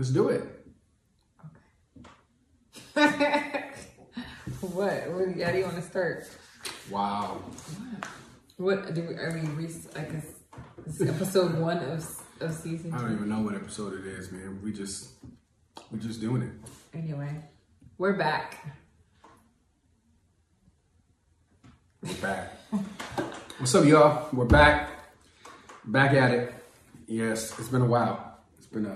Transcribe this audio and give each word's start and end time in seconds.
Let's 0.00 0.12
do 0.12 0.28
it. 0.30 0.42
Okay. 2.96 3.64
what? 4.62 4.72
what? 4.72 5.42
How 5.42 5.52
do 5.52 5.58
you 5.58 5.64
want 5.64 5.76
to 5.76 5.82
start? 5.82 6.26
Wow. 6.90 7.42
What 8.56 8.94
do 8.94 9.02
we? 9.02 9.14
Are 9.16 9.30
we? 9.30 9.46
Re- 9.50 9.74
I 9.94 10.00
guess 10.00 10.24
this 10.86 11.06
episode 11.06 11.58
one 11.58 11.76
of 11.80 12.02
of 12.40 12.54
season 12.54 12.94
I 12.94 13.02
don't 13.02 13.12
even 13.12 13.28
know 13.28 13.40
what 13.40 13.54
episode 13.54 13.92
it 13.92 14.06
is, 14.06 14.32
man. 14.32 14.62
We 14.64 14.72
just 14.72 15.10
we 15.90 15.98
just 15.98 16.22
doing 16.22 16.44
it. 16.44 16.98
Anyway, 16.98 17.36
we're 17.98 18.14
back. 18.14 18.56
We're 22.02 22.14
back. 22.22 22.54
What's 23.58 23.74
up, 23.74 23.84
y'all? 23.84 24.30
We're 24.32 24.46
back. 24.46 24.92
Back 25.84 26.14
at 26.14 26.30
it. 26.30 26.54
Yes, 27.06 27.58
it's 27.58 27.68
been 27.68 27.82
a 27.82 27.86
while. 27.86 28.38
It's 28.56 28.66
been 28.66 28.86
a. 28.86 28.94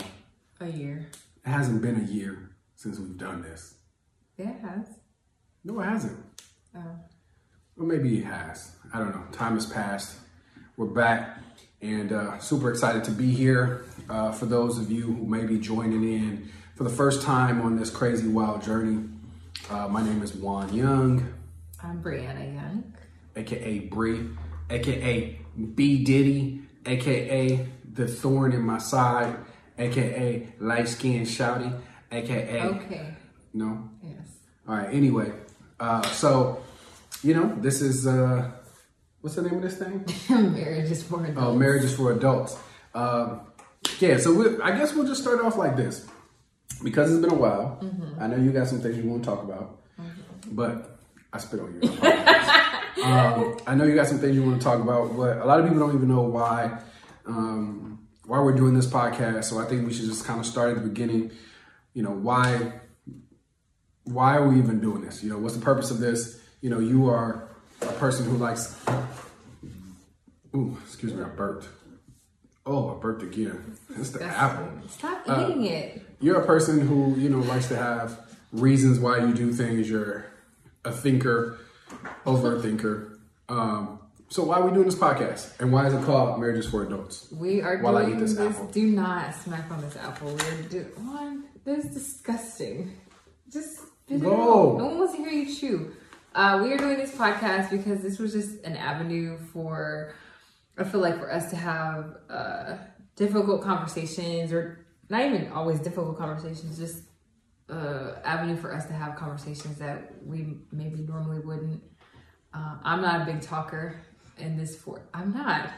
A 0.64 0.68
year. 0.68 1.07
It 1.45 1.50
hasn't 1.50 1.82
been 1.82 2.00
a 2.00 2.11
year 2.11 2.49
since 2.75 2.99
we've 2.99 3.18
done 3.18 3.43
this. 3.43 3.75
Yeah, 4.39 4.49
it 4.49 4.61
has. 4.63 4.87
No, 5.63 5.79
it 5.81 5.85
hasn't. 5.85 6.18
Oh. 6.75 6.81
Or 7.79 7.85
maybe 7.85 8.17
it 8.21 8.25
has. 8.25 8.75
I 8.95 8.99
don't 8.99 9.11
know. 9.11 9.25
Time 9.31 9.57
has 9.57 9.67
passed. 9.67 10.17
We're 10.79 10.87
back 10.87 11.39
and 11.82 12.13
uh, 12.14 12.39
super 12.39 12.71
excited 12.71 13.04
to 13.04 13.11
be 13.11 13.31
here. 13.31 13.85
Uh, 14.09 14.32
for 14.32 14.46
those 14.46 14.79
of 14.79 14.90
you 14.90 15.03
who 15.03 15.27
may 15.27 15.45
be 15.45 15.59
joining 15.59 16.03
in 16.03 16.49
for 16.76 16.85
the 16.85 16.90
first 16.90 17.21
time 17.21 17.61
on 17.61 17.76
this 17.76 17.90
crazy 17.90 18.29
wild 18.29 18.62
journey, 18.62 19.07
uh, 19.68 19.89
my 19.89 20.03
name 20.03 20.23
is 20.23 20.35
Juan 20.35 20.75
Young, 20.75 21.31
I'm 21.82 22.03
Brianna 22.03 22.54
Young. 22.54 22.95
aka 23.37 23.81
Bree, 23.81 24.31
aka 24.71 25.39
B 25.75 26.04
Diddy, 26.04 26.62
aka 26.87 27.68
the 27.93 28.09
thorn 28.09 28.53
in 28.53 28.62
my 28.62 28.79
side, 28.79 29.37
aka 29.79 30.49
light 30.61 30.89
skinned 30.89 31.27
shouty, 31.27 31.73
aka 32.12 32.62
Okay. 32.62 33.15
no. 33.53 33.89
Yes. 34.03 34.27
All 34.69 34.77
right. 34.77 34.89
Anyway, 34.93 35.33
uh, 35.81 36.03
so 36.03 36.62
you 37.23 37.35
know 37.35 37.55
this 37.61 37.81
is 37.81 38.07
uh, 38.07 38.51
what's 39.21 39.37
the 39.37 39.43
name 39.43 39.55
of 39.57 39.63
this 39.63 39.77
thing? 39.79 40.05
Marriage 40.53 40.91
is 40.91 41.03
for 41.03 41.25
adults. 41.25 41.39
Oh, 41.41 41.55
marriage 41.55 41.85
is 41.85 41.95
for 41.95 42.13
adults. 42.13 42.57
Um, 42.95 43.41
yeah, 43.98 44.17
so 44.19 44.33
we, 44.35 44.61
I 44.63 44.77
guess 44.77 44.95
we'll 44.95 45.07
just 45.07 45.21
start 45.23 45.41
off 45.45 45.57
like 45.57 45.77
this 45.77 46.07
because 46.83 47.11
it's 47.13 47.20
been 47.20 47.33
a 47.33 47.39
while. 47.39 47.79
I 48.20 48.27
know 48.29 48.37
you 48.37 48.51
got 48.53 48.69
some 48.69 48.81
things 48.81 48.97
you 48.97 49.09
want 49.09 49.25
to 49.25 49.31
talk 49.31 49.43
about, 49.43 49.81
but 50.53 50.98
I 51.33 51.39
spit 51.39 51.61
on 51.61 51.79
you. 51.83 51.91
I 52.03 52.81
um, 53.37 53.57
I 53.67 53.75
know 53.75 53.85
you 53.85 53.95
got 53.95 54.07
some 54.07 54.19
things 54.19 54.37
you 54.37 54.43
want 54.43 54.61
to 54.61 54.65
talk 54.65 54.81
about, 54.81 55.17
but 55.17 55.39
a 55.39 55.45
lot 55.45 55.59
of 55.61 55.67
people 55.67 55.81
don't 55.87 55.95
even 55.97 56.09
know 56.09 56.23
why 56.23 56.79
um, 57.27 58.04
why 58.27 58.41
we're 58.41 58.53
doing 58.56 58.75
this 58.75 58.86
podcast. 58.86 59.44
So 59.44 59.58
I 59.58 59.64
think 59.67 59.86
we 59.86 59.92
should 59.92 60.06
just 60.06 60.25
kind 60.25 60.41
of 60.41 60.47
start 60.47 60.70
at 60.77 60.83
the 60.83 60.89
beginning. 60.89 61.30
You 61.92 62.03
know 62.03 62.11
why 62.12 62.80
why 64.05 64.36
are 64.36 64.48
we 64.48 64.58
even 64.58 64.80
doing 64.80 65.03
this? 65.03 65.22
You 65.22 65.30
know 65.30 65.39
what's 65.39 65.55
the 65.56 65.62
purpose 65.62 65.91
of 65.91 65.98
this? 65.98 66.41
You 66.61 66.70
know 66.70 66.78
you 66.78 67.08
are 67.08 67.48
a 67.83 67.92
person 67.92 68.27
who 68.28 68.36
likes 68.36 68.77
Ooh, 70.55 70.77
excuse 70.84 71.12
me, 71.12 71.22
I 71.22 71.27
burped. 71.28 71.69
Oh, 72.67 72.97
I 72.97 73.00
burped 73.00 73.22
again. 73.22 73.77
It's 73.98 74.11
the 74.11 74.20
That's- 74.20 74.39
apple. 74.39 74.69
Stop 74.89 75.22
Uh, 75.28 75.48
eating 75.50 75.64
it. 75.64 76.02
You're 76.20 76.41
a 76.41 76.47
person 76.47 76.86
who, 76.86 77.14
you 77.17 77.28
know, 77.28 77.41
likes 77.41 77.69
to 77.69 77.77
have 77.77 78.19
reasons 78.52 78.98
why 79.00 79.19
you 79.19 79.34
do 79.34 79.52
things. 79.52 79.91
You're 79.91 80.25
a 80.84 80.92
thinker, 80.92 81.58
over 82.25 82.56
a 82.56 82.62
thinker. 82.62 83.19
Um, 83.48 83.98
so 84.35 84.43
why 84.43 84.57
are 84.59 84.67
we 84.67 84.73
doing 84.73 84.87
this 84.87 84.97
podcast? 84.97 85.61
And 85.61 85.73
why 85.73 85.87
is 85.87 85.95
it 85.95 86.03
called 86.03 86.41
Marriages 86.41 86.69
for 86.69 86.85
Adults? 86.85 87.29
We 87.31 87.63
are 87.63 87.79
While 87.79 87.99
I 87.99 88.05
doing 88.07 88.17
eat 88.17 88.21
this 88.21 88.35
this. 88.35 88.57
apple. 88.57 88.67
Do 88.67 88.91
not 88.91 89.33
smack 89.33 89.71
on 89.71 89.81
this 89.81 89.97
apple. 89.97 90.27
We're 90.35 90.63
do 90.63 90.81
one. 91.05 91.45
That's 91.65 91.89
disgusting. 91.95 92.99
Just 93.49 93.79
No. 94.09 94.77
No 94.77 94.87
one 94.87 94.99
wants 94.99 95.15
to 95.15 95.19
hear 95.19 95.31
you 95.31 95.55
chew. 95.55 95.93
Uh, 96.35 96.61
we 96.64 96.73
are 96.73 96.77
doing 96.77 96.97
this 96.97 97.13
podcast 97.13 97.70
because 97.70 98.03
this 98.03 98.19
was 98.19 98.33
just 98.33 98.61
an 98.64 98.75
avenue 98.75 99.39
for. 99.53 100.14
I 100.77 100.83
feel 100.83 101.01
like 101.01 101.17
for 101.20 101.31
us 101.33 101.51
to 101.51 101.57
have 101.57 102.17
uh, 102.29 102.79
difficult 103.14 103.63
conversations, 103.63 104.53
or 104.53 104.85
not 105.11 105.25
even 105.25 105.53
always 105.53 105.79
difficult 105.79 106.19
conversations, 106.19 106.77
just 106.77 107.05
uh, 107.70 108.14
avenue 108.25 108.57
for 108.57 108.75
us 108.75 108.85
to 108.87 108.95
have 108.95 109.14
conversations 109.14 109.79
that 109.79 110.13
we 110.27 110.57
maybe 110.73 111.03
normally 111.03 111.39
wouldn't. 111.39 111.81
Uh, 112.53 112.79
I'm 112.83 113.01
not 113.01 113.23
a 113.23 113.25
big 113.33 113.41
talker, 113.41 114.01
and 114.39 114.58
this 114.58 114.77
for 114.77 115.02
I'm 115.12 115.33
not, 115.33 115.70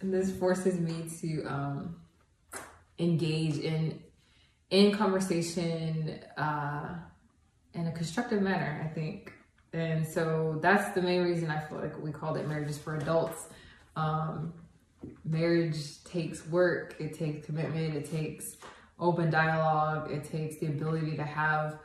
and 0.00 0.12
this 0.12 0.30
forces 0.30 0.78
me 0.78 1.10
to 1.20 1.44
um, 1.44 1.96
engage 2.98 3.58
in 3.58 4.02
in 4.70 4.92
conversation 4.92 6.20
uh, 6.36 6.94
in 7.74 7.86
a 7.86 7.92
constructive 7.92 8.42
manner. 8.42 8.82
I 8.84 8.92
think, 8.92 9.32
and 9.72 10.06
so 10.06 10.58
that's 10.62 10.94
the 10.94 11.02
main 11.02 11.22
reason 11.22 11.50
I 11.50 11.60
feel 11.60 11.78
like 11.78 12.00
we 12.02 12.12
called 12.12 12.36
it 12.36 12.48
marriages 12.48 12.78
for 12.78 12.96
adults. 12.96 13.46
Um, 13.96 14.52
marriage 15.24 16.02
takes 16.04 16.46
work, 16.46 16.96
it 16.98 17.14
takes 17.18 17.46
commitment, 17.46 17.94
it 17.94 18.10
takes 18.10 18.56
open 18.98 19.30
dialogue, 19.30 20.10
it 20.10 20.24
takes 20.24 20.58
the 20.58 20.66
ability 20.66 21.16
to 21.16 21.24
have 21.24 21.78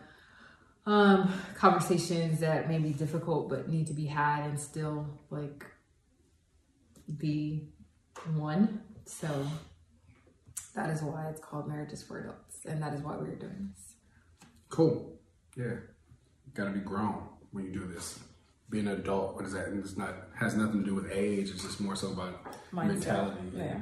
um, 0.86 1.32
conversations 1.56 2.40
that 2.40 2.68
may 2.68 2.78
be 2.78 2.90
difficult 2.90 3.50
but 3.50 3.70
need 3.70 3.88
to 3.88 3.94
be 3.94 4.06
had 4.06 4.46
and 4.46 4.60
still 4.60 5.08
like 5.30 5.66
be 7.18 7.68
one. 8.36 8.82
So 9.06 9.46
that 10.76 10.90
is 10.90 11.02
why 11.02 11.28
it's 11.30 11.42
called 11.42 11.68
Marriages 11.68 12.04
for 12.04 12.20
Adults, 12.20 12.66
and 12.66 12.82
that 12.82 12.94
is 12.94 13.02
why 13.02 13.16
we're 13.16 13.36
doing 13.36 13.70
this. 13.74 13.96
Cool. 14.70 15.20
Yeah. 15.56 15.76
Got 16.54 16.66
to 16.66 16.72
be 16.72 16.80
grown 16.80 17.24
when 17.52 17.66
you 17.66 17.72
do 17.72 17.86
this. 17.86 18.20
Being 18.70 18.88
an 18.88 18.94
adult, 18.94 19.36
what 19.36 19.46
is 19.46 19.54
that? 19.54 19.68
And 19.68 19.84
it's 19.84 19.98
not 19.98 20.16
has 20.36 20.56
nothing 20.56 20.80
to 20.80 20.86
do 20.86 20.96
with 20.96 21.12
age. 21.12 21.50
It's 21.50 21.64
just 21.64 21.80
more 21.80 21.96
so 21.96 22.12
about 22.12 22.56
mentality, 22.72 23.40
and 23.40 23.54
Yeah. 23.54 23.80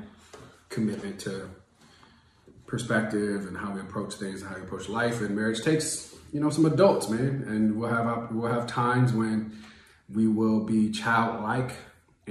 commitment 0.70 1.20
to 1.22 1.50
perspective 2.68 3.48
and 3.48 3.56
how 3.58 3.74
we 3.74 3.82
approach 3.82 4.16
things 4.16 4.42
and 4.42 4.50
how 4.50 4.56
we 4.56 4.64
approach 4.64 4.90
life. 4.90 5.22
And 5.22 5.36
marriage 5.36 5.62
takes, 5.62 6.14
you 6.34 6.40
know, 6.40 6.50
some 6.50 6.66
adults, 6.66 7.10
man. 7.10 7.44
And 7.48 7.78
we'll 7.78 7.90
have 7.90 8.32
we'll 8.34 8.52
have 8.52 8.68
times 8.68 9.14
when 9.14 9.58
we 10.14 10.28
will 10.28 10.66
be 10.66 10.92
childlike 10.92 11.72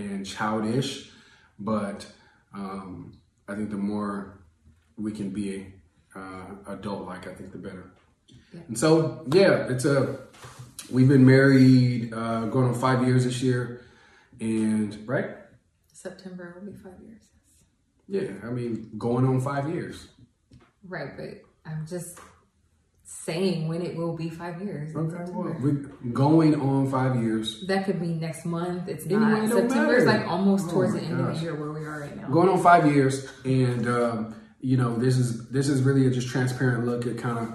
and 0.00 0.26
childish, 0.26 1.10
but 1.58 2.06
um, 2.54 3.12
I 3.48 3.54
think 3.54 3.70
the 3.70 3.76
more 3.76 4.40
we 4.96 5.12
can 5.12 5.30
be 5.30 5.74
uh, 6.14 6.46
adult-like, 6.66 7.26
I 7.26 7.34
think 7.34 7.52
the 7.52 7.58
better. 7.58 7.92
And 8.68 8.78
so, 8.78 9.24
yeah, 9.32 9.68
it's 9.68 9.84
a. 9.84 10.20
We've 10.90 11.08
been 11.08 11.24
married 11.24 12.12
uh, 12.12 12.46
going 12.46 12.68
on 12.68 12.74
five 12.74 13.06
years 13.06 13.24
this 13.24 13.42
year, 13.42 13.84
and 14.40 15.06
right, 15.06 15.36
September 15.92 16.56
will 16.58 16.72
be 16.72 16.76
five 16.76 17.00
years. 17.06 17.22
yeah, 18.08 18.32
I 18.42 18.50
mean, 18.50 18.90
going 18.98 19.24
on 19.24 19.40
five 19.40 19.68
years. 19.68 20.08
Right, 20.88 21.16
but 21.16 21.42
I'm 21.64 21.86
just 21.86 22.18
saying 23.10 23.66
when 23.66 23.82
it 23.82 23.96
will 23.96 24.16
be 24.16 24.30
five 24.30 24.62
years. 24.62 24.94
Okay, 24.94 25.30
well, 25.32 25.56
we're 25.60 25.72
going 26.12 26.54
on 26.60 26.88
five 26.88 27.20
years. 27.20 27.66
That 27.66 27.84
could 27.84 28.00
be 28.00 28.08
next 28.08 28.46
month. 28.46 28.88
It's 28.88 29.04
Anyway, 29.04 29.20
not. 29.20 29.44
it 29.44 29.50
September 29.50 29.96
is 29.96 30.04
like 30.04 30.26
almost 30.28 30.68
Oh 30.68 30.72
towards 30.72 30.92
the 30.94 31.00
end 31.02 31.20
of 31.20 31.34
the 31.34 31.42
year 31.42 31.54
where 31.56 31.72
we 31.72 31.80
are 31.80 32.00
right 32.00 32.16
now. 32.16 32.28
Going 32.28 32.48
on 32.48 32.62
five 32.62 32.86
years, 32.86 33.28
and 33.44 33.88
um, 33.88 34.34
you 34.60 34.76
know, 34.76 34.96
this 34.96 35.18
is 35.18 35.48
this 35.50 35.68
is 35.68 35.82
really 35.82 36.06
a 36.06 36.10
just 36.10 36.28
transparent 36.28 36.86
look 36.86 37.04
at 37.06 37.18
kind 37.18 37.38
of 37.38 37.54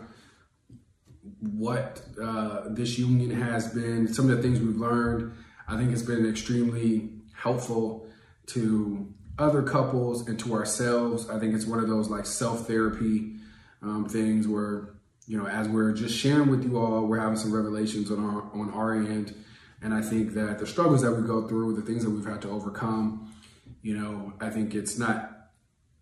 what 1.40 2.02
uh, 2.22 2.64
this 2.70 3.00
union 3.00 3.32
has 3.32 3.74
been. 3.74 4.14
Some 4.14 4.30
of 4.30 4.36
the 4.36 4.44
things 4.44 4.60
we've 4.60 4.76
learned. 4.76 5.32
I 5.70 5.78
think 5.78 5.94
it's 5.94 6.04
been 6.04 6.30
extremely 6.30 7.12
helpful 7.34 8.08
to 8.48 9.12
other 9.40 9.64
couples 9.64 10.28
and 10.28 10.38
to 10.40 10.54
ourselves. 10.54 11.30
I 11.30 11.40
think 11.40 11.56
it's 11.56 11.66
one 11.66 11.80
of 11.80 11.88
those 11.88 12.10
like 12.10 12.26
self 12.26 12.68
therapy 12.68 13.38
um, 13.82 14.06
things 14.10 14.50
where 14.50 14.95
you 15.28 15.38
know, 15.38 15.48
as 15.48 15.68
we're 15.68 15.92
just 15.94 16.16
sharing 16.16 16.50
with 16.50 16.64
you 16.64 16.78
all, 16.78 17.06
we're 17.06 17.20
having 17.20 17.38
some 17.38 17.54
revelations 17.54 18.12
on 18.12 18.20
our 18.20 18.44
on 18.54 18.72
our 18.74 18.94
end, 18.94 19.36
and 19.82 19.94
I 19.94 20.02
think 20.02 20.34
that 20.34 20.60
the 20.60 20.68
struggles 20.68 21.02
that 21.02 21.12
we 21.12 21.26
go 21.26 21.48
through, 21.48 21.76
the 21.76 21.82
things 21.82 22.04
that 22.04 22.10
we've 22.12 22.26
had 22.26 22.42
to 22.44 22.50
overcome, 22.50 23.34
you 23.82 23.98
know, 23.98 24.34
I 24.40 24.50
think 24.50 24.76
it's 24.76 24.98
not 24.98 25.32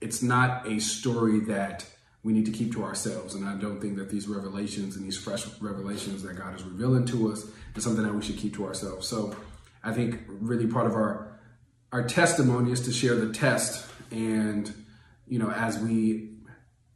it's 0.02 0.22
not 0.22 0.68
a 0.68 0.80
story 0.80 1.40
that 1.42 1.86
we 2.24 2.34
need 2.34 2.46
to 2.46 2.52
keep 2.52 2.72
to 2.74 2.84
ourselves. 2.84 3.36
And 3.36 3.46
I 3.46 3.56
don't 3.56 3.82
think 3.82 3.98
that 3.98 4.10
these 4.10 4.28
revelations 4.28 4.96
and 4.96 5.06
these 5.06 5.18
fresh 5.18 5.46
revelations 5.60 6.24
that 6.24 6.38
God 6.38 6.56
is 6.56 6.64
revealing 6.64 7.06
to 7.08 7.32
us 7.32 7.46
is 7.76 7.84
something 7.84 8.04
that 8.04 8.14
we 8.14 8.22
should 8.22 8.38
keep 8.38 8.54
to 8.56 8.66
ourselves. 8.66 9.08
So 9.08 9.36
I 9.84 9.92
think 9.92 10.22
really 10.28 10.68
part 10.68 10.88
of 10.88 10.94
our 10.94 11.40
our 11.92 12.04
testimony 12.04 12.72
is 12.72 12.82
to 12.82 12.92
share 12.92 13.16
the 13.16 13.32
test. 13.32 13.86
And, 14.12 14.74
you 15.28 15.40
know, 15.40 15.52
as 15.52 15.78
we 15.78 16.33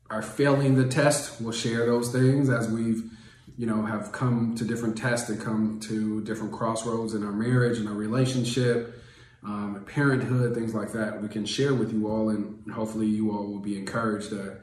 are 0.09 0.21
failing 0.21 0.75
the 0.75 0.88
test, 0.88 1.42
we'll 1.42 1.51
share 1.51 1.86
those 1.86 2.12
things 2.12 2.50
as 2.50 2.69
we've 2.69 3.12
you 3.57 3.65
know, 3.65 3.83
have 3.83 4.12
come 4.12 4.54
to 4.56 4.63
different 4.63 4.98
tests 4.98 5.30
and 5.30 5.42
come 5.42 5.80
to 5.80 6.21
different 6.21 6.54
crossroads 6.54 7.15
in 7.15 7.25
our 7.25 7.31
marriage 7.31 7.80
and 7.80 7.88
our 7.88 7.95
relationship, 7.95 9.01
um, 9.44 9.83
parenthood, 9.88 10.54
things 10.54 10.75
like 10.75 10.92
that. 10.92 11.21
We 11.21 11.27
can 11.27 11.45
share 11.45 11.74
with 11.74 11.92
you 11.92 12.07
all, 12.07 12.30
and 12.30 12.71
hopefully, 12.71 13.07
you 13.07 13.31
all 13.31 13.48
will 13.48 13.59
be 13.59 13.75
encouraged 13.77 14.30
that, 14.30 14.59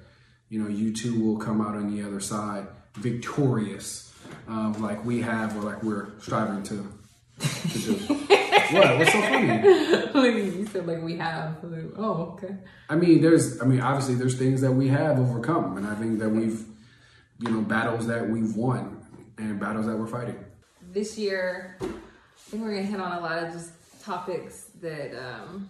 you 0.49 0.63
know, 0.63 0.69
you 0.69 0.93
two 0.93 1.21
will 1.21 1.39
come 1.39 1.61
out 1.61 1.75
on 1.75 1.95
the 1.95 2.07
other 2.07 2.21
side 2.21 2.69
victorious, 2.95 4.15
um, 4.47 4.81
like 4.81 5.05
we 5.05 5.21
have 5.21 5.57
or 5.57 5.63
like 5.63 5.83
we're 5.83 6.09
striving 6.21 6.63
to. 6.63 6.89
What? 7.39 8.99
What's 8.99 9.13
so 9.13 9.21
funny? 9.21 10.45
you 10.57 10.67
said 10.67 10.87
like 10.87 11.03
we 11.03 11.17
have. 11.17 11.63
Like, 11.63 11.93
oh, 11.97 12.39
okay. 12.43 12.57
I 12.89 12.97
mean, 12.97 13.21
there's, 13.21 13.61
I 13.61 13.65
mean, 13.65 13.81
obviously 13.81 14.15
there's 14.15 14.39
things 14.39 14.61
that 14.61 14.73
we 14.73 14.89
have 14.89 15.19
overcome, 15.19 15.77
and 15.77 15.87
I 15.87 15.95
think 15.95 16.19
that 16.21 16.29
we've, 16.29 16.65
you 17.41 17.51
know, 17.51 17.61
battles 17.61 18.07
that 18.07 18.29
we've 18.29 18.55
won 18.55 19.05
and 19.39 19.59
battles 19.59 19.87
that 19.87 19.97
we're 19.97 20.07
fighting. 20.07 20.37
This 20.93 21.19
year, 21.19 21.77
I 21.81 21.87
think 22.51 22.63
we're 22.63 22.75
gonna 22.75 22.83
hit 22.83 23.01
on 23.01 23.13
a 23.19 23.21
lot 23.21 23.43
of 23.43 23.53
just 23.53 23.73
topics 24.03 24.67
that 24.81 25.15
um, 25.19 25.69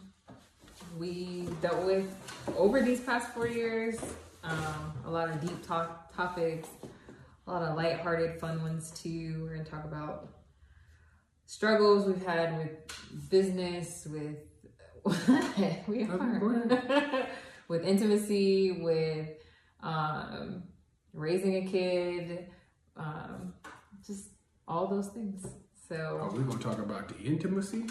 we 0.99 1.49
dealt 1.63 1.85
with 1.85 2.13
over 2.57 2.83
these 2.83 3.01
past 3.01 3.33
four 3.33 3.47
years. 3.47 3.99
Um, 4.43 4.93
a 5.07 5.11
lot 5.11 5.31
of 5.31 5.41
deep 5.41 5.67
talk 5.67 6.15
topics, 6.15 6.69
a 7.47 7.51
lot 7.51 7.63
of 7.63 7.77
lighthearted, 7.77 8.39
fun 8.39 8.61
ones 8.61 8.91
too. 8.91 9.41
We're 9.43 9.57
gonna 9.57 9.65
talk 9.65 9.85
about 9.85 10.34
struggles 11.47 12.07
we've 12.07 12.25
had 12.25 12.57
with 12.59 12.71
business, 13.31 14.07
with 14.11 14.37
we 15.87 16.05
are 16.05 17.27
with 17.69 17.85
intimacy, 17.85 18.81
with 18.83 19.29
um, 19.83 20.63
raising 21.13 21.57
a 21.57 21.71
kid, 21.71 22.49
um, 22.97 23.53
just 24.07 24.31
all 24.67 24.87
those 24.87 25.09
things. 25.09 25.47
So 25.89 26.19
Oh, 26.23 26.35
we're 26.35 26.43
gonna 26.45 26.59
talk 26.63 26.79
about 26.79 27.09
the 27.09 27.19
intimacy. 27.23 27.85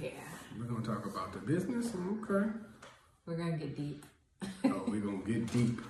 yeah, 0.00 0.10
We're 0.58 0.66
gonna 0.66 0.84
talk 0.84 1.06
about 1.06 1.32
the 1.32 1.38
business. 1.38 1.92
Okay. 2.22 2.50
we're 3.26 3.36
gonna 3.36 3.56
get 3.56 3.74
deep 3.76 4.04
Oh, 4.64 4.84
we're 4.86 5.00
gonna 5.00 5.18
get 5.24 5.50
deep. 5.52 5.80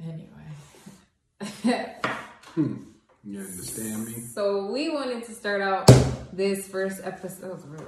anyway. 0.02 1.94
You 3.28 3.40
understand 3.40 4.06
me? 4.06 4.14
So 4.32 4.72
we 4.72 4.88
wanted 4.88 5.22
to 5.24 5.32
start 5.32 5.60
out 5.60 5.86
this 6.32 6.66
first 6.66 7.02
episode. 7.04 7.62
Really. 7.68 7.84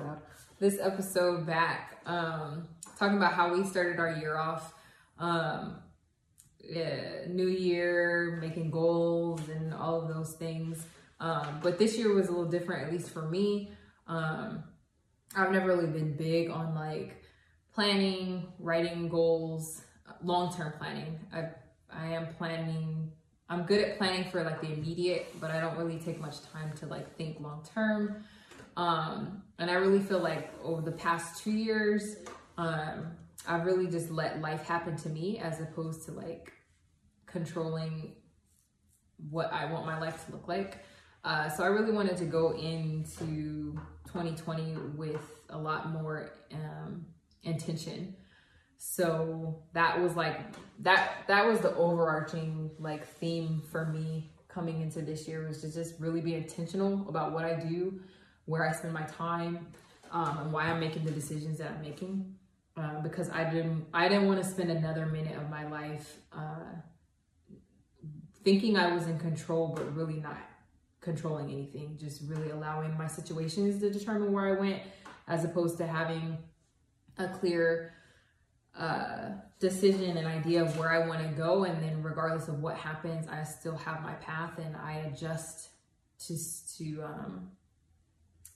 This 0.58 0.78
episode 0.78 1.46
back, 1.46 2.02
um, 2.04 2.69
talking 2.98 3.16
about 3.16 3.32
how 3.32 3.54
we 3.54 3.64
started 3.64 3.98
our 3.98 4.12
year 4.12 4.37
off. 4.37 4.75
Um, 5.19 5.78
yeah, 6.62 7.25
new 7.26 7.48
year, 7.48 8.38
making 8.42 8.70
goals, 8.70 9.40
and 9.48 9.72
all 9.72 10.02
of 10.02 10.14
those 10.14 10.34
things. 10.34 10.84
Um, 11.19 11.60
but 11.62 11.78
this 11.78 11.96
year 11.96 12.12
was 12.12 12.28
a 12.28 12.32
little 12.32 12.50
different, 12.50 12.88
at 12.88 12.92
least 12.92 13.08
for 13.10 13.26
me. 13.26 13.72
Um, 14.06 14.64
I've 15.34 15.50
never 15.50 15.69
really 15.69 15.87
been 15.87 16.14
big 16.19 16.50
on 16.50 16.75
like 16.75 17.25
planning, 17.75 18.46
writing 18.58 19.08
goals, 19.08 19.81
long 20.22 20.54
term 20.54 20.75
planning. 20.78 21.19
I 21.32 21.48
I 21.90 22.08
am 22.08 22.26
planning. 22.34 23.12
I'm 23.50 23.64
good 23.64 23.81
at 23.81 23.99
planning 23.99 24.31
for 24.31 24.44
like 24.44 24.61
the 24.61 24.73
immediate, 24.73 25.35
but 25.41 25.50
I 25.50 25.61
don't 25.61 25.76
really 25.76 25.99
take 25.99 26.20
much 26.20 26.37
time 26.52 26.73
to 26.79 26.87
like 26.87 27.17
think 27.17 27.41
long 27.41 27.67
term. 27.75 28.25
Um, 28.76 29.43
and 29.58 29.69
I 29.69 29.75
really 29.75 29.99
feel 29.99 30.20
like 30.20 30.52
over 30.62 30.81
the 30.81 30.93
past 30.93 31.43
two 31.43 31.50
years, 31.50 32.14
um, 32.56 33.08
I've 33.49 33.67
really 33.67 33.88
just 33.88 34.12
let 34.12 34.41
life 34.41 34.62
happen 34.62 34.97
to 34.99 35.08
me 35.08 35.38
as 35.38 35.61
opposed 35.61 36.05
to 36.06 36.12
like 36.12 36.52
controlling 37.26 38.14
what 39.31 39.52
I 39.52 39.70
want 39.70 39.85
my 39.85 39.99
life 39.99 40.25
to 40.26 40.32
look 40.32 40.47
like. 40.47 40.79
Uh, 41.25 41.49
so 41.49 41.64
I 41.64 41.67
really 41.67 41.93
wanted 41.93 42.17
to 42.19 42.26
go 42.26 42.52
into 42.52 43.76
2020 44.06 44.76
with 44.97 45.20
a 45.50 45.58
lot 45.58 45.91
more 45.91 46.31
um, 46.52 47.05
intention. 47.43 48.14
So 48.82 49.62
that 49.74 50.00
was 50.00 50.16
like 50.16 50.40
that 50.78 51.24
that 51.28 51.44
was 51.44 51.60
the 51.60 51.76
overarching 51.76 52.70
like 52.78 53.06
theme 53.06 53.60
for 53.70 53.84
me 53.84 54.32
coming 54.48 54.80
into 54.80 55.02
this 55.02 55.28
year 55.28 55.46
was 55.46 55.60
to 55.60 55.70
just 55.70 56.00
really 56.00 56.22
be 56.22 56.34
intentional 56.34 57.06
about 57.06 57.32
what 57.32 57.44
I 57.44 57.56
do, 57.56 58.00
where 58.46 58.66
I 58.66 58.72
spend 58.72 58.94
my 58.94 59.02
time, 59.02 59.66
um, 60.12 60.38
and 60.38 60.52
why 60.52 60.62
I'm 60.62 60.80
making 60.80 61.04
the 61.04 61.10
decisions 61.10 61.58
that 61.58 61.72
I'm 61.72 61.82
making. 61.82 62.34
Uh, 62.74 63.02
because 63.02 63.28
I 63.28 63.44
didn't 63.44 63.84
I 63.92 64.08
didn't 64.08 64.26
want 64.26 64.42
to 64.42 64.48
spend 64.48 64.70
another 64.70 65.04
minute 65.04 65.36
of 65.36 65.50
my 65.50 65.68
life 65.68 66.16
uh, 66.32 66.72
thinking 68.44 68.78
I 68.78 68.94
was 68.94 69.06
in 69.06 69.18
control, 69.18 69.74
but 69.76 69.94
really 69.94 70.20
not 70.20 70.38
controlling 71.02 71.50
anything. 71.50 71.98
Just 72.00 72.22
really 72.26 72.48
allowing 72.48 72.96
my 72.96 73.08
situations 73.08 73.78
to 73.82 73.90
determine 73.90 74.32
where 74.32 74.56
I 74.56 74.58
went, 74.58 74.80
as 75.28 75.44
opposed 75.44 75.76
to 75.78 75.86
having 75.86 76.38
a 77.18 77.28
clear 77.28 77.92
uh, 78.78 79.31
decision 79.58 80.17
and 80.17 80.26
idea 80.26 80.62
of 80.62 80.78
where 80.78 80.90
I 80.90 81.06
want 81.06 81.20
to 81.20 81.28
go, 81.28 81.64
and 81.64 81.82
then 81.82 82.02
regardless 82.02 82.49
of 82.49 82.61
what 82.61 82.76
happens, 82.76 83.26
I 83.28 83.43
still 83.44 83.76
have 83.76 84.02
my 84.02 84.14
path 84.14 84.58
and 84.58 84.76
I 84.76 85.05
adjust 85.12 85.70
to 86.26 86.37
to 86.78 87.02
um, 87.02 87.50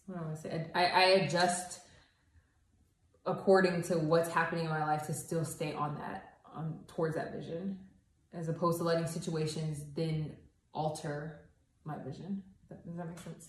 what 0.06 0.14
do 0.16 0.20
I 0.20 0.24
want 0.26 0.36
to 0.36 0.42
say? 0.42 0.66
I, 0.74 0.84
I 0.86 1.02
adjust 1.22 1.80
according 3.26 3.82
to 3.82 3.98
what's 3.98 4.28
happening 4.30 4.64
in 4.64 4.70
my 4.70 4.84
life 4.84 5.06
to 5.06 5.14
still 5.14 5.44
stay 5.44 5.72
on 5.72 5.96
that 5.96 6.34
um, 6.54 6.78
towards 6.86 7.16
that 7.16 7.32
vision, 7.34 7.78
as 8.32 8.48
opposed 8.48 8.78
to 8.78 8.84
letting 8.84 9.06
situations 9.06 9.80
then 9.94 10.36
alter 10.72 11.40
my 11.84 11.96
vision. 12.04 12.42
Does 12.68 12.96
that 12.96 13.08
make 13.08 13.18
sense? 13.18 13.48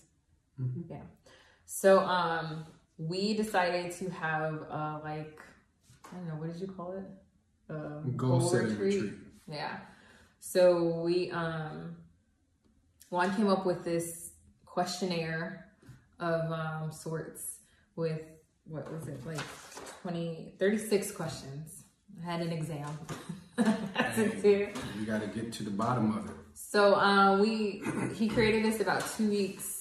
Mhm. 0.60 0.84
Yeah. 0.88 1.02
So 1.66 2.00
um, 2.00 2.64
we 2.96 3.34
decided 3.34 3.92
to 3.92 4.08
have 4.10 4.62
uh, 4.70 5.00
like 5.02 5.40
I 6.12 6.16
don't 6.16 6.28
know 6.28 6.34
what 6.34 6.52
did 6.52 6.60
you 6.60 6.68
call 6.68 6.92
it? 6.92 7.72
Um, 7.72 8.14
Goal 8.16 8.40
setting 8.40 8.78
retreat. 8.78 9.12
Yeah. 9.50 9.78
So 10.40 11.00
we 11.02 11.30
um 11.30 11.96
Juan 13.10 13.34
came 13.34 13.48
up 13.48 13.66
with 13.66 13.84
this 13.84 14.30
questionnaire 14.64 15.66
of 16.20 16.50
um 16.50 16.92
sorts 16.92 17.58
with 17.96 18.22
what 18.64 18.90
was 18.92 19.08
it 19.08 19.24
like 19.26 19.40
20 20.02 20.54
36 20.58 21.10
questions. 21.12 21.84
I 22.22 22.30
had 22.32 22.40
an 22.40 22.52
exam. 22.52 22.88
Too. 24.14 24.68
You 24.98 25.06
got 25.06 25.20
to 25.20 25.26
get 25.26 25.52
to 25.54 25.62
the 25.62 25.70
bottom 25.70 26.16
of 26.16 26.26
it. 26.26 26.36
So 26.54 26.94
uh, 26.94 27.38
we 27.38 27.82
he 28.14 28.28
created 28.28 28.64
this 28.64 28.80
about 28.80 29.04
two 29.16 29.28
weeks 29.28 29.75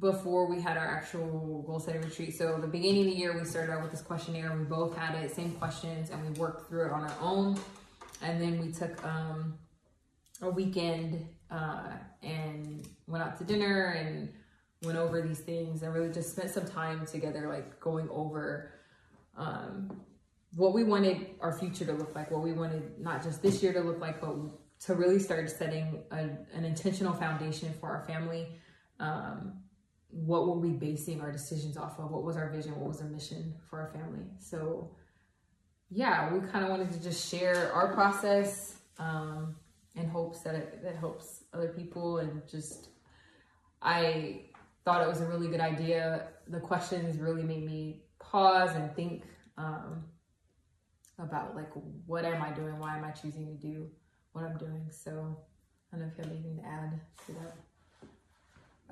before 0.00 0.46
we 0.46 0.60
had 0.60 0.76
our 0.76 0.86
actual 0.86 1.64
goal 1.66 1.78
setting 1.78 2.02
retreat. 2.02 2.36
So 2.36 2.58
the 2.60 2.66
beginning 2.66 3.06
of 3.06 3.12
the 3.12 3.18
year 3.18 3.38
we 3.38 3.44
started 3.44 3.72
out 3.72 3.82
with 3.82 3.90
this 3.90 4.02
questionnaire. 4.02 4.54
We 4.56 4.64
both 4.64 4.96
had 4.96 5.14
it, 5.22 5.34
same 5.34 5.52
questions, 5.52 6.10
and 6.10 6.22
we 6.22 6.30
worked 6.38 6.68
through 6.68 6.86
it 6.86 6.92
on 6.92 7.02
our 7.02 7.14
own. 7.20 7.58
And 8.22 8.40
then 8.40 8.58
we 8.58 8.72
took 8.72 9.04
um, 9.04 9.58
a 10.42 10.50
weekend 10.50 11.28
uh, 11.50 11.92
and 12.22 12.86
went 13.06 13.24
out 13.24 13.38
to 13.38 13.44
dinner 13.44 13.92
and 13.92 14.32
went 14.82 14.98
over 14.98 15.22
these 15.22 15.40
things 15.40 15.82
and 15.82 15.94
really 15.94 16.12
just 16.12 16.32
spent 16.32 16.50
some 16.50 16.66
time 16.66 17.06
together, 17.06 17.48
like 17.48 17.80
going 17.80 18.08
over 18.10 18.72
um, 19.36 20.00
what 20.54 20.72
we 20.72 20.84
wanted 20.84 21.26
our 21.40 21.52
future 21.58 21.84
to 21.84 21.92
look 21.92 22.14
like, 22.14 22.30
what 22.30 22.42
we 22.42 22.52
wanted 22.52 22.98
not 22.98 23.22
just 23.22 23.42
this 23.42 23.62
year 23.62 23.72
to 23.72 23.80
look 23.80 24.00
like, 24.00 24.20
but 24.20 24.34
to 24.80 24.94
really 24.94 25.18
start 25.18 25.48
setting 25.50 26.02
a, 26.10 26.16
an 26.54 26.64
intentional 26.64 27.12
foundation 27.12 27.72
for 27.80 27.88
our 27.88 28.04
family. 28.06 28.48
Um, 28.98 29.60
what 30.24 30.46
were 30.46 30.58
we 30.58 30.70
basing 30.70 31.20
our 31.20 31.30
decisions 31.30 31.76
off 31.76 31.98
of? 31.98 32.10
What 32.10 32.22
was 32.22 32.36
our 32.36 32.48
vision? 32.48 32.74
What 32.80 32.88
was 32.88 33.00
our 33.02 33.08
mission 33.08 33.54
for 33.68 33.80
our 33.80 33.88
family? 33.88 34.24
So, 34.38 34.90
yeah, 35.90 36.32
we 36.32 36.40
kind 36.48 36.64
of 36.64 36.70
wanted 36.70 36.90
to 36.92 37.02
just 37.02 37.28
share 37.28 37.72
our 37.72 37.92
process 37.92 38.76
um, 38.98 39.56
in 39.94 40.08
hopes 40.08 40.40
that 40.40 40.54
it 40.54 40.82
that 40.82 40.96
helps 40.96 41.44
other 41.52 41.68
people 41.68 42.18
and 42.18 42.42
just 42.48 42.88
I 43.82 44.46
thought 44.84 45.02
it 45.02 45.08
was 45.08 45.20
a 45.20 45.26
really 45.26 45.48
good 45.48 45.60
idea. 45.60 46.28
The 46.48 46.60
questions 46.60 47.18
really 47.18 47.42
made 47.42 47.66
me 47.66 48.02
pause 48.18 48.74
and 48.74 48.94
think 48.96 49.24
um, 49.58 50.04
about 51.18 51.54
like 51.54 51.70
what 52.06 52.24
am 52.24 52.40
I 52.40 52.52
doing? 52.52 52.78
Why 52.78 52.96
am 52.96 53.04
I 53.04 53.10
choosing 53.10 53.46
to 53.46 53.54
do 53.54 53.88
what 54.32 54.44
I'm 54.44 54.56
doing? 54.56 54.86
So 54.90 55.36
I 55.92 55.96
don't 55.96 56.06
know 56.06 56.12
if 56.12 56.18
you 56.18 56.24
have 56.24 56.32
anything 56.32 56.56
to 56.56 56.66
add 56.66 57.00
to 57.26 57.32
that. 57.34 57.56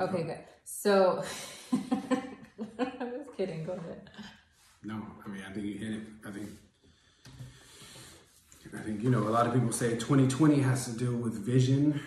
Okay, 0.00 0.22
good. 0.24 0.38
So 0.64 1.22
I'm 1.72 3.12
just 3.16 3.36
kidding. 3.36 3.64
Go 3.64 3.72
ahead. 3.72 4.10
No, 4.82 5.00
I 5.24 5.28
mean, 5.28 5.42
I 5.48 5.52
think 5.52 5.66
you 5.66 5.78
hit 5.78 5.92
it. 5.92 6.02
I 6.26 6.30
think, 6.30 6.48
I 8.76 8.82
think 8.82 9.02
you 9.02 9.10
know, 9.10 9.20
a 9.20 9.30
lot 9.30 9.46
of 9.46 9.54
people 9.54 9.72
say 9.72 9.90
2020 9.90 10.58
has 10.60 10.86
to 10.86 10.92
do 10.92 11.14
with 11.14 11.34
vision, 11.34 12.00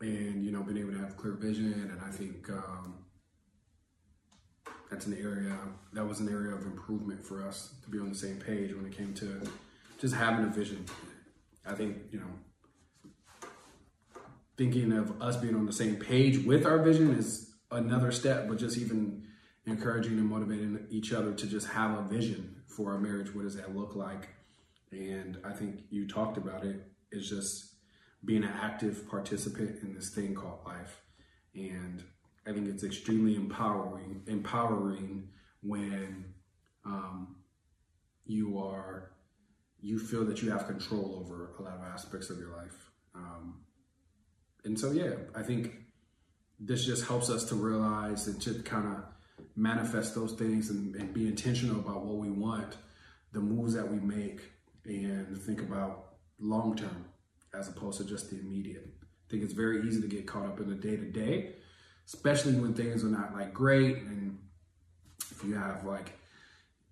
and 0.00 0.44
you 0.44 0.52
know, 0.52 0.62
being 0.62 0.78
able 0.78 0.92
to 0.92 0.98
have 0.98 1.16
clear 1.16 1.34
vision. 1.34 1.90
And 1.92 2.00
I 2.06 2.10
think 2.10 2.48
um, 2.50 2.94
that's 4.90 5.06
an 5.06 5.18
area 5.20 5.58
that 5.92 6.06
was 6.06 6.20
an 6.20 6.28
area 6.28 6.54
of 6.54 6.64
improvement 6.66 7.24
for 7.24 7.46
us 7.46 7.74
to 7.82 7.90
be 7.90 7.98
on 7.98 8.10
the 8.10 8.14
same 8.14 8.36
page 8.36 8.72
when 8.74 8.86
it 8.86 8.96
came 8.96 9.12
to 9.14 9.42
just 9.98 10.14
having 10.14 10.44
a 10.44 10.48
vision. 10.48 10.84
I 11.66 11.74
think 11.74 11.96
you 12.12 12.20
know, 12.20 12.30
thinking 14.56 14.92
of 14.92 15.20
us 15.20 15.36
being 15.36 15.54
on 15.54 15.66
the 15.66 15.72
same 15.72 15.96
page 15.96 16.44
with 16.44 16.64
our 16.66 16.82
vision 16.82 17.10
is 17.10 17.54
another 17.70 18.12
step, 18.12 18.48
but 18.48 18.58
just 18.58 18.78
even 18.78 19.24
encouraging 19.66 20.12
and 20.12 20.28
motivating 20.28 20.86
each 20.90 21.12
other 21.12 21.32
to 21.32 21.46
just 21.46 21.68
have 21.68 21.98
a 21.98 22.02
vision 22.02 22.56
for 22.66 22.92
our 22.92 22.98
marriage. 22.98 23.34
What 23.34 23.44
does 23.44 23.56
that 23.56 23.74
look 23.74 23.96
like? 23.96 24.28
And 24.92 25.38
I 25.44 25.52
think 25.52 25.80
you 25.90 26.06
talked 26.06 26.36
about 26.36 26.64
it. 26.64 26.86
is 27.10 27.28
just 27.28 27.74
being 28.24 28.42
an 28.42 28.52
active 28.60 29.08
participant 29.08 29.82
in 29.82 29.94
this 29.94 30.10
thing 30.10 30.34
called 30.34 30.60
life. 30.64 31.02
And 31.54 32.02
I 32.46 32.52
think 32.52 32.68
it's 32.68 32.84
extremely 32.84 33.36
empowering, 33.36 34.22
empowering 34.26 35.28
when 35.62 36.24
um, 36.84 37.36
you 38.26 38.58
are 38.58 39.10
you 39.80 39.98
feel 39.98 40.24
that 40.24 40.40
you 40.40 40.50
have 40.50 40.66
control 40.66 41.18
over 41.20 41.50
a 41.58 41.62
lot 41.62 41.74
of 41.74 41.82
aspects 41.82 42.30
of 42.30 42.38
your 42.38 42.56
life. 42.56 42.90
Um, 43.14 43.63
and 44.64 44.78
so, 44.78 44.92
yeah, 44.92 45.14
I 45.34 45.42
think 45.42 45.72
this 46.58 46.84
just 46.84 47.06
helps 47.06 47.30
us 47.30 47.44
to 47.46 47.54
realize 47.54 48.26
and 48.26 48.40
to 48.42 48.54
kind 48.62 48.86
of 48.86 49.04
manifest 49.56 50.14
those 50.14 50.32
things 50.32 50.70
and, 50.70 50.94
and 50.96 51.12
be 51.12 51.26
intentional 51.26 51.78
about 51.80 52.04
what 52.04 52.16
we 52.16 52.30
want, 52.30 52.76
the 53.32 53.40
moves 53.40 53.74
that 53.74 53.90
we 53.90 53.98
make, 53.98 54.40
and 54.84 55.36
think 55.42 55.60
about 55.60 56.14
long 56.38 56.76
term 56.76 57.04
as 57.52 57.68
opposed 57.68 57.98
to 57.98 58.04
just 58.04 58.30
the 58.30 58.38
immediate. 58.38 58.88
I 59.02 59.30
think 59.30 59.42
it's 59.42 59.52
very 59.52 59.86
easy 59.86 60.00
to 60.00 60.08
get 60.08 60.26
caught 60.26 60.46
up 60.46 60.60
in 60.60 60.68
the 60.68 60.74
day 60.74 60.96
to 60.96 61.04
day, 61.04 61.54
especially 62.06 62.54
when 62.54 62.74
things 62.74 63.04
are 63.04 63.08
not 63.08 63.34
like 63.34 63.54
great 63.54 63.98
and 63.98 64.38
if 65.30 65.42
you 65.44 65.54
have 65.54 65.84
like 65.84 66.18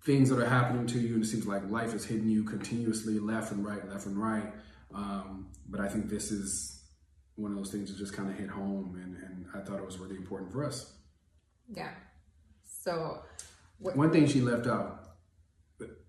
things 0.03 0.29
that 0.29 0.39
are 0.39 0.49
happening 0.49 0.85
to 0.87 0.99
you 0.99 1.15
and 1.15 1.23
it 1.23 1.27
seems 1.27 1.47
like 1.47 1.69
life 1.69 1.93
is 1.93 2.05
hitting 2.05 2.29
you 2.29 2.43
continuously 2.43 3.19
left 3.19 3.51
and 3.51 3.65
right, 3.65 3.87
left 3.89 4.05
and 4.05 4.17
right. 4.17 4.51
Um, 4.93 5.47
but 5.69 5.79
I 5.79 5.87
think 5.87 6.09
this 6.09 6.31
is 6.31 6.82
one 7.35 7.51
of 7.51 7.57
those 7.57 7.71
things 7.71 7.89
that 7.91 7.97
just 7.97 8.13
kind 8.13 8.29
of 8.29 8.37
hit 8.37 8.49
home 8.49 8.99
and, 9.03 9.15
and 9.17 9.45
I 9.55 9.65
thought 9.65 9.79
it 9.79 9.85
was 9.85 9.97
really 9.97 10.15
important 10.15 10.51
for 10.51 10.63
us. 10.65 10.93
Yeah. 11.73 11.91
So, 12.63 13.23
what- 13.79 13.95
one 13.95 14.11
thing 14.11 14.27
she 14.27 14.41
left 14.41 14.67
out, 14.67 14.99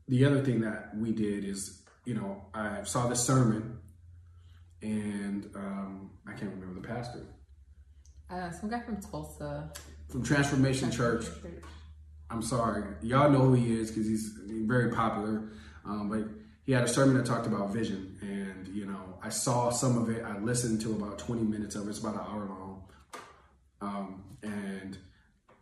the 0.07 0.25
other 0.25 0.43
thing 0.45 0.61
that 0.61 0.97
we 0.97 1.13
did 1.13 1.45
is, 1.45 1.83
you 2.05 2.15
know, 2.15 2.45
I 2.53 2.85
saw 2.85 3.07
the 3.07 3.17
sermon 3.17 3.79
and 4.83 5.49
um, 5.55 6.11
I 6.29 6.33
can't 6.33 6.53
remember 6.53 6.81
the 6.81 6.87
pastor. 6.87 7.27
Uh, 8.29 8.51
some 8.51 8.69
guy 8.69 8.81
from 8.81 9.01
Tulsa. 9.01 9.73
From 10.11 10.23
Transformation, 10.23 10.91
Transformation 10.91 11.31
Church. 11.31 11.43
Church. 11.43 11.63
I'm 12.31 12.43
sorry, 12.43 12.85
y'all 13.03 13.31
know 13.31 13.41
who 13.41 13.55
he 13.55 13.73
is 13.79 13.91
because 13.91 14.07
he's 14.07 14.29
very 14.47 14.91
popular. 14.91 15.53
Um, 15.87 16.09
but 16.09 16.29
he 16.65 16.73
had 16.73 16.83
a 16.83 16.89
sermon 16.89 17.17
that 17.17 17.27
talked 17.27 17.47
about 17.47 17.71
vision, 17.71 18.17
and 18.23 18.69
you 18.75 18.87
know, 18.87 19.19
I 19.23 19.29
saw 19.29 19.71
some 19.71 19.99
of 19.99 20.09
it. 20.09 20.25
I 20.25 20.39
listened 20.39 20.81
to 20.83 20.93
about 20.93 21.19
20 21.19 21.43
minutes 21.43 21.75
of 21.75 21.87
it. 21.87 21.91
It's 21.91 21.99
about 21.99 22.15
an 22.15 22.21
hour 22.21 22.47
long, 22.47 22.83
um, 23.81 24.25
and 24.43 24.99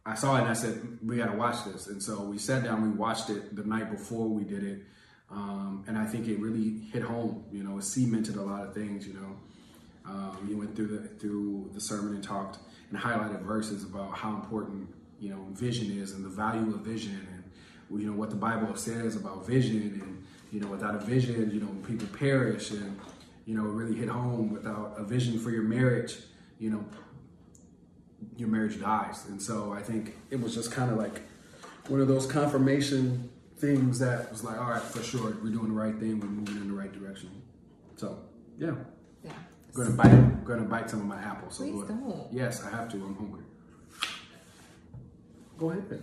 I 0.06 0.14
saw 0.14 0.36
it 0.36 0.42
and 0.42 0.48
I 0.48 0.54
said, 0.54 0.98
"We 1.04 1.16
got 1.16 1.32
to 1.32 1.36
watch 1.36 1.64
this." 1.64 1.88
And 1.88 2.02
so 2.02 2.22
we 2.22 2.38
sat 2.38 2.64
down. 2.64 2.82
We 2.82 2.90
watched 2.90 3.30
it 3.30 3.54
the 3.54 3.64
night 3.64 3.90
before 3.90 4.28
we 4.28 4.44
did 4.44 4.62
it, 4.62 4.82
um, 5.30 5.84
and 5.88 5.98
I 5.98 6.06
think 6.06 6.28
it 6.28 6.38
really 6.38 6.78
hit 6.92 7.02
home. 7.02 7.44
You 7.50 7.64
know, 7.64 7.78
it 7.78 7.84
cemented 7.84 8.36
a 8.36 8.42
lot 8.42 8.64
of 8.64 8.72
things. 8.72 9.06
You 9.06 9.14
know, 9.14 9.36
um, 10.06 10.44
he 10.46 10.54
went 10.54 10.76
through 10.76 10.88
the 10.88 11.08
through 11.08 11.70
the 11.74 11.80
sermon 11.80 12.14
and 12.14 12.22
talked 12.22 12.58
and 12.90 13.00
highlighted 13.00 13.42
verses 13.42 13.82
about 13.82 14.16
how 14.16 14.34
important 14.36 14.88
you 15.18 15.30
know 15.30 15.46
vision 15.52 15.98
is 15.98 16.12
and 16.12 16.24
the 16.24 16.28
value 16.28 16.74
of 16.74 16.80
vision 16.80 17.26
and 17.32 18.00
you 18.00 18.06
know 18.06 18.16
what 18.16 18.30
the 18.30 18.36
Bible 18.36 18.74
says 18.76 19.16
about 19.16 19.46
vision 19.46 20.00
and 20.02 20.21
you 20.52 20.60
know 20.60 20.68
without 20.68 20.94
a 20.94 20.98
vision 20.98 21.50
you 21.50 21.60
know 21.60 21.68
people 21.88 22.06
perish 22.16 22.70
and 22.70 22.98
you 23.46 23.56
know 23.56 23.62
really 23.62 23.96
hit 23.96 24.08
home 24.08 24.52
without 24.52 24.94
a 24.96 25.02
vision 25.02 25.38
for 25.38 25.50
your 25.50 25.62
marriage 25.64 26.18
you 26.58 26.70
know 26.70 26.84
your 28.36 28.48
marriage 28.48 28.80
dies. 28.80 29.26
And 29.28 29.40
so 29.40 29.72
I 29.72 29.82
think 29.82 30.14
it 30.30 30.40
was 30.40 30.54
just 30.54 30.72
kind 30.72 30.90
of 30.90 30.96
like 30.96 31.22
one 31.88 32.00
of 32.00 32.08
those 32.08 32.26
confirmation 32.26 33.28
things 33.56 33.98
that 34.00 34.30
was 34.30 34.42
like 34.42 34.58
all 34.58 34.70
right 34.70 34.82
for 34.82 35.02
sure 35.02 35.36
we're 35.42 35.50
doing 35.50 35.68
the 35.68 35.80
right 35.80 35.96
thing 35.96 36.18
we're 36.18 36.26
moving 36.26 36.56
in 36.56 36.68
the 36.68 36.74
right 36.74 36.92
direction. 36.92 37.30
So 37.96 38.18
yeah. 38.58 38.74
Yeah. 39.24 39.30
I'm 39.74 39.82
gonna 39.84 39.90
bite 39.90 40.06
I'm 40.06 40.44
gonna 40.44 40.62
bite 40.62 40.90
some 40.90 41.00
of 41.00 41.06
my 41.06 41.20
apples 41.20 41.56
so 41.56 41.64
Please 41.64 41.84
don't. 41.88 42.26
yes 42.32 42.62
I 42.64 42.70
have 42.70 42.90
to 42.92 42.96
I'm 42.96 43.14
hungry. 43.16 43.44
Go 45.58 45.70
ahead. 45.70 46.02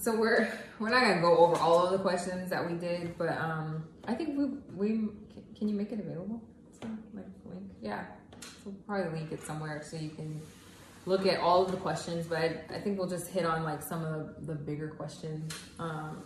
So 0.00 0.16
we're 0.16 0.50
we're 0.78 0.88
not 0.88 1.02
gonna 1.02 1.20
go 1.20 1.36
over 1.36 1.56
all 1.56 1.84
of 1.84 1.92
the 1.92 1.98
questions 1.98 2.48
that 2.48 2.66
we 2.66 2.76
did, 2.78 3.18
but 3.18 3.36
um, 3.36 3.84
I 4.06 4.14
think 4.14 4.36
we 4.36 4.46
we 4.74 5.08
can 5.58 5.68
you 5.68 5.74
make 5.74 5.92
it 5.92 6.00
available? 6.00 6.40
So, 6.80 6.88
like 7.12 7.26
link, 7.44 7.70
yeah. 7.82 8.04
We'll 8.64 8.74
probably 8.86 9.20
link 9.20 9.30
it 9.30 9.42
somewhere 9.42 9.82
so 9.84 9.98
you 9.98 10.08
can 10.08 10.40
look 11.04 11.26
at 11.26 11.38
all 11.40 11.66
of 11.66 11.70
the 11.70 11.76
questions. 11.76 12.26
But 12.26 12.38
I, 12.38 12.60
I 12.76 12.80
think 12.80 12.98
we'll 12.98 13.10
just 13.10 13.28
hit 13.28 13.44
on 13.44 13.62
like 13.62 13.82
some 13.82 14.02
of 14.02 14.46
the, 14.46 14.54
bigger 14.54 14.88
questions 14.88 15.52
um, 15.78 16.22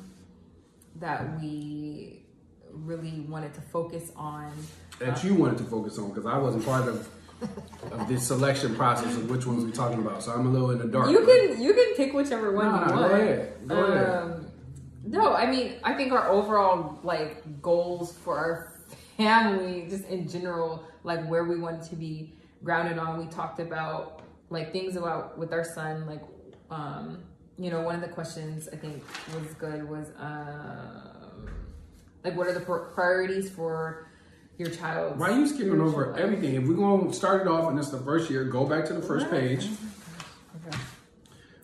that 1.00 1.40
we 1.40 2.22
really 2.70 3.20
wanted 3.28 3.54
to 3.54 3.60
focus 3.60 4.12
on. 4.14 4.52
That 5.00 5.24
you 5.24 5.34
wanted 5.34 5.58
to 5.58 5.64
focus 5.64 5.98
on 5.98 6.10
because 6.10 6.26
I 6.26 6.38
wasn't 6.38 6.64
part 6.64 6.88
of 6.88 7.08
of 7.90 8.08
this 8.08 8.26
selection 8.26 8.74
process 8.74 9.16
of 9.16 9.30
which 9.30 9.46
ones 9.46 9.64
we're 9.64 9.70
talking 9.70 9.98
about. 9.98 10.22
So 10.22 10.32
I'm 10.32 10.46
a 10.46 10.50
little 10.50 10.70
in 10.70 10.78
the 10.78 10.86
dark. 10.86 11.10
You 11.10 11.24
can 11.24 11.62
you 11.62 11.74
can 11.74 11.94
pick 11.96 12.12
whichever 12.12 12.52
one 12.52 12.66
nah, 12.66 12.88
you 12.88 12.94
want. 12.94 13.10
Go 13.10 13.14
ahead. 13.14 13.68
Go 13.68 14.22
um. 14.22 14.46
No, 15.06 15.34
I 15.34 15.50
mean 15.50 15.74
I 15.84 15.94
think 15.94 16.12
our 16.12 16.28
overall 16.28 16.98
like 17.02 17.62
goals 17.62 18.16
for 18.16 18.38
our 18.38 18.72
family, 19.16 19.86
just 19.88 20.06
in 20.06 20.28
general, 20.28 20.84
like 21.02 21.26
where 21.28 21.44
we 21.44 21.58
wanted 21.58 21.82
to 21.90 21.96
be 21.96 22.32
grounded 22.62 22.98
on. 22.98 23.18
We 23.18 23.26
talked 23.26 23.60
about 23.60 24.22
like 24.50 24.72
things 24.72 24.96
about 24.96 25.38
with 25.38 25.52
our 25.52 25.64
son, 25.64 26.06
like 26.06 26.22
um, 26.70 27.22
you 27.58 27.70
know, 27.70 27.82
one 27.82 27.94
of 27.94 28.00
the 28.00 28.08
questions 28.08 28.68
I 28.72 28.76
think 28.76 29.04
was 29.34 29.54
good 29.54 29.88
was 29.88 30.08
um, 30.18 31.48
like 32.24 32.36
what 32.36 32.46
are 32.46 32.54
the 32.54 32.60
priorities 32.60 33.50
for 33.50 34.08
your 34.58 34.70
child. 34.70 35.18
Why 35.18 35.30
are 35.30 35.38
you 35.38 35.46
skipping 35.46 35.80
over 35.80 36.12
life? 36.12 36.20
everything? 36.20 36.54
If 36.54 36.64
we're 36.64 36.74
going 36.74 37.08
to 37.08 37.14
start 37.14 37.42
it 37.42 37.48
off 37.48 37.68
and 37.70 37.78
it's 37.78 37.90
the 37.90 37.98
first 37.98 38.30
year, 38.30 38.44
go 38.44 38.64
back 38.64 38.84
to 38.86 38.92
the 38.92 39.02
first 39.02 39.30
page. 39.30 39.68
Okay. 40.66 40.78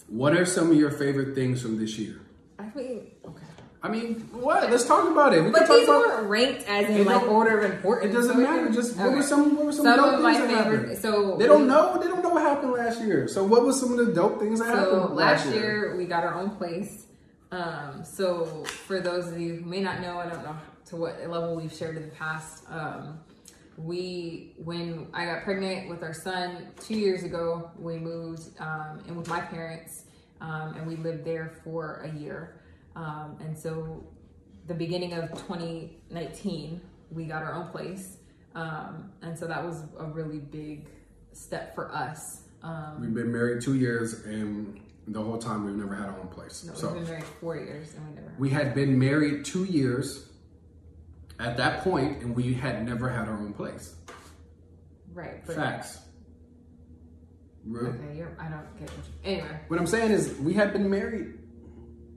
What 0.08 0.36
are 0.36 0.44
some 0.44 0.70
of 0.70 0.76
your 0.76 0.90
favorite 0.90 1.34
things 1.34 1.62
from 1.62 1.78
this 1.78 1.98
year? 1.98 2.20
I 2.58 2.64
mean, 2.74 3.10
okay. 3.24 3.46
I 3.82 3.88
mean, 3.88 4.16
what? 4.32 4.70
Let's 4.70 4.84
talk 4.86 5.08
about 5.08 5.32
it. 5.32 5.42
We 5.42 5.50
but 5.50 5.66
these 5.66 5.88
weren't 5.88 6.28
ranked 6.28 6.64
as 6.68 6.90
in 6.90 7.06
like 7.06 7.22
order 7.22 7.60
of 7.60 7.70
importance. 7.72 8.12
It 8.12 8.16
doesn't 8.16 8.42
matter. 8.42 8.68
Just 8.68 8.92
okay. 8.92 9.04
what 9.04 9.14
were 9.14 9.22
some 9.22 9.56
what 9.56 9.66
were 9.66 9.72
some, 9.72 9.84
some 9.86 9.96
dope 9.96 10.14
of 10.14 10.20
my 10.20 10.34
things 10.34 10.52
favorite, 10.52 10.78
happened? 10.80 10.98
So 10.98 11.36
they 11.38 11.46
don't 11.46 11.66
know. 11.66 11.98
They 11.98 12.08
don't 12.08 12.22
know 12.22 12.28
what 12.28 12.42
happened 12.42 12.72
last 12.72 13.00
year. 13.00 13.26
So 13.28 13.42
what 13.42 13.64
was 13.64 13.80
some 13.80 13.98
of 13.98 14.04
the 14.04 14.12
dope 14.12 14.38
things 14.38 14.58
that 14.60 14.66
so 14.66 14.74
happened 14.74 15.16
last 15.16 15.46
year? 15.46 15.54
year? 15.54 15.96
We 15.96 16.04
got 16.04 16.24
our 16.24 16.34
own 16.34 16.50
place. 16.50 17.06
Um, 17.52 18.04
so 18.04 18.64
for 18.64 19.00
those 19.00 19.28
of 19.28 19.40
you 19.40 19.56
who 19.56 19.64
may 19.64 19.80
not 19.80 20.02
know, 20.02 20.18
I 20.18 20.28
don't 20.28 20.42
know 20.44 20.56
to 20.90 20.96
what 20.96 21.18
level 21.28 21.54
we've 21.54 21.72
shared 21.72 21.96
in 21.96 22.02
the 22.02 22.14
past. 22.14 22.64
Um, 22.68 23.20
we, 23.76 24.52
when 24.62 25.06
I 25.14 25.24
got 25.24 25.44
pregnant 25.44 25.88
with 25.88 26.02
our 26.02 26.12
son 26.12 26.66
two 26.80 26.98
years 26.98 27.22
ago, 27.22 27.70
we 27.78 27.96
moved 27.96 28.60
um, 28.60 29.00
in 29.08 29.16
with 29.16 29.28
my 29.28 29.40
parents, 29.40 30.04
um, 30.40 30.74
and 30.76 30.86
we 30.86 30.96
lived 30.96 31.24
there 31.24 31.52
for 31.64 32.02
a 32.04 32.18
year. 32.18 32.60
Um, 32.96 33.38
and 33.40 33.56
so, 33.56 34.04
the 34.66 34.74
beginning 34.74 35.14
of 35.14 35.30
2019, 35.30 36.80
we 37.10 37.24
got 37.24 37.42
our 37.42 37.54
own 37.54 37.68
place, 37.68 38.18
um, 38.54 39.10
and 39.22 39.38
so 39.38 39.46
that 39.46 39.64
was 39.64 39.84
a 39.98 40.04
really 40.04 40.38
big 40.38 40.88
step 41.32 41.74
for 41.74 41.94
us. 41.94 42.42
Um, 42.62 43.00
we've 43.00 43.14
been 43.14 43.32
married 43.32 43.62
two 43.62 43.76
years, 43.76 44.24
and 44.24 44.80
the 45.06 45.22
whole 45.22 45.38
time 45.38 45.64
we've 45.64 45.74
never 45.74 45.94
had 45.94 46.08
our 46.08 46.18
own 46.20 46.28
place. 46.28 46.64
No, 46.64 46.72
we've 46.88 46.94
been 46.94 47.04
married 47.04 47.24
four 47.40 47.56
years, 47.56 47.94
and 47.94 48.08
we 48.08 48.14
never. 48.14 48.34
We 48.38 48.50
had 48.50 48.74
been 48.74 48.98
married 48.98 49.44
two 49.44 49.64
years 49.64 50.29
at 51.40 51.56
that 51.56 51.82
point, 51.82 52.22
and 52.22 52.36
we 52.36 52.54
had 52.54 52.84
never 52.84 53.08
had 53.08 53.28
our 53.28 53.34
own 53.34 53.52
place. 53.52 53.94
Right. 55.12 55.44
but- 55.46 55.56
Facts. 55.56 55.98
Okay, 57.68 58.16
you're, 58.16 58.34
I 58.40 58.48
don't 58.48 58.78
get 58.78 58.88
what 58.90 59.06
you, 59.06 59.12
anyway. 59.22 59.60
What 59.68 59.78
I'm 59.78 59.86
saying 59.86 60.12
is, 60.12 60.34
we 60.38 60.54
had 60.54 60.72
been 60.72 60.88
married. 60.88 61.38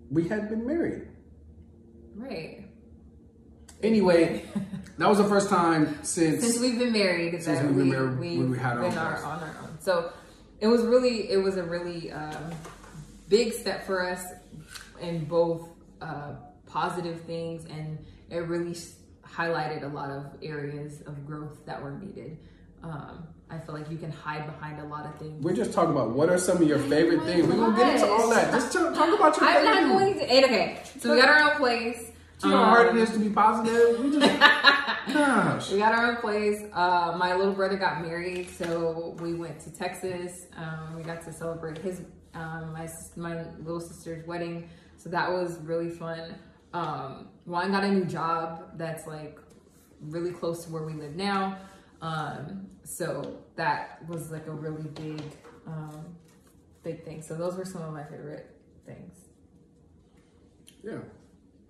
We 0.09 0.27
had 0.27 0.49
been 0.49 0.65
married. 0.65 1.09
Right. 2.15 2.65
Anyway, 3.81 4.45
that 4.97 5.09
was 5.09 5.17
the 5.17 5.25
first 5.25 5.49
time 5.49 5.99
since 6.03 6.41
since 6.41 6.59
we've 6.59 6.79
been 6.79 6.93
married 6.93 7.43
since 7.43 7.61
we've 7.61 7.75
been 7.75 7.89
married 7.89 8.19
we, 8.19 8.37
we 8.37 8.57
had 8.57 8.77
our 8.77 8.83
been 8.83 8.97
our, 8.97 9.17
on 9.23 9.43
our 9.43 9.57
own. 9.63 9.77
So 9.81 10.13
it 10.61 10.67
was 10.67 10.83
really 10.83 11.29
it 11.29 11.37
was 11.37 11.57
a 11.57 11.63
really 11.63 12.09
um, 12.11 12.51
big 13.27 13.51
step 13.51 13.85
for 13.85 14.07
us 14.09 14.23
in 15.01 15.25
both 15.25 15.67
uh, 16.01 16.35
positive 16.67 17.19
things 17.21 17.65
and 17.65 17.97
it 18.29 18.47
really 18.47 18.73
highlighted 19.35 19.83
a 19.83 19.87
lot 19.87 20.09
of 20.09 20.25
areas 20.41 21.01
of 21.01 21.25
growth 21.25 21.65
that 21.65 21.81
were 21.81 21.91
needed. 21.91 22.37
Um, 22.83 23.27
I 23.49 23.59
feel 23.59 23.75
like 23.75 23.89
you 23.89 23.97
can 23.97 24.11
hide 24.11 24.45
behind 24.45 24.79
a 24.79 24.85
lot 24.85 25.05
of 25.05 25.15
things. 25.17 25.43
We're 25.43 25.55
just 25.55 25.73
talking 25.73 25.91
about 25.91 26.11
what 26.11 26.29
are 26.29 26.37
some 26.37 26.57
of 26.57 26.67
your 26.67 26.79
favorite 26.79 27.19
oh 27.21 27.25
things. 27.25 27.47
We're 27.47 27.55
gonna 27.55 27.77
get 27.77 27.95
into 27.95 28.07
all 28.07 28.29
that. 28.29 28.51
Just 28.51 28.73
talk, 28.73 28.93
talk 28.93 29.13
about 29.13 29.37
your. 29.37 29.47
Favorite 29.47 29.63
things. 29.63 29.77
I'm 29.77 29.89
not 29.89 29.99
going 29.99 30.13
to. 30.19 30.45
Okay, 30.45 30.81
so 30.99 31.13
we 31.13 31.21
got 31.21 31.29
our 31.29 31.51
own 31.51 31.57
place. 31.57 32.09
How 32.41 32.65
hard 32.65 32.95
it 32.95 33.01
is 33.01 33.11
to 33.11 33.19
be 33.19 33.29
positive. 33.29 34.03
We 34.03 34.19
just, 34.19 34.39
gosh. 35.13 35.71
We 35.71 35.77
got 35.77 35.93
our 35.93 36.11
own 36.11 36.17
place. 36.17 36.61
Uh, 36.73 37.15
my 37.17 37.35
little 37.35 37.53
brother 37.53 37.77
got 37.77 38.01
married, 38.01 38.49
so 38.49 39.15
we 39.21 39.33
went 39.33 39.61
to 39.61 39.71
Texas. 39.71 40.47
Um, 40.57 40.95
we 40.97 41.03
got 41.03 41.21
to 41.23 41.31
celebrate 41.31 41.77
his 41.77 42.01
um, 42.33 42.73
my 42.73 42.89
my 43.15 43.45
little 43.59 43.79
sister's 43.79 44.25
wedding. 44.27 44.69
So 44.97 45.09
that 45.09 45.31
was 45.31 45.57
really 45.59 45.89
fun. 45.89 46.35
Um, 46.73 47.27
Juan 47.45 47.71
got 47.71 47.83
a 47.83 47.91
new 47.91 48.05
job 48.05 48.77
that's 48.77 49.05
like 49.05 49.39
really 50.01 50.31
close 50.31 50.65
to 50.65 50.71
where 50.71 50.83
we 50.83 50.93
live 50.93 51.15
now. 51.15 51.57
Um, 52.01 52.67
so 52.83 53.37
that 53.55 53.99
was 54.07 54.31
like 54.31 54.47
a 54.47 54.51
really 54.51 54.89
big, 54.89 55.21
um, 55.67 56.15
big 56.83 57.05
thing. 57.05 57.21
So 57.21 57.35
those 57.35 57.55
were 57.55 57.65
some 57.65 57.81
of 57.81 57.93
my 57.93 58.03
favorite 58.03 58.49
things. 58.85 59.15
Yeah. 60.83 60.97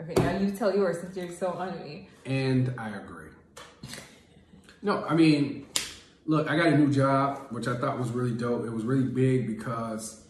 Okay, 0.02 0.16
now 0.18 0.38
you 0.40 0.50
tell 0.52 0.76
yours 0.76 1.00
since 1.02 1.16
you're 1.16 1.32
so 1.32 1.50
on 1.50 1.80
me. 1.84 2.10
And 2.26 2.74
I 2.78 2.90
agree. 2.98 3.30
No, 4.82 5.06
I 5.06 5.14
mean, 5.14 5.68
look, 6.26 6.50
I 6.50 6.58
got 6.58 6.68
a 6.68 6.78
new 6.78 6.92
job, 6.92 7.48
which 7.52 7.68
I 7.68 7.78
thought 7.78 8.00
was 8.00 8.10
really 8.10 8.34
dope. 8.34 8.66
It 8.66 8.72
was 8.72 8.84
really 8.84 9.08
big 9.08 9.48
because 9.48 10.26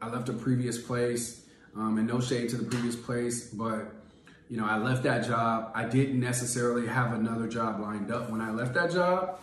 I 0.00 0.08
left 0.08 0.28
a 0.28 0.32
previous 0.32 0.78
place, 0.78 1.44
um, 1.76 1.98
and 1.98 2.06
no 2.06 2.20
shade 2.20 2.48
to 2.50 2.56
the 2.56 2.64
previous 2.64 2.96
place, 2.96 3.48
but 3.48 3.97
you 4.48 4.56
know, 4.56 4.64
I 4.64 4.78
left 4.78 5.02
that 5.02 5.26
job. 5.26 5.72
I 5.74 5.84
didn't 5.84 6.20
necessarily 6.20 6.86
have 6.86 7.12
another 7.12 7.46
job 7.46 7.80
lined 7.80 8.10
up 8.10 8.30
when 8.30 8.40
I 8.40 8.50
left 8.50 8.74
that 8.74 8.90
job. 8.90 9.38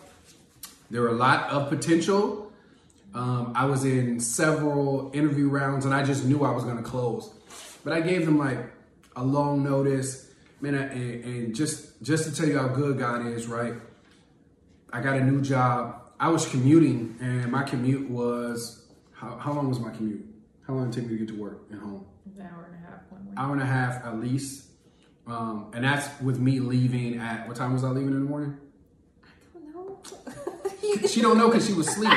There 0.89 1.01
were 1.01 1.09
a 1.09 1.13
lot 1.15 1.49
of 1.49 1.69
potential. 1.69 2.51
Um, 3.13 3.53
I 3.55 3.65
was 3.65 3.85
in 3.85 4.19
several 4.19 5.11
interview 5.13 5.47
rounds, 5.47 5.85
and 5.85 5.93
I 5.93 6.03
just 6.03 6.25
knew 6.25 6.43
I 6.43 6.51
was 6.51 6.63
going 6.63 6.77
to 6.77 6.83
close. 6.83 7.31
But 7.83 7.93
I 7.93 8.01
gave 8.01 8.25
them 8.25 8.37
like 8.37 8.57
a 9.15 9.23
long 9.23 9.63
notice, 9.63 10.31
man, 10.59 10.73
and, 10.73 11.23
and 11.23 11.55
just 11.55 12.01
just 12.01 12.25
to 12.25 12.35
tell 12.35 12.47
you 12.47 12.57
how 12.57 12.67
good 12.67 12.97
God 12.97 13.25
is, 13.27 13.47
right? 13.47 13.75
I 14.91 15.01
got 15.01 15.17
a 15.17 15.23
new 15.23 15.41
job. 15.41 16.01
I 16.19 16.29
was 16.29 16.47
commuting, 16.47 17.17
and 17.21 17.51
my 17.51 17.63
commute 17.63 18.09
was 18.09 18.85
how, 19.13 19.37
how 19.37 19.53
long 19.53 19.69
was 19.69 19.79
my 19.79 19.91
commute? 19.91 20.25
How 20.67 20.73
long 20.73 20.89
did 20.89 20.97
it 20.97 21.01
take 21.01 21.11
me 21.11 21.17
to 21.17 21.25
get 21.25 21.33
to 21.35 21.39
work 21.39 21.61
and 21.69 21.79
home? 21.79 22.05
An 22.37 22.41
hour 22.41 22.69
and 22.71 22.75
a 22.75 22.89
half, 22.89 23.01
one 23.09 23.25
way. 23.25 23.33
Hour 23.37 23.53
and 23.53 23.61
a 23.61 23.65
half 23.65 24.05
at 24.05 24.19
least. 24.19 24.65
Um, 25.27 25.71
and 25.73 25.83
that's 25.83 26.07
with 26.21 26.39
me 26.39 26.59
leaving 26.59 27.17
at 27.19 27.47
what 27.47 27.57
time 27.57 27.73
was 27.73 27.83
I 27.83 27.89
leaving 27.89 28.13
in 28.13 28.23
the 28.23 28.29
morning? 28.29 28.57
I 29.55 29.71
don't 29.71 29.87
know. 29.87 29.99
She 31.07 31.21
don't 31.21 31.37
know 31.37 31.47
because 31.49 31.65
she 31.65 31.73
was 31.73 31.87
asleep. 31.87 32.13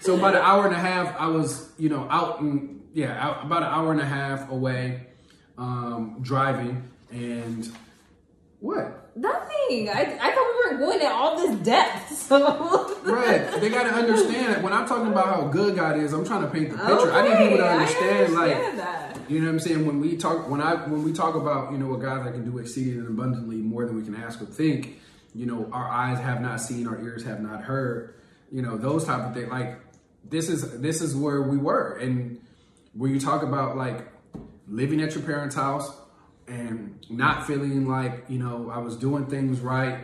So 0.00 0.16
about 0.16 0.34
an 0.34 0.42
hour 0.42 0.66
and 0.66 0.74
a 0.74 0.78
half, 0.78 1.14
I 1.18 1.28
was, 1.28 1.70
you 1.78 1.88
know, 1.88 2.06
out 2.10 2.40
and 2.40 2.82
yeah, 2.92 3.16
out, 3.24 3.44
about 3.44 3.62
an 3.62 3.68
hour 3.68 3.92
and 3.92 4.00
a 4.00 4.04
half 4.04 4.50
away, 4.50 5.06
um, 5.56 6.18
driving, 6.20 6.88
and 7.10 7.70
what? 8.60 9.16
Nothing. 9.16 9.88
I, 9.88 10.18
I 10.20 10.32
thought 10.32 10.52
we 10.52 10.70
weren't 10.70 10.78
going 10.80 11.00
at 11.00 11.12
all 11.12 11.36
this 11.36 11.56
depth. 11.64 12.00
So 12.24 12.96
Right. 13.04 13.60
They 13.60 13.68
got 13.68 13.82
to 13.82 13.90
understand 13.90 14.54
that 14.54 14.62
when 14.62 14.72
I'm 14.72 14.88
talking 14.88 15.12
about 15.12 15.26
how 15.26 15.42
good 15.48 15.76
God 15.76 15.98
is, 15.98 16.14
I'm 16.14 16.24
trying 16.24 16.40
to 16.42 16.48
paint 16.48 16.70
the 16.70 16.78
picture. 16.78 17.12
I 17.12 17.28
need 17.28 17.36
people 17.36 17.58
to 17.58 17.64
Okay, 17.64 17.68
I 17.68 17.76
understand, 17.76 18.34
like, 18.34 18.76
that. 18.76 19.13
You 19.28 19.40
know 19.40 19.46
what 19.46 19.52
I'm 19.52 19.60
saying. 19.60 19.86
When 19.86 20.00
we 20.00 20.16
talk, 20.16 20.48
when 20.48 20.60
I 20.60 20.74
when 20.74 21.02
we 21.02 21.12
talk 21.12 21.34
about, 21.34 21.72
you 21.72 21.78
know, 21.78 21.86
what 21.86 22.00
God 22.00 22.26
that 22.26 22.32
can 22.32 22.50
do 22.50 22.58
exceeding 22.58 22.98
and 22.98 23.08
abundantly 23.08 23.56
more 23.56 23.84
than 23.86 23.96
we 23.96 24.02
can 24.02 24.14
ask 24.14 24.40
or 24.40 24.46
think, 24.46 25.00
you 25.34 25.46
know, 25.46 25.68
our 25.72 25.88
eyes 25.88 26.18
have 26.18 26.40
not 26.40 26.60
seen, 26.60 26.86
our 26.86 27.00
ears 27.00 27.24
have 27.24 27.40
not 27.40 27.62
heard, 27.62 28.14
you 28.50 28.62
know, 28.62 28.76
those 28.76 29.04
type 29.04 29.20
of 29.20 29.34
things. 29.34 29.48
Like 29.48 29.78
this 30.28 30.48
is 30.48 30.80
this 30.80 31.00
is 31.00 31.16
where 31.16 31.42
we 31.42 31.56
were, 31.56 31.96
and 31.98 32.40
when 32.92 33.12
you 33.12 33.20
talk 33.20 33.42
about 33.42 33.76
like 33.76 34.08
living 34.68 35.02
at 35.02 35.14
your 35.14 35.22
parents' 35.24 35.54
house 35.54 35.94
and 36.46 37.04
not 37.10 37.46
feeling 37.46 37.86
like 37.88 38.24
you 38.28 38.38
know 38.38 38.70
I 38.70 38.78
was 38.78 38.96
doing 38.96 39.26
things 39.26 39.60
right 39.60 39.98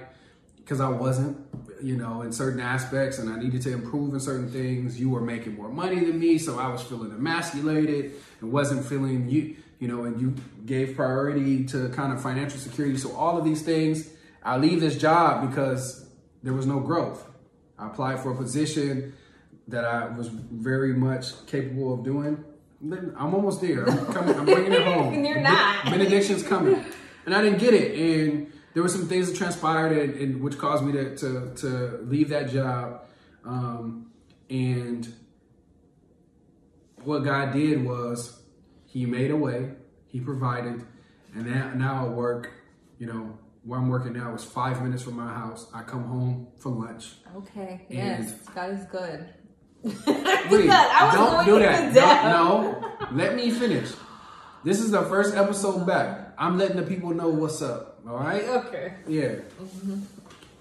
because 0.56 0.80
I 0.80 0.88
wasn't, 0.88 1.36
you 1.82 1.96
know, 1.96 2.22
in 2.22 2.32
certain 2.32 2.60
aspects, 2.60 3.18
and 3.18 3.30
I 3.30 3.38
needed 3.38 3.62
to 3.62 3.72
improve 3.72 4.14
in 4.14 4.20
certain 4.20 4.50
things. 4.50 4.99
You 4.99 5.10
were 5.10 5.20
making 5.20 5.56
more 5.56 5.68
money 5.68 6.00
than 6.04 6.18
me, 6.18 6.38
so 6.38 6.58
I 6.58 6.68
was 6.68 6.82
feeling 6.82 7.10
emasculated 7.12 8.12
and 8.40 8.52
wasn't 8.52 8.84
feeling 8.84 9.28
you, 9.28 9.56
you 9.78 9.88
know, 9.88 10.04
and 10.04 10.20
you 10.20 10.34
gave 10.66 10.96
priority 10.96 11.64
to 11.66 11.88
kind 11.90 12.12
of 12.12 12.22
financial 12.22 12.58
security. 12.58 12.96
So 12.99 13.12
all 13.14 13.38
of 13.38 13.44
these 13.44 13.62
things, 13.62 14.08
I 14.42 14.56
leave 14.56 14.80
this 14.80 14.96
job 14.96 15.49
because 15.49 16.08
there 16.42 16.52
was 16.52 16.66
no 16.66 16.80
growth. 16.80 17.26
I 17.78 17.87
applied 17.87 18.20
for 18.20 18.33
a 18.33 18.37
position 18.37 19.14
that 19.68 19.85
I 19.85 20.07
was 20.07 20.28
very 20.28 20.92
much 20.92 21.46
capable 21.46 21.94
of 21.94 22.05
doing. 22.05 22.44
I'm 22.83 23.35
almost 23.35 23.61
there. 23.61 23.88
I'm 23.88 24.07
coming. 24.07 24.35
I'm 24.35 24.44
bringing 24.44 24.72
it 24.72 24.83
home. 24.94 25.24
You're 25.24 25.40
not. 25.40 25.85
Benediction's 25.85 26.42
coming, 26.42 26.83
and 27.26 27.35
I 27.35 27.42
didn't 27.42 27.59
get 27.59 27.74
it. 27.74 27.98
And 27.98 28.52
there 28.74 28.83
were 28.83 28.88
some 28.88 29.06
things 29.09 29.28
that 29.30 29.37
transpired, 29.37 29.92
and, 29.96 30.14
and 30.14 30.40
which 30.42 30.59
caused 30.59 30.85
me 30.85 30.92
to, 30.92 31.16
to 31.16 31.52
to 31.56 31.98
leave 32.04 32.28
that 32.30 32.50
job. 32.50 33.02
Um, 33.44 34.11
and 34.48 35.12
what 37.02 37.20
God 37.20 37.52
did 37.52 37.85
was 37.85 38.42
He 38.87 39.06
made 39.06 39.30
a 39.30 39.37
way. 39.37 39.72
He 40.09 40.20
provided, 40.20 40.85
and 41.35 41.46
now, 41.46 41.72
now 41.74 42.06
I 42.06 42.09
work. 42.09 42.50
You 42.98 43.06
know, 43.06 43.38
where 43.64 43.78
I'm 43.78 43.88
working 43.88 44.12
now 44.12 44.35
is 44.35 44.44
five 44.44 44.83
minutes 44.83 45.02
from 45.02 45.16
my 45.16 45.33
house. 45.33 45.66
I 45.74 45.83
come 45.83 46.04
home 46.04 46.48
for 46.59 46.70
lunch. 46.70 47.14
Okay. 47.37 47.87
Yes. 47.88 48.33
God 48.54 48.72
is 48.72 48.85
good. 48.87 49.26
Wait, 49.83 49.94
Because 50.04 50.68
I 50.70 51.04
was 51.06 51.14
don't 51.14 51.44
do 51.46 51.59
that. 51.61 51.94
Don't- 51.94 52.30
no, 52.30 53.16
let 53.16 53.35
me 53.35 53.50
finish. 53.50 53.90
This 54.62 54.81
is 54.81 54.90
the 54.90 55.03
first 55.03 55.35
episode 55.35 55.87
back. 55.87 56.35
I'm 56.38 56.59
letting 56.59 56.77
the 56.77 56.83
people 56.83 57.11
know 57.11 57.29
what's 57.29 57.62
up. 57.62 58.01
All 58.07 58.16
right. 58.18 58.44
Okay. 58.44 58.94
Yeah. 59.07 59.37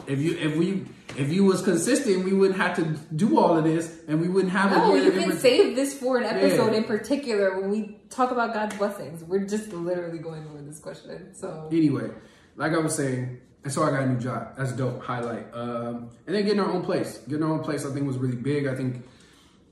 If 0.08 0.20
you 0.20 0.38
if 0.38 0.56
we 0.58 0.86
if 1.18 1.32
you 1.32 1.44
was 1.44 1.62
consistent, 1.62 2.24
we 2.24 2.34
wouldn't 2.34 2.58
have 2.60 2.76
to 2.78 2.84
do 3.16 3.38
all 3.38 3.58
of 3.58 3.64
this, 3.64 4.00
and 4.08 4.22
we 4.22 4.28
wouldn't 4.30 4.54
have 4.54 4.72
No, 4.72 4.96
you 4.96 5.12
can 5.12 5.38
save 5.38 5.76
this 5.76 5.98
for 5.98 6.18
an 6.18 6.24
episode 6.24 6.72
Yeah. 6.72 6.78
in 6.78 6.84
particular 6.86 7.60
when 7.60 7.70
we 7.70 7.98
talk 8.10 8.32
about 8.32 8.54
God's 8.54 8.78
blessings. 8.78 9.24
We're 9.24 9.46
just 9.46 9.74
literally 9.74 10.20
going 10.20 10.46
over 10.48 10.62
this 10.62 10.80
question. 10.80 11.34
So 11.36 11.68
Anyway, 11.72 12.10
like 12.56 12.72
I 12.74 12.78
was 12.78 12.96
saying, 12.96 13.40
and 13.64 13.74
so 13.74 13.84
I 13.84 13.92
got 13.92 14.04
a 14.04 14.08
new 14.08 14.20
job. 14.20 14.56
That's 14.58 14.72
dope. 14.72 15.04
Highlight. 15.04 15.48
Um, 15.54 16.10
and 16.26 16.36
then 16.36 16.46
getting 16.46 16.60
our 16.62 16.72
own 16.72 16.84
place. 16.84 17.18
Getting 17.28 17.44
our 17.44 17.52
own 17.52 17.64
place, 17.64 17.86
I 17.86 17.92
think, 17.92 18.08
was 18.08 18.18
really 18.18 18.38
big. 18.38 18.66
I 18.68 18.76
think 18.76 19.06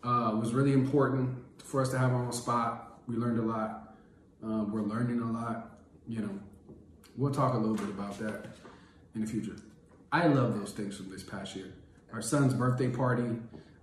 uh, 0.04 0.36
was 0.40 0.54
really 0.54 0.74
important 0.74 1.38
for 1.64 1.82
us 1.82 1.90
to 1.92 1.98
have 1.98 2.12
our 2.12 2.26
own 2.26 2.34
spot. 2.34 3.00
We 3.08 3.16
learned 3.16 3.40
a 3.40 3.44
lot. 3.44 3.87
Um, 4.44 4.72
we're 4.72 4.82
learning 4.82 5.20
a 5.22 5.32
lot. 5.32 5.80
You 6.08 6.22
know, 6.22 6.40
we'll 7.18 7.34
talk 7.34 7.54
a 7.54 7.58
little 7.58 7.76
bit 7.76 7.90
about 7.90 8.18
that 8.20 8.46
in 9.16 9.22
the 9.22 9.28
future. 9.28 9.56
I 10.12 10.28
love 10.28 10.58
those 10.58 10.72
things 10.72 10.96
from 10.98 11.10
this 11.10 11.24
past 11.24 11.56
year. 11.56 11.74
Our 12.14 12.22
son's 12.22 12.54
birthday 12.54 12.90
party. 12.90 13.30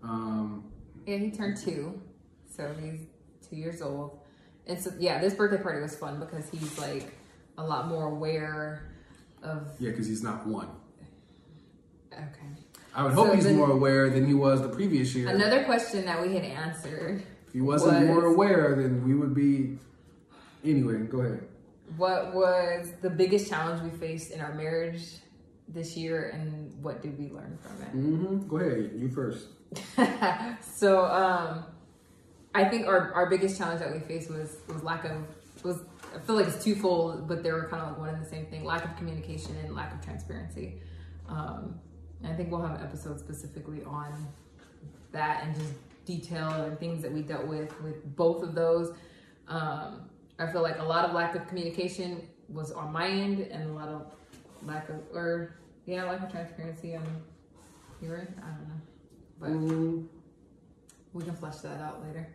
Um, 0.02 0.64
yeah, 1.06 1.18
he 1.18 1.30
turned 1.30 1.56
two, 1.58 2.00
so 2.50 2.74
he's 2.80 3.00
two 3.48 3.56
years 3.56 3.82
old. 3.82 4.18
And 4.66 4.80
so 4.80 4.90
yeah, 4.98 5.20
this 5.20 5.34
birthday 5.34 5.62
party 5.62 5.82
was 5.82 5.94
fun 5.96 6.18
because 6.18 6.48
he's 6.48 6.78
like 6.78 7.12
a 7.58 7.64
lot 7.64 7.88
more 7.88 8.04
aware 8.08 8.90
of. 9.42 9.68
yeah, 9.78 9.90
because 9.90 10.06
he's 10.06 10.22
not 10.22 10.46
one. 10.46 10.68
Okay. 12.12 12.22
I 12.94 13.02
would 13.04 13.12
hope 13.12 13.28
So 13.28 13.34
he's 13.34 13.44
then- 13.44 13.56
more 13.56 13.70
aware 13.70 14.08
than 14.08 14.26
he 14.26 14.34
was 14.34 14.62
the 14.62 14.68
previous 14.68 15.14
year. 15.14 15.28
Another 15.28 15.64
question 15.64 16.04
that 16.06 16.22
we 16.22 16.32
had 16.34 16.44
answered 16.44 17.22
if 17.48 17.52
he 17.52 17.60
wasn't 17.60 17.98
was- 18.00 18.08
more 18.08 18.24
aware, 18.24 18.74
then 18.76 19.04
we 19.04 19.14
would 19.14 19.34
be. 19.34 19.78
Anyway, 20.64 20.98
go 21.04 21.20
ahead. 21.20 21.46
What 21.96 22.34
was 22.34 22.92
the 23.02 23.10
biggest 23.10 23.48
challenge 23.50 23.82
we 23.82 23.96
faced 23.98 24.30
in 24.30 24.40
our 24.40 24.54
marriage 24.54 25.02
this 25.68 25.96
year, 25.96 26.30
and 26.30 26.72
what 26.82 27.02
did 27.02 27.18
we 27.18 27.30
learn 27.30 27.58
from 27.62 27.82
it? 27.82 27.96
Mm-hmm. 27.96 28.48
Go 28.48 28.56
ahead. 28.56 28.90
You 28.96 29.08
first. 29.08 29.48
so, 30.76 31.04
um, 31.04 31.64
I 32.54 32.64
think 32.64 32.86
our, 32.86 33.12
our 33.12 33.28
biggest 33.28 33.58
challenge 33.58 33.80
that 33.80 33.92
we 33.92 33.98
faced 34.00 34.30
was 34.30 34.56
was 34.68 34.82
lack 34.82 35.04
of 35.04 35.18
was 35.62 35.82
I 36.14 36.20
feel 36.20 36.36
like 36.36 36.46
it's 36.46 36.62
twofold, 36.62 37.26
but 37.28 37.42
they 37.42 37.52
were 37.52 37.68
kind 37.68 37.82
of 37.82 37.90
like 37.90 37.98
one 37.98 38.08
and 38.10 38.24
the 38.24 38.28
same 38.28 38.46
thing: 38.46 38.64
lack 38.64 38.84
of 38.84 38.96
communication 38.96 39.56
and 39.62 39.74
lack 39.74 39.92
of 39.92 40.04
transparency. 40.04 40.80
Um, 41.28 41.78
and 42.22 42.32
I 42.32 42.36
think 42.36 42.50
we'll 42.50 42.62
have 42.62 42.78
an 42.78 42.82
episode 42.82 43.18
specifically 43.18 43.82
on 43.84 44.28
that 45.12 45.44
and 45.44 45.54
just 45.54 45.72
detail 46.04 46.50
and 46.50 46.78
things 46.78 47.02
that 47.02 47.12
we 47.12 47.22
dealt 47.22 47.46
with 47.46 47.78
with 47.82 48.16
both 48.16 48.42
of 48.42 48.54
those. 48.54 48.94
Um, 49.48 50.08
I 50.38 50.46
feel 50.50 50.62
like 50.62 50.78
a 50.78 50.82
lot 50.84 51.04
of 51.04 51.14
lack 51.14 51.34
of 51.34 51.46
communication 51.48 52.28
was 52.48 52.72
on 52.72 52.92
my 52.92 53.08
end, 53.08 53.40
and 53.40 53.70
a 53.70 53.72
lot 53.72 53.88
of 53.88 54.06
lack 54.62 54.88
of 54.88 54.96
or 55.12 55.56
yeah, 55.86 56.04
lack 56.04 56.22
of 56.22 56.30
transparency 56.30 56.96
on 56.96 57.04
your 58.02 58.16
end. 58.18 58.34
I 58.42 58.48
don't 58.50 58.68
know, 58.68 58.80
but 59.40 59.50
Mm, 59.50 60.06
we 61.12 61.22
can 61.22 61.34
flesh 61.36 61.56
that 61.58 61.80
out 61.80 62.02
later. 62.04 62.26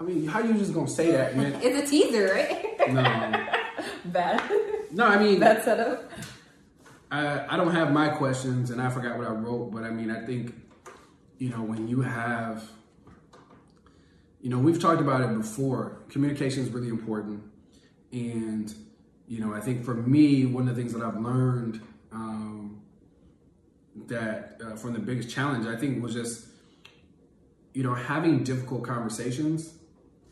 I 0.00 0.02
mean, 0.04 0.26
how 0.26 0.40
you 0.40 0.54
just 0.54 0.72
gonna 0.74 0.88
say 0.88 1.10
that, 1.12 1.36
man? 1.36 1.54
It's 1.62 1.86
a 1.88 1.90
teaser, 1.90 2.32
right? 2.34 2.78
no, 2.92 3.02
Bad. 4.12 4.42
no. 4.92 5.04
I 5.06 5.18
mean, 5.22 5.38
Bad 5.40 5.62
setup. 5.64 6.10
I, 7.10 7.54
I 7.54 7.56
don't 7.56 7.70
have 7.74 7.92
my 7.92 8.08
questions, 8.08 8.70
and 8.70 8.82
I 8.82 8.90
forgot 8.90 9.16
what 9.18 9.26
I 9.26 9.30
wrote. 9.30 9.70
But 9.72 9.84
I 9.84 9.90
mean, 9.90 10.10
I 10.10 10.24
think 10.26 10.54
you 11.38 11.50
know 11.50 11.62
when 11.62 11.88
you 11.88 12.00
have, 12.02 12.62
you 14.40 14.50
know, 14.50 14.58
we've 14.58 14.80
talked 14.80 15.00
about 15.00 15.20
it 15.20 15.36
before. 15.36 16.02
Communication 16.08 16.62
is 16.62 16.70
really 16.70 16.88
important, 16.88 17.42
and 18.12 18.72
you 19.26 19.40
know, 19.40 19.52
I 19.52 19.60
think 19.60 19.84
for 19.84 19.94
me, 19.94 20.46
one 20.46 20.68
of 20.68 20.74
the 20.74 20.80
things 20.80 20.94
that 20.94 21.02
I've 21.02 21.20
learned 21.20 21.80
um, 22.12 22.80
that 24.06 24.60
uh, 24.64 24.76
from 24.76 24.92
the 24.92 25.00
biggest 25.00 25.28
challenge, 25.28 25.66
I 25.66 25.76
think, 25.76 26.02
was 26.02 26.14
just 26.14 26.46
you 27.74 27.82
know 27.82 27.94
having 27.94 28.44
difficult 28.44 28.84
conversations. 28.84 29.74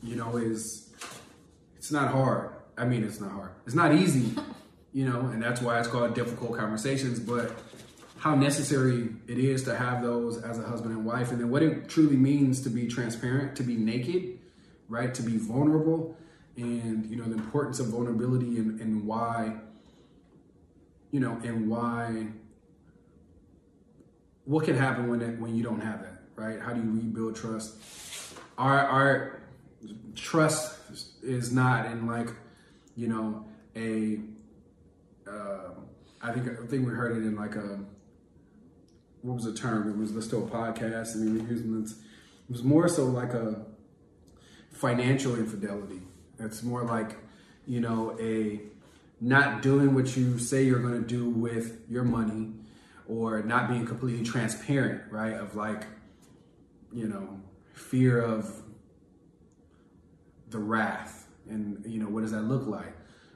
You 0.02 0.16
know, 0.16 0.36
is 0.36 0.94
it's 1.76 1.90
not 1.90 2.12
hard. 2.12 2.50
I 2.78 2.84
mean, 2.84 3.02
it's 3.04 3.20
not 3.20 3.32
hard. 3.32 3.50
It's 3.66 3.74
not 3.74 3.94
easy. 3.94 4.38
you 4.92 5.04
know, 5.04 5.20
and 5.20 5.42
that's 5.42 5.60
why 5.60 5.78
it's 5.78 5.88
called 5.88 6.14
difficult 6.14 6.56
conversations. 6.56 7.18
But 7.18 7.52
how 8.18 8.34
necessary 8.34 9.10
it 9.28 9.38
is 9.38 9.64
to 9.64 9.76
have 9.76 10.02
those 10.02 10.42
as 10.42 10.58
a 10.58 10.62
husband 10.62 10.94
and 10.94 11.04
wife, 11.04 11.30
and 11.30 11.40
then 11.40 11.50
what 11.50 11.62
it 11.62 11.88
truly 11.88 12.16
means 12.16 12.62
to 12.62 12.70
be 12.70 12.86
transparent, 12.86 13.56
to 13.56 13.62
be 13.62 13.76
naked, 13.76 14.38
right, 14.88 15.12
to 15.14 15.22
be 15.22 15.36
vulnerable, 15.36 16.16
and 16.56 17.06
you 17.06 17.16
know 17.16 17.24
the 17.24 17.34
importance 17.34 17.78
of 17.78 17.88
vulnerability 17.88 18.56
and, 18.56 18.80
and 18.80 19.06
why, 19.06 19.56
you 21.10 21.20
know, 21.20 21.38
and 21.44 21.68
why. 21.68 22.28
What 24.44 24.64
can 24.64 24.76
happen 24.76 25.08
when 25.08 25.20
it, 25.22 25.40
when 25.40 25.56
you 25.56 25.64
don't 25.64 25.80
have 25.80 26.02
that, 26.02 26.22
right? 26.36 26.60
How 26.60 26.72
do 26.72 26.80
you 26.80 26.90
rebuild 26.90 27.34
trust? 27.36 27.74
Our 28.56 28.78
our 28.78 29.40
trust 30.14 30.78
is 31.22 31.52
not 31.52 31.86
in 31.86 32.06
like, 32.06 32.28
you 32.96 33.08
know, 33.08 33.44
a. 33.74 34.20
Uh, 35.28 35.74
I 36.22 36.32
think 36.32 36.48
I 36.48 36.66
think 36.66 36.86
we 36.86 36.92
heard 36.94 37.16
it 37.16 37.26
in 37.26 37.36
like 37.36 37.56
a 37.56 37.80
what 39.26 39.34
was 39.34 39.44
the 39.44 39.52
term? 39.52 39.90
It 39.90 39.96
was 39.96 40.12
let's 40.12 40.28
do 40.28 40.38
a 40.38 40.46
podcast 40.46 41.16
and 41.16 41.42
we 41.42 41.48
using 41.50 41.82
this. 41.82 41.92
It 41.92 42.52
was 42.52 42.62
more 42.62 42.88
so 42.88 43.06
like 43.06 43.34
a 43.34 43.66
financial 44.70 45.34
infidelity. 45.34 46.00
It's 46.38 46.62
more 46.62 46.84
like, 46.84 47.16
you 47.66 47.80
know, 47.80 48.16
a 48.20 48.60
not 49.20 49.62
doing 49.62 49.94
what 49.94 50.16
you 50.16 50.38
say 50.38 50.62
you're 50.62 50.78
going 50.78 51.02
to 51.02 51.08
do 51.08 51.28
with 51.28 51.80
your 51.88 52.04
money 52.04 52.52
or 53.08 53.42
not 53.42 53.68
being 53.68 53.84
completely 53.84 54.24
transparent, 54.24 55.10
right? 55.10 55.34
Of 55.34 55.56
like, 55.56 55.86
you 56.92 57.08
know, 57.08 57.40
fear 57.72 58.20
of 58.20 58.62
the 60.50 60.58
wrath 60.58 61.26
and, 61.48 61.84
you 61.84 61.98
know, 61.98 62.08
what 62.08 62.20
does 62.20 62.30
that 62.30 62.42
look 62.42 62.68
like? 62.68 62.94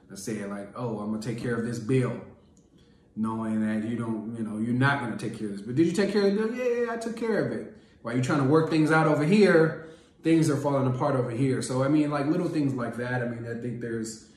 Let's 0.09 0.23
say 0.23 0.45
like, 0.45 0.69
oh, 0.77 1.01
I'm 1.01 1.09
going 1.09 1.21
to 1.21 1.29
take 1.29 1.43
care 1.43 1.57
of 1.57 1.67
this 1.67 1.81
bill 1.81 2.21
knowing 3.21 3.61
that 3.61 3.87
you 3.87 3.97
don't, 3.97 4.35
you 4.37 4.43
know, 4.43 4.59
you're 4.59 4.73
not 4.73 5.01
going 5.01 5.17
to 5.17 5.19
take 5.19 5.39
care 5.39 5.49
of 5.49 5.53
this. 5.53 5.63
But 5.63 5.75
did 5.75 5.87
you 5.87 5.93
take 5.93 6.11
care 6.11 6.27
of 6.27 6.35
it? 6.35 6.57
Yeah, 6.57 6.85
yeah, 6.85 6.93
I 6.93 6.97
took 6.97 7.17
care 7.17 7.45
of 7.45 7.53
it. 7.53 7.77
While 8.01 8.15
you're 8.15 8.25
trying 8.25 8.43
to 8.43 8.49
work 8.49 8.71
things 8.71 8.91
out 8.91 9.07
over 9.07 9.25
here, 9.25 9.91
things 10.23 10.49
are 10.49 10.57
falling 10.57 10.87
apart 10.87 11.17
over 11.17 11.31
here. 11.31 11.61
So 11.61 11.83
I 11.83 11.89
mean, 11.89 12.11
like 12.11 12.27
little 12.27 12.49
things 12.49 12.73
like 12.73 12.97
that. 12.97 13.23
I 13.23 13.27
mean, 13.27 13.47
I 13.47 13.61
think 13.61 13.83
there's, 13.83 14.31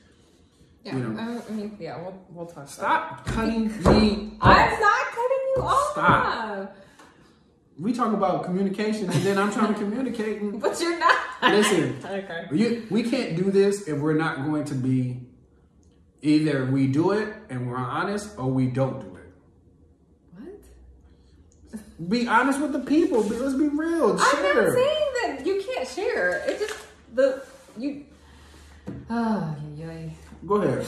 yeah, 0.84 0.96
you 0.96 1.02
know, 1.02 1.42
I 1.48 1.52
mean, 1.52 1.76
yeah, 1.80 1.96
we'll 1.98 2.22
we'll 2.28 2.46
talk. 2.46 2.68
Stop 2.68 3.24
cutting 3.24 3.68
me. 3.84 4.36
I'm 4.42 4.80
not 4.80 5.06
cutting 5.06 5.44
you 5.56 5.62
off. 5.62 5.92
Stop. 5.92 6.76
We 7.78 7.92
talk 7.92 8.12
about 8.12 8.44
communication, 8.44 9.10
and 9.10 9.22
then 9.22 9.38
I'm 9.38 9.50
trying 9.50 9.72
to 9.72 9.80
communicate. 9.80 10.42
And, 10.42 10.60
but 10.60 10.78
you're 10.78 10.98
not. 10.98 11.16
Listen, 11.42 11.98
okay. 12.04 12.46
You, 12.52 12.86
we 12.90 13.02
can't 13.02 13.34
do 13.34 13.50
this 13.50 13.88
if 13.88 13.98
we're 13.98 14.12
not 14.12 14.44
going 14.44 14.64
to 14.66 14.74
be 14.74 15.22
Either 16.24 16.64
we 16.64 16.86
do 16.86 17.10
it 17.10 17.34
and 17.50 17.68
we're 17.70 17.76
honest, 17.76 18.30
or 18.38 18.46
we 18.46 18.66
don't 18.66 18.98
do 18.98 19.18
it. 19.18 20.50
What? 21.70 22.08
Be 22.08 22.26
honest 22.26 22.62
with 22.62 22.72
the 22.72 22.78
people. 22.78 23.20
Let's 23.20 23.52
be 23.52 23.68
real. 23.68 24.18
Share. 24.18 24.58
I'm 24.58 24.64
not 24.64 24.72
saying 24.72 25.08
that 25.22 25.42
you 25.44 25.62
can't 25.62 25.86
share. 25.86 26.42
It 26.48 26.60
just 26.60 26.86
the 27.12 27.44
you. 27.76 28.06
Oh, 29.10 29.56
yeah. 29.76 30.08
Go 30.46 30.56
ahead. 30.56 30.86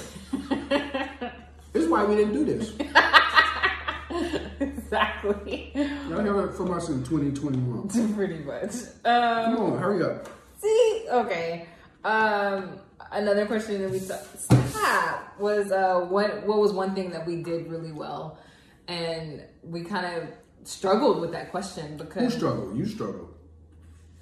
this 1.72 1.82
is 1.82 1.88
why 1.88 2.04
we 2.04 2.16
didn't 2.16 2.32
do 2.34 2.44
this. 2.44 2.72
exactly. 4.60 5.70
Y'all 5.74 6.22
hear 6.22 6.44
it 6.46 6.54
from 6.54 6.72
us 6.72 6.88
in 6.88 7.04
2021. 7.04 8.14
Pretty 8.14 8.38
much. 8.38 8.74
Um, 9.04 9.54
Come 9.54 9.72
on, 9.72 9.78
hurry 9.78 10.02
up. 10.02 10.28
See, 10.58 11.06
okay. 11.10 11.66
Um, 12.06 12.78
another 13.10 13.46
question 13.46 13.82
that 13.82 13.90
we 13.90 13.98
had 13.98 15.18
was 15.40 15.72
uh, 15.72 16.02
what 16.02 16.46
what 16.46 16.58
was 16.58 16.72
one 16.72 16.94
thing 16.94 17.10
that 17.10 17.26
we 17.26 17.42
did 17.42 17.66
really 17.66 17.90
well, 17.90 18.38
and 18.86 19.42
we 19.64 19.82
kind 19.82 20.06
of 20.06 20.28
struggled 20.62 21.20
with 21.20 21.32
that 21.32 21.50
question 21.50 21.96
because 21.96 22.32
who 22.32 22.38
struggled? 22.38 22.78
You 22.78 22.86
struggled. 22.86 23.34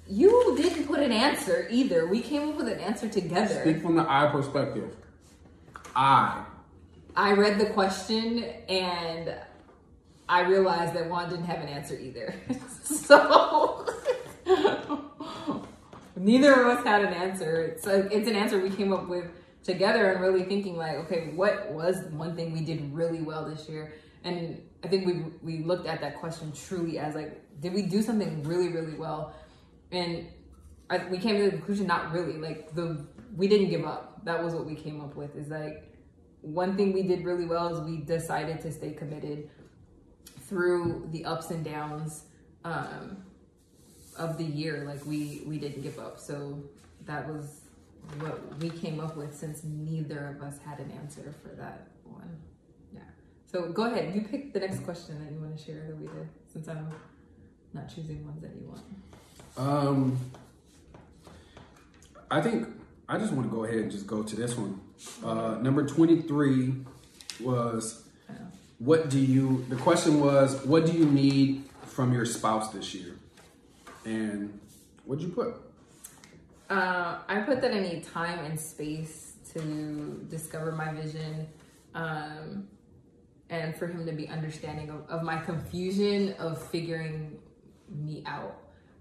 You 0.07 0.55
didn't 0.57 0.87
put 0.87 0.99
an 0.99 1.11
answer 1.11 1.67
either. 1.69 2.07
We 2.07 2.21
came 2.21 2.49
up 2.49 2.55
with 2.55 2.67
an 2.67 2.79
answer 2.79 3.07
together. 3.07 3.61
Speak 3.61 3.83
from 3.83 3.97
the 3.97 4.05
I 4.09 4.31
perspective. 4.31 4.95
I. 5.95 6.43
I 7.15 7.33
read 7.33 7.59
the 7.59 7.67
question 7.67 8.45
and 8.67 9.35
I 10.27 10.41
realized 10.41 10.95
that 10.95 11.07
Juan 11.07 11.29
didn't 11.29 11.45
have 11.45 11.61
an 11.61 11.69
answer 11.69 11.97
either. 11.99 12.33
so 12.83 13.87
neither 16.15 16.53
of 16.53 16.77
us 16.77 16.83
had 16.83 17.03
an 17.03 17.13
answer. 17.13 17.61
It's 17.61 17.85
it's 17.87 18.27
an 18.27 18.35
answer 18.35 18.59
we 18.59 18.69
came 18.69 18.93
up 18.93 19.07
with 19.07 19.25
together 19.63 20.11
and 20.11 20.21
really 20.21 20.43
thinking 20.43 20.77
like, 20.77 20.95
okay, 20.97 21.31
what 21.33 21.71
was 21.71 22.03
one 22.11 22.35
thing 22.35 22.53
we 22.53 22.61
did 22.61 22.93
really 22.93 23.21
well 23.21 23.45
this 23.49 23.67
year? 23.67 23.93
And 24.23 24.61
I 24.83 24.87
think 24.87 25.05
we 25.05 25.23
we 25.41 25.63
looked 25.63 25.87
at 25.87 26.01
that 26.01 26.19
question 26.19 26.51
truly 26.51 26.99
as 26.99 27.15
like, 27.15 27.41
did 27.61 27.73
we 27.73 27.83
do 27.83 28.01
something 28.01 28.43
really 28.43 28.69
really 28.69 28.95
well? 28.95 29.35
And 29.91 30.27
I, 30.89 31.05
we 31.09 31.17
came 31.17 31.37
to 31.37 31.45
the 31.45 31.51
conclusion, 31.51 31.87
not 31.87 32.11
really. 32.11 32.37
Like 32.37 32.73
the 32.75 33.05
we 33.35 33.47
didn't 33.47 33.69
give 33.69 33.85
up. 33.85 34.23
That 34.25 34.43
was 34.43 34.53
what 34.53 34.65
we 34.65 34.75
came 34.75 35.01
up 35.01 35.15
with. 35.15 35.35
Is 35.35 35.49
like 35.49 35.91
one 36.41 36.77
thing 36.77 36.93
we 36.93 37.03
did 37.03 37.25
really 37.25 37.45
well 37.45 37.73
is 37.73 37.79
we 37.81 37.97
decided 37.97 38.61
to 38.61 38.71
stay 38.71 38.91
committed 38.91 39.49
through 40.41 41.07
the 41.11 41.25
ups 41.25 41.49
and 41.49 41.65
downs. 41.65 42.25
Um, 42.63 43.24
of 44.17 44.37
the 44.37 44.43
year, 44.43 44.83
like 44.85 45.05
we 45.05 45.43
we 45.45 45.57
didn't 45.57 45.81
give 45.81 45.99
up. 45.99 46.19
So 46.19 46.63
that 47.05 47.27
was 47.27 47.61
what 48.19 48.39
we 48.59 48.69
came 48.69 48.99
up 48.99 49.17
with 49.17 49.35
since 49.35 49.63
neither 49.63 50.35
of 50.35 50.41
us 50.47 50.59
had 50.65 50.79
an 50.79 50.91
answer 50.91 51.33
for 51.41 51.49
that 51.55 51.87
one. 52.03 52.37
Yeah. 52.93 53.01
So 53.51 53.69
go 53.71 53.83
ahead. 53.83 54.13
You 54.15 54.21
pick 54.21 54.53
the 54.53 54.59
next 54.59 54.83
question 54.83 55.23
that 55.23 55.31
you 55.31 55.39
want 55.39 55.57
to 55.57 55.63
share 55.63 55.85
that 55.87 55.97
we 55.97 56.07
did, 56.07 56.29
since 56.51 56.67
I'm 56.67 56.89
not 57.73 57.93
choosing 57.93 58.25
ones 58.25 58.41
that 58.41 58.51
you 58.55 58.67
want. 58.67 58.83
Um, 59.57 60.19
I 62.29 62.41
think 62.41 62.67
I 63.07 63.17
just 63.17 63.33
want 63.33 63.49
to 63.49 63.55
go 63.55 63.63
ahead 63.63 63.79
and 63.79 63.91
just 63.91 64.07
go 64.07 64.23
to 64.23 64.35
this 64.35 64.55
one. 64.57 64.79
Uh, 65.23 65.57
number 65.61 65.85
twenty 65.85 66.21
three 66.21 66.73
was. 67.39 68.01
What 68.77 69.09
do 69.09 69.19
you? 69.19 69.65
The 69.69 69.77
question 69.77 70.19
was, 70.19 70.61
what 70.65 70.85
do 70.85 70.91
you 70.91 71.05
need 71.05 71.63
from 71.85 72.11
your 72.11 72.25
spouse 72.25 72.73
this 72.73 72.93
year? 72.93 73.14
And 74.05 74.59
what'd 75.03 75.23
you 75.23 75.31
put? 75.31 75.55
Uh, 76.69 77.19
I 77.27 77.41
put 77.41 77.61
that 77.61 77.73
I 77.73 77.79
need 77.79 78.03
time 78.03 78.39
and 78.45 78.59
space 78.59 79.33
to 79.53 80.25
discover 80.29 80.71
my 80.71 80.93
vision, 80.93 81.47
um, 81.93 82.67
and 83.49 83.75
for 83.75 83.87
him 83.87 84.05
to 84.05 84.11
be 84.11 84.27
understanding 84.27 84.89
of, 84.89 85.07
of 85.09 85.23
my 85.23 85.37
confusion 85.37 86.33
of 86.33 86.61
figuring 86.69 87.37
me 87.89 88.23
out, 88.25 88.57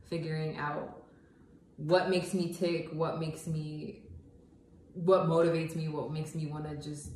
figuring 0.08 0.56
out 0.58 1.04
what 1.76 2.10
makes 2.10 2.34
me 2.34 2.52
tick, 2.52 2.88
what 2.92 3.18
makes 3.18 3.46
me, 3.46 4.02
what 4.92 5.26
motivates 5.26 5.74
me, 5.74 5.88
what 5.88 6.12
makes 6.12 6.34
me 6.34 6.46
want 6.46 6.68
to 6.68 6.76
just 6.76 7.10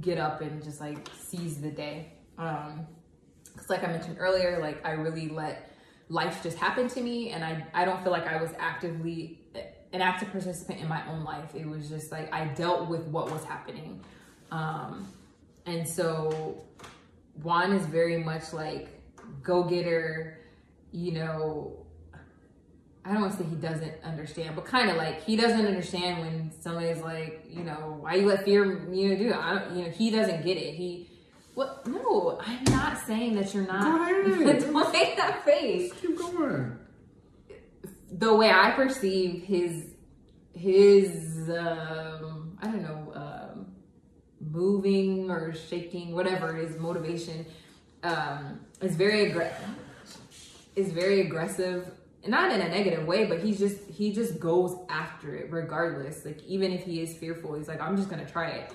get 0.00 0.18
up 0.18 0.40
and 0.40 0.62
just 0.62 0.80
like 0.80 1.08
seize 1.18 1.60
the 1.60 1.70
day. 1.70 2.12
Um, 2.38 2.86
cause 3.56 3.68
like 3.70 3.82
I 3.82 3.88
mentioned 3.88 4.16
earlier, 4.18 4.58
like 4.60 4.84
I 4.86 4.92
really 4.92 5.28
let 5.28 5.73
life 6.08 6.42
just 6.42 6.58
happened 6.58 6.90
to 6.90 7.00
me 7.00 7.30
and 7.30 7.44
I, 7.44 7.64
I 7.72 7.84
don't 7.84 8.02
feel 8.02 8.12
like 8.12 8.26
I 8.26 8.40
was 8.40 8.50
actively 8.58 9.40
an 9.92 10.00
active 10.00 10.30
participant 10.32 10.80
in 10.80 10.88
my 10.88 11.06
own 11.08 11.24
life. 11.24 11.54
It 11.54 11.66
was 11.66 11.88
just 11.88 12.10
like 12.10 12.32
I 12.32 12.46
dealt 12.46 12.88
with 12.88 13.02
what 13.06 13.30
was 13.30 13.44
happening. 13.44 14.00
Um, 14.50 15.08
and 15.66 15.86
so 15.86 16.64
Juan 17.42 17.72
is 17.72 17.86
very 17.86 18.22
much 18.22 18.52
like 18.52 18.88
go 19.42 19.62
getter, 19.64 20.40
you 20.92 21.12
know. 21.12 21.78
I 23.06 23.12
don't 23.12 23.20
want 23.20 23.36
to 23.36 23.44
say 23.44 23.48
he 23.50 23.56
doesn't 23.56 24.02
understand, 24.02 24.56
but 24.56 24.64
kind 24.64 24.88
of 24.90 24.96
like 24.96 25.22
he 25.22 25.36
doesn't 25.36 25.66
understand 25.66 26.20
when 26.20 26.50
somebody's 26.60 27.02
like, 27.02 27.44
you 27.50 27.62
know, 27.62 27.98
why 28.00 28.14
you 28.14 28.26
let 28.26 28.44
fear 28.44 28.88
you 28.90 29.10
know 29.10 29.16
do. 29.16 29.34
I 29.34 29.58
don't, 29.58 29.76
you 29.76 29.84
know, 29.84 29.90
he 29.90 30.10
doesn't 30.10 30.42
get 30.42 30.56
it. 30.56 30.74
He 30.74 31.10
what? 31.54 31.86
No, 31.86 32.38
I'm 32.44 32.64
not 32.64 32.98
saying 33.06 33.34
that 33.36 33.54
you're 33.54 33.66
not. 33.66 33.82
Go 33.82 34.02
ahead. 34.02 34.60
Don't 34.72 34.92
make 34.92 35.16
that 35.16 35.44
face. 35.44 35.92
Keep 36.00 36.18
going. 36.18 36.78
The 38.10 38.34
way 38.34 38.50
I 38.50 38.72
perceive 38.72 39.44
his 39.44 39.94
his 40.52 41.48
um, 41.50 42.56
I 42.62 42.66
don't 42.66 42.82
know 42.82 43.12
um, 43.14 43.66
moving 44.40 45.30
or 45.30 45.52
shaking, 45.52 46.12
whatever 46.12 46.54
his 46.54 46.78
motivation 46.78 47.44
um, 48.02 48.60
is 48.80 48.96
very 48.96 49.30
aggressive. 49.30 49.68
Is 50.76 50.90
very 50.92 51.20
aggressive, 51.20 51.88
not 52.26 52.52
in 52.52 52.60
a 52.60 52.68
negative 52.68 53.06
way, 53.06 53.26
but 53.26 53.40
he's 53.40 53.58
just 53.58 53.78
he 53.88 54.12
just 54.12 54.40
goes 54.40 54.76
after 54.88 55.34
it 55.36 55.52
regardless. 55.52 56.24
Like 56.24 56.42
even 56.44 56.72
if 56.72 56.84
he 56.84 57.00
is 57.00 57.16
fearful, 57.16 57.54
he's 57.54 57.68
like, 57.68 57.80
I'm 57.80 57.96
just 57.96 58.08
gonna 58.08 58.28
try 58.28 58.48
it 58.50 58.72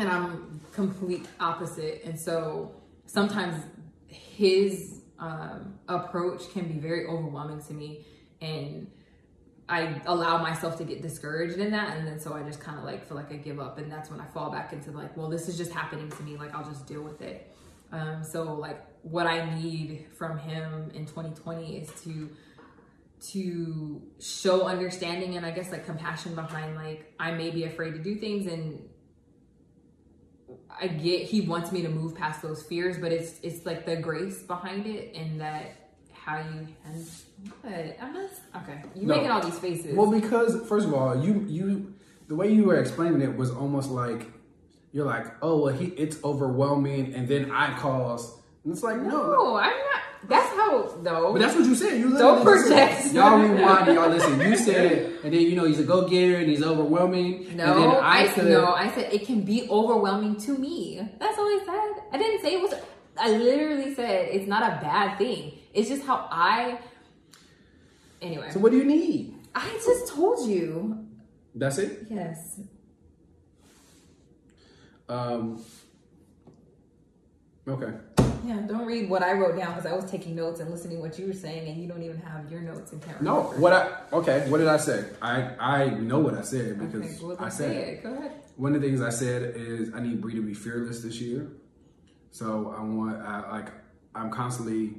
and 0.00 0.08
I'm 0.08 0.60
complete 0.72 1.26
opposite. 1.38 2.02
And 2.04 2.18
so 2.18 2.74
sometimes 3.04 3.62
his 4.08 5.02
um, 5.18 5.78
approach 5.88 6.50
can 6.52 6.66
be 6.66 6.78
very 6.78 7.06
overwhelming 7.06 7.62
to 7.64 7.74
me. 7.74 8.06
And 8.40 8.90
I 9.68 10.00
allow 10.06 10.38
myself 10.38 10.78
to 10.78 10.84
get 10.84 11.02
discouraged 11.02 11.58
in 11.58 11.70
that, 11.70 11.96
and 11.96 12.04
then 12.04 12.18
so 12.18 12.32
I 12.32 12.42
just 12.42 12.58
kind 12.58 12.76
of 12.76 12.84
like 12.84 13.06
feel 13.06 13.16
like 13.16 13.30
I 13.30 13.36
give 13.36 13.60
up, 13.60 13.78
and 13.78 13.92
that's 13.92 14.10
when 14.10 14.20
I 14.20 14.26
fall 14.26 14.50
back 14.50 14.72
into 14.72 14.90
like, 14.90 15.16
well, 15.16 15.28
this 15.28 15.48
is 15.48 15.56
just 15.56 15.70
happening 15.70 16.10
to 16.10 16.22
me. 16.24 16.36
Like 16.36 16.52
I'll 16.56 16.64
just 16.64 16.86
deal 16.86 17.02
with 17.02 17.22
it. 17.22 17.54
Um, 17.92 18.24
so 18.24 18.54
like 18.54 18.80
what 19.02 19.28
I 19.28 19.54
need 19.60 20.06
from 20.18 20.38
him 20.38 20.90
in 20.94 21.06
2020 21.06 21.76
is 21.76 22.02
to 22.02 22.30
to 23.32 24.02
show 24.18 24.62
understanding 24.66 25.36
and 25.36 25.44
I 25.44 25.50
guess 25.50 25.70
like 25.70 25.84
compassion 25.84 26.34
behind 26.34 26.74
like 26.74 27.12
I 27.20 27.32
may 27.32 27.50
be 27.50 27.64
afraid 27.64 27.92
to 27.92 27.98
do 27.98 28.14
things 28.14 28.46
and 28.46 28.88
I 30.80 30.88
get 30.88 31.22
he 31.22 31.40
wants 31.42 31.72
me 31.72 31.82
to 31.82 31.88
move 31.88 32.14
past 32.14 32.42
those 32.42 32.62
fears, 32.62 32.98
but 32.98 33.12
it's 33.12 33.40
it's 33.42 33.66
like 33.66 33.84
the 33.86 33.96
grace 33.96 34.42
behind 34.42 34.86
it 34.86 35.14
and 35.14 35.40
that 35.40 35.90
how 36.12 36.38
you 36.38 36.68
and 36.84 37.06
what 37.62 37.96
I'm 38.00 38.12
not 38.12 38.30
okay. 38.62 38.82
You 38.94 39.06
No. 39.06 39.14
making 39.16 39.30
all 39.30 39.42
these 39.42 39.58
faces. 39.58 39.96
Well, 39.96 40.10
because 40.10 40.66
first 40.68 40.86
of 40.86 40.94
all, 40.94 41.22
you 41.24 41.44
you 41.48 41.94
the 42.28 42.34
way 42.34 42.52
you 42.52 42.64
were 42.64 42.76
explaining 42.78 43.20
it 43.22 43.36
was 43.36 43.50
almost 43.50 43.90
like 43.90 44.26
you're 44.92 45.06
like, 45.06 45.26
oh 45.42 45.62
well, 45.62 45.74
he 45.74 45.86
it's 45.86 46.22
overwhelming, 46.24 47.14
and 47.14 47.28
then 47.28 47.50
I 47.50 47.76
cause, 47.78 48.39
and 48.64 48.72
it's 48.72 48.82
like 48.82 48.96
no. 49.00 49.08
no, 49.32 49.56
I'm 49.56 49.70
not. 49.70 50.02
That's 50.28 50.48
how 50.50 50.82
though. 51.02 51.32
But 51.32 51.38
that's 51.40 51.54
what 51.56 51.64
you 51.64 51.74
said. 51.74 51.98
You 51.98 52.16
Don't 52.18 52.44
said- 52.44 52.68
project. 52.68 53.14
Y'all 53.14 53.38
rewind. 53.38 53.88
and 53.88 53.94
Y'all 53.96 54.08
listen. 54.10 54.38
You 54.40 54.56
said 54.56 54.92
it, 54.92 55.24
and 55.24 55.32
then 55.32 55.40
you 55.40 55.56
know 55.56 55.64
he's 55.64 55.78
a 55.80 55.84
go 55.84 56.06
getter 56.06 56.36
and 56.36 56.48
he's 56.50 56.62
overwhelming. 56.62 57.46
and 57.48 57.58
then 57.58 57.66
No, 57.66 58.00
I, 58.02 58.28
could- 58.28 58.44
no, 58.46 58.66
I 58.74 58.90
said 58.94 59.12
it 59.12 59.24
can 59.26 59.40
be 59.42 59.66
overwhelming 59.70 60.36
to 60.42 60.58
me. 60.58 61.00
That's 61.18 61.38
all 61.38 61.44
I 61.46 61.60
said. 61.64 62.04
I 62.12 62.18
didn't 62.18 62.42
say 62.42 62.54
it 62.54 62.60
was. 62.60 62.74
I 63.18 63.30
literally 63.30 63.94
said 63.94 64.28
it's 64.30 64.46
not 64.46 64.62
a 64.62 64.80
bad 64.82 65.16
thing. 65.18 65.52
It's 65.72 65.88
just 65.88 66.02
how 66.02 66.28
I. 66.30 66.78
Anyway, 68.20 68.50
So 68.52 68.60
what 68.60 68.72
do 68.72 68.76
you 68.78 68.84
need? 68.84 69.34
I 69.54 69.68
just 69.84 70.12
told 70.12 70.46
you. 70.48 71.06
That's 71.54 71.78
it. 71.78 72.06
Yes. 72.10 72.60
Um. 75.08 75.64
Okay. 77.66 77.92
Yeah. 78.44 78.60
Don't 78.66 78.86
read 78.86 79.08
what 79.10 79.22
I 79.22 79.32
wrote 79.32 79.56
down 79.56 79.74
because 79.74 79.86
I 79.86 79.94
was 79.94 80.10
taking 80.10 80.34
notes 80.34 80.60
and 80.60 80.70
listening 80.70 80.96
to 80.96 81.02
what 81.02 81.18
you 81.18 81.26
were 81.26 81.32
saying, 81.32 81.68
and 81.68 81.80
you 81.80 81.88
don't 81.88 82.02
even 82.02 82.18
have 82.20 82.50
your 82.50 82.60
notes 82.60 82.92
in 82.92 83.00
can't 83.00 83.20
No. 83.22 83.42
What 83.56 83.72
I 83.72 83.90
okay? 84.12 84.48
What 84.48 84.58
did 84.58 84.68
I 84.68 84.76
say? 84.76 85.04
I 85.20 85.54
I 85.58 85.88
know 85.90 86.18
what 86.18 86.34
I 86.34 86.42
said 86.42 86.78
because 86.78 87.02
Okay, 87.02 87.24
well, 87.24 87.36
I 87.38 87.48
said 87.48 87.70
it. 87.70 88.02
Go 88.02 88.14
ahead. 88.14 88.32
one 88.56 88.74
of 88.74 88.80
the 88.80 88.88
things 88.88 89.02
I 89.02 89.10
said 89.10 89.54
is 89.56 89.92
I 89.94 90.00
need 90.00 90.20
Bree 90.20 90.34
to 90.34 90.42
be 90.42 90.54
fearless 90.54 91.02
this 91.02 91.20
year. 91.20 91.50
So 92.30 92.74
I 92.76 92.82
want 92.82 93.20
I, 93.20 93.50
like 93.50 93.72
I'm 94.14 94.30
constantly 94.30 94.94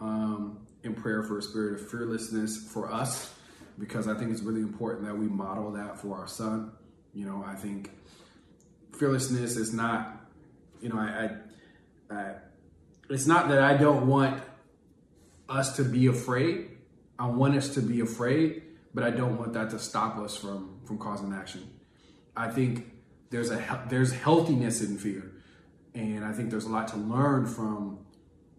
um, 0.00 0.58
in 0.82 0.94
prayer 0.94 1.22
for 1.22 1.38
a 1.38 1.42
spirit 1.42 1.80
of 1.80 1.90
fearlessness 1.90 2.68
for 2.72 2.92
us 2.92 3.32
because 3.78 4.08
I 4.08 4.14
think 4.14 4.30
it's 4.30 4.42
really 4.42 4.60
important 4.60 5.06
that 5.06 5.16
we 5.16 5.26
model 5.26 5.72
that 5.72 5.98
for 5.98 6.16
our 6.18 6.26
son. 6.26 6.72
You 7.14 7.26
know, 7.26 7.44
I 7.46 7.54
think 7.54 7.90
fearlessness 8.98 9.56
is 9.56 9.72
not, 9.72 10.20
you 10.80 10.88
know, 10.88 10.98
I, 10.98 11.30
I, 12.10 12.14
I 12.14 12.34
it's 13.12 13.26
not 13.26 13.48
that 13.48 13.60
I 13.60 13.76
don't 13.76 14.06
want 14.06 14.42
us 15.48 15.76
to 15.76 15.84
be 15.84 16.06
afraid. 16.06 16.70
I 17.18 17.26
want 17.26 17.56
us 17.56 17.68
to 17.74 17.80
be 17.80 18.00
afraid, 18.00 18.62
but 18.94 19.04
I 19.04 19.10
don't 19.10 19.38
want 19.38 19.52
that 19.52 19.70
to 19.70 19.78
stop 19.78 20.18
us 20.18 20.36
from 20.36 20.80
from 20.84 20.98
causing 20.98 21.32
action. 21.32 21.68
I 22.36 22.48
think 22.50 22.90
there's 23.30 23.50
a 23.50 23.86
there's 23.88 24.12
healthiness 24.12 24.80
in 24.80 24.98
fear, 24.98 25.32
and 25.94 26.24
I 26.24 26.32
think 26.32 26.50
there's 26.50 26.64
a 26.64 26.70
lot 26.70 26.88
to 26.88 26.96
learn 26.96 27.46
from 27.46 27.98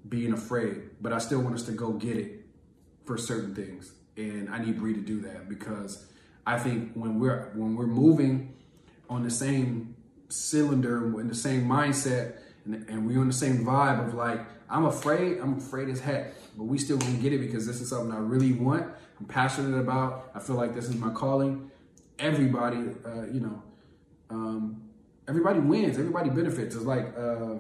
being 0.08 0.34
afraid. 0.34 0.82
But 1.02 1.14
I 1.14 1.18
still 1.18 1.42
want 1.42 1.56
us 1.56 1.64
to 1.64 1.72
go 1.72 1.92
get 1.94 2.18
it 2.18 2.46
for 3.06 3.18
certain 3.18 3.56
things, 3.56 3.92
and 4.18 4.50
I 4.50 4.64
need 4.64 4.78
Bree 4.80 4.94
to 4.94 5.02
do 5.02 5.22
that 5.22 5.50
because 5.50 6.06
I 6.46 6.60
think 6.60 6.94
when 6.94 7.20
we're 7.20 7.52
when 7.56 7.76
we're 7.76 7.88
moving 7.88 8.56
on 9.10 9.24
the 9.24 9.32
same 9.32 9.96
cylinder 10.30 11.20
in 11.20 11.28
the 11.28 11.36
same 11.36 11.68
mindset, 11.68 12.38
and, 12.66 12.90
and 12.90 13.08
we're 13.08 13.20
on 13.20 13.28
the 13.28 13.34
same 13.34 13.66
vibe 13.66 14.08
of 14.08 14.14
like 14.14 14.40
I'm 14.70 14.86
afraid, 14.86 15.40
I'm 15.40 15.58
afraid 15.58 15.90
as 15.90 16.00
heck, 16.00 16.34
but 16.58 16.64
we 16.64 16.78
still 16.78 16.98
gonna 16.98 17.18
get 17.18 17.34
it 17.34 17.40
because 17.40 17.68
this 17.68 17.82
is 17.82 17.90
something 17.90 18.12
I 18.12 18.20
really 18.20 18.54
want. 18.54 18.92
I'm 19.20 19.26
passionate 19.26 19.78
about. 19.78 20.32
I 20.34 20.40
feel 20.40 20.56
like 20.56 20.74
this 20.74 20.86
is 20.86 20.96
my 20.96 21.12
calling. 21.12 21.70
Everybody, 22.20 22.80
uh, 23.06 23.26
you 23.32 23.40
know, 23.40 23.64
um, 24.30 24.84
everybody 25.28 25.60
wins. 25.60 25.98
Everybody 25.98 26.30
benefits. 26.30 26.76
It's 26.76 26.86
like 26.86 27.14
uh, 27.18 27.58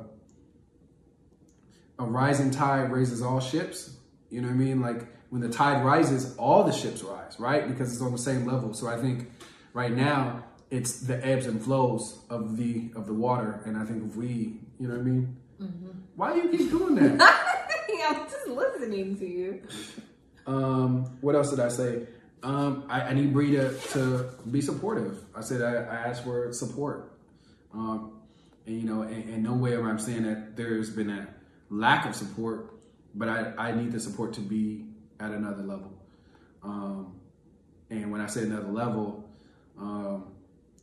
a 1.99 2.05
rising 2.05 2.51
tide 2.51 2.91
raises 2.91 3.21
all 3.21 3.39
ships. 3.39 3.97
You 4.29 4.41
know 4.41 4.47
what 4.47 4.55
I 4.55 4.57
mean? 4.57 4.81
Like 4.81 5.07
when 5.29 5.41
the 5.41 5.49
tide 5.49 5.83
rises, 5.83 6.35
all 6.37 6.63
the 6.63 6.71
ships 6.71 7.03
rise, 7.03 7.39
right? 7.39 7.67
Because 7.67 7.93
it's 7.93 8.01
on 8.01 8.11
the 8.11 8.17
same 8.17 8.45
level. 8.45 8.73
So 8.73 8.87
I 8.87 8.97
think 8.97 9.31
right 9.73 9.91
now 9.91 10.43
it's 10.71 11.01
the 11.01 11.23
ebbs 11.25 11.45
and 11.45 11.61
flows 11.61 12.19
of 12.29 12.57
the 12.57 12.91
of 12.95 13.05
the 13.05 13.13
water, 13.13 13.61
and 13.65 13.77
I 13.77 13.85
think 13.85 14.03
if 14.09 14.15
we, 14.15 14.59
you 14.79 14.87
know 14.87 14.95
what 14.95 15.01
I 15.01 15.03
mean? 15.03 15.37
Why 16.15 16.33
do 16.33 16.41
you 16.41 16.57
keep 16.57 16.69
doing 16.69 16.95
that? 16.95 17.21
I'm 18.07 18.25
just 18.29 18.47
listening 18.47 19.17
to 19.17 19.25
you. 19.25 19.61
Um, 20.45 21.17
what 21.21 21.35
else 21.35 21.51
did 21.51 21.59
I 21.59 21.69
say? 21.69 22.07
Um, 22.41 22.83
I, 22.89 23.01
I 23.01 23.13
need 23.13 23.31
Bree 23.31 23.51
to, 23.51 23.73
to 23.91 24.29
be 24.51 24.61
supportive. 24.61 25.23
I 25.33 25.41
said 25.41 25.61
I, 25.61 25.75
I 25.75 25.95
asked 26.07 26.23
for 26.23 26.51
support. 26.51 27.13
Um, 27.73 28.19
and 28.65 28.81
you 28.81 28.87
know, 28.87 29.03
in, 29.03 29.21
in 29.29 29.43
no 29.43 29.53
way 29.53 29.75
am 29.75 29.85
I 29.85 29.97
saying 29.97 30.23
that 30.23 30.57
there's 30.57 30.89
been 30.89 31.09
a 31.09 31.27
lack 31.69 32.05
of 32.05 32.15
support, 32.15 32.73
but 33.15 33.29
I, 33.29 33.53
I 33.57 33.71
need 33.71 33.91
the 33.91 33.99
support 33.99 34.33
to 34.33 34.41
be 34.41 34.85
at 35.19 35.31
another 35.31 35.63
level. 35.63 35.93
Um, 36.63 37.15
and 37.89 38.11
when 38.11 38.21
I 38.21 38.27
say 38.27 38.43
another 38.43 38.67
level, 38.67 39.29
um, 39.79 40.33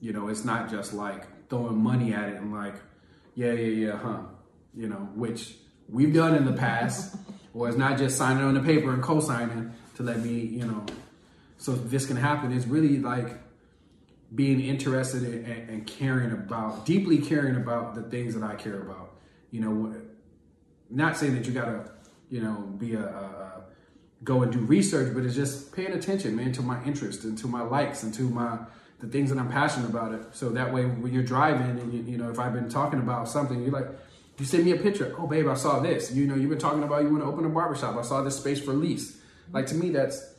you 0.01 0.13
know, 0.13 0.29
it's 0.29 0.45
not 0.45 0.71
just 0.71 0.95
like 0.95 1.49
throwing 1.49 1.77
money 1.77 2.15
at 2.15 2.29
it 2.31 2.37
and 2.37 2.53
like, 2.53 2.75
yeah, 3.41 3.53
yeah, 3.53 3.87
yeah, 3.87 3.97
huh? 3.97 4.19
You 4.75 4.89
know, 4.89 5.09
which 5.15 5.55
we've 5.89 6.13
done 6.13 6.35
in 6.35 6.45
the 6.45 6.53
past, 6.53 7.17
or 7.55 7.69
it's 7.69 7.79
not 7.79 7.97
just 7.97 8.19
signing 8.19 8.45
on 8.45 8.53
the 8.53 8.61
paper 8.61 8.93
and 8.93 9.03
co-signing 9.03 9.73
to 9.97 10.03
let 10.03 10.21
me, 10.21 10.41
you 10.41 10.67
know, 10.67 10.85
so 11.57 11.73
this 11.73 12.05
can 12.05 12.17
happen. 12.17 12.53
It's 12.53 12.67
really 12.67 12.99
like 12.99 13.41
being 14.35 14.61
interested 14.61 15.23
in, 15.23 15.51
and, 15.51 15.71
and 15.71 15.87
caring 15.87 16.33
about, 16.33 16.85
deeply 16.85 17.17
caring 17.17 17.57
about 17.57 17.95
the 17.95 18.03
things 18.03 18.35
that 18.35 18.43
I 18.43 18.57
care 18.57 18.83
about. 18.83 19.15
You 19.51 19.63
know, 19.63 19.97
not 20.91 21.17
saying 21.17 21.35
that 21.35 21.47
you 21.47 21.53
gotta, 21.53 21.91
you 22.29 22.43
know, 22.43 22.57
be 22.77 22.93
a, 22.93 23.01
a, 23.01 23.03
a 23.03 23.65
go 24.23 24.43
and 24.43 24.53
do 24.53 24.59
research, 24.59 25.15
but 25.15 25.25
it's 25.25 25.35
just 25.35 25.75
paying 25.75 25.93
attention, 25.93 26.37
man, 26.37 26.53
to 26.53 26.63
my 26.63 26.85
interests 26.85 27.25
and 27.25 27.39
to 27.39 27.47
my 27.47 27.63
likes 27.63 28.03
and 28.03 28.13
to 28.15 28.23
my 28.25 28.59
the 29.01 29.09
things 29.09 29.31
that 29.31 29.39
I'm 29.39 29.49
passionate 29.51 29.89
about 29.91 30.13
it. 30.15 30.23
So 30.33 30.51
that 30.51 30.73
way, 30.73 30.85
when 30.85 31.13
you're 31.13 31.23
driving 31.23 31.79
and 31.81 31.93
you, 31.93 32.03
you 32.13 32.19
know, 32.19 32.31
if 32.31 32.39
I've 32.39 32.53
been 32.53 32.69
talking 32.69 33.01
about 33.01 33.29
something, 33.29 33.63
you're 33.63 33.73
like, 33.73 33.89
you 34.39 34.45
send 34.47 34.65
me 34.65 34.73
a 34.73 34.77
picture. 34.77 35.15
Oh, 35.19 35.27
babe, 35.27 35.49
I 35.49 35.55
saw 35.55 35.81
this. 35.81 36.13
You 36.13 36.27
know, 36.27 36.35
you've 36.35 36.51
been 36.51 36.59
talking 36.59 36.83
about 36.83 37.03
you 37.03 37.11
want 37.11 37.23
to 37.25 37.29
open 37.29 37.45
a 37.45 37.49
barbershop. 37.49 37.97
I 37.97 38.03
saw 38.03 38.23
this 38.23 38.37
space 38.37 38.61
for 38.63 38.73
lease. 38.73 39.19
Like 39.53 39.67
to 39.67 39.75
me, 39.75 39.91
that's, 39.91 40.35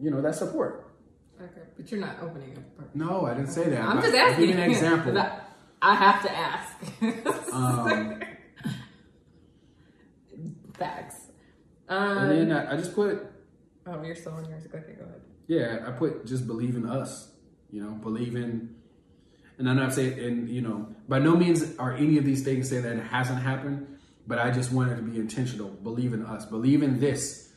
you 0.00 0.10
know, 0.10 0.20
that's 0.20 0.38
support. 0.38 0.86
Okay, 1.40 1.62
but 1.76 1.90
you're 1.90 2.00
not 2.00 2.16
opening 2.22 2.56
up. 2.78 2.94
No, 2.94 3.24
I 3.26 3.34
didn't 3.34 3.50
say 3.50 3.68
that. 3.70 3.80
I'm 3.80 3.96
But 3.96 4.02
just 4.04 4.14
asking. 4.16 4.46
give 4.46 4.58
an 4.58 4.70
example. 4.70 5.18
I 5.82 5.94
have 5.94 6.22
to 6.22 6.36
ask. 6.36 6.70
Um, 7.52 8.20
Facts. 10.74 11.16
and 11.88 12.18
Um, 12.20 12.28
then 12.28 12.52
I, 12.52 12.72
I 12.72 12.76
just 12.76 12.94
put, 12.94 13.26
oh, 13.86 14.02
you're 14.02 14.14
still 14.14 14.32
on 14.32 14.48
yours. 14.48 14.64
Okay, 14.66 14.94
go 14.98 15.04
ahead. 15.04 15.20
yeah, 15.48 15.78
I 15.86 15.90
put 15.92 16.24
just 16.26 16.46
believe 16.46 16.76
in 16.76 16.86
us. 16.86 17.30
You 17.70 17.82
know, 17.84 17.90
believe 17.92 18.34
in, 18.34 18.74
and 19.58 19.68
I'm 19.68 19.76
not 19.76 19.94
saying, 19.94 20.18
and 20.18 20.48
you 20.48 20.60
know, 20.60 20.88
by 21.08 21.18
no 21.18 21.36
means 21.36 21.76
are 21.78 21.92
any 21.92 22.18
of 22.18 22.24
these 22.24 22.42
things 22.42 22.68
saying 22.68 22.82
that 22.82 22.96
it 22.96 23.04
hasn't 23.04 23.42
happened, 23.42 23.98
but 24.26 24.38
I 24.38 24.50
just 24.50 24.72
wanted 24.72 24.96
to 24.96 25.02
be 25.02 25.18
intentional. 25.18 25.68
Believe 25.68 26.12
in 26.12 26.24
us. 26.24 26.46
Believe 26.46 26.82
in 26.82 26.98
this. 27.00 27.48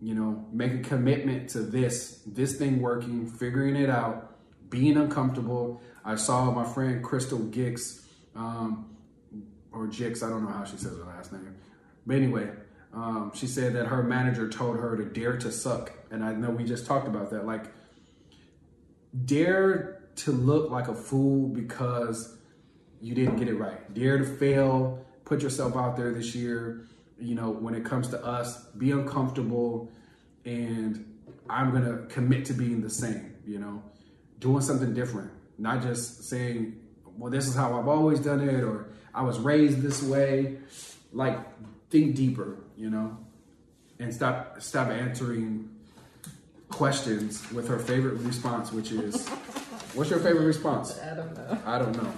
You 0.00 0.14
know, 0.14 0.46
make 0.52 0.72
a 0.74 0.78
commitment 0.78 1.50
to 1.50 1.60
this, 1.60 2.22
this 2.24 2.56
thing 2.56 2.80
working, 2.80 3.28
figuring 3.28 3.74
it 3.74 3.90
out, 3.90 4.36
being 4.70 4.96
uncomfortable. 4.96 5.82
I 6.04 6.14
saw 6.14 6.52
my 6.52 6.64
friend 6.64 7.02
Crystal 7.02 7.38
Gix, 7.40 8.04
um, 8.36 8.96
or 9.72 9.88
Jix, 9.88 10.22
I 10.22 10.28
don't 10.28 10.44
know 10.44 10.52
how 10.52 10.64
she 10.64 10.76
says 10.76 10.96
her 10.96 11.04
last 11.04 11.32
name. 11.32 11.56
But 12.06 12.16
anyway, 12.16 12.48
um, 12.94 13.32
she 13.34 13.46
said 13.46 13.74
that 13.74 13.86
her 13.86 14.02
manager 14.02 14.48
told 14.48 14.76
her 14.78 14.96
to 14.96 15.04
dare 15.04 15.36
to 15.38 15.50
suck. 15.50 15.92
And 16.10 16.24
I 16.24 16.32
know 16.32 16.50
we 16.50 16.64
just 16.64 16.86
talked 16.86 17.08
about 17.08 17.30
that. 17.30 17.44
Like, 17.44 17.64
dare 19.24 20.02
to 20.16 20.32
look 20.32 20.70
like 20.70 20.88
a 20.88 20.94
fool 20.94 21.48
because 21.48 22.36
you 23.00 23.14
didn't 23.14 23.36
get 23.36 23.48
it 23.48 23.54
right. 23.54 23.92
Dare 23.94 24.18
to 24.18 24.24
fail. 24.24 25.04
Put 25.24 25.42
yourself 25.42 25.76
out 25.76 25.96
there 25.96 26.12
this 26.12 26.34
year. 26.34 26.86
You 27.20 27.34
know, 27.34 27.50
when 27.50 27.74
it 27.74 27.84
comes 27.84 28.08
to 28.08 28.24
us, 28.24 28.64
be 28.78 28.90
uncomfortable. 28.90 29.90
And 30.44 31.18
I'm 31.48 31.70
going 31.70 31.84
to 31.84 32.06
commit 32.12 32.46
to 32.46 32.52
being 32.52 32.80
the 32.80 32.90
same, 32.90 33.34
you 33.46 33.58
know, 33.58 33.82
doing 34.38 34.62
something 34.62 34.94
different. 34.94 35.30
Not 35.58 35.82
just 35.82 36.24
saying, 36.24 36.80
well, 37.16 37.30
this 37.30 37.46
is 37.48 37.54
how 37.54 37.78
I've 37.78 37.88
always 37.88 38.20
done 38.20 38.40
it 38.40 38.62
or 38.62 38.88
I 39.14 39.22
was 39.22 39.38
raised 39.38 39.82
this 39.82 40.02
way. 40.02 40.58
Like, 41.12 41.38
think 41.90 42.14
deeper, 42.14 42.58
you 42.76 42.90
know, 42.90 43.18
and 43.98 44.14
stop 44.14 44.60
stop 44.60 44.88
answering 44.88 45.67
questions 46.70 47.50
with 47.52 47.68
her 47.68 47.78
favorite 47.78 48.14
response, 48.14 48.72
which 48.72 48.92
is, 48.92 49.28
"What's 49.94 50.10
your 50.10 50.20
favorite 50.20 50.44
response?" 50.44 50.98
I 51.00 51.14
don't 51.14 51.34
know. 51.34 51.58
I 51.66 51.78
don't 51.78 52.02
know. 52.02 52.12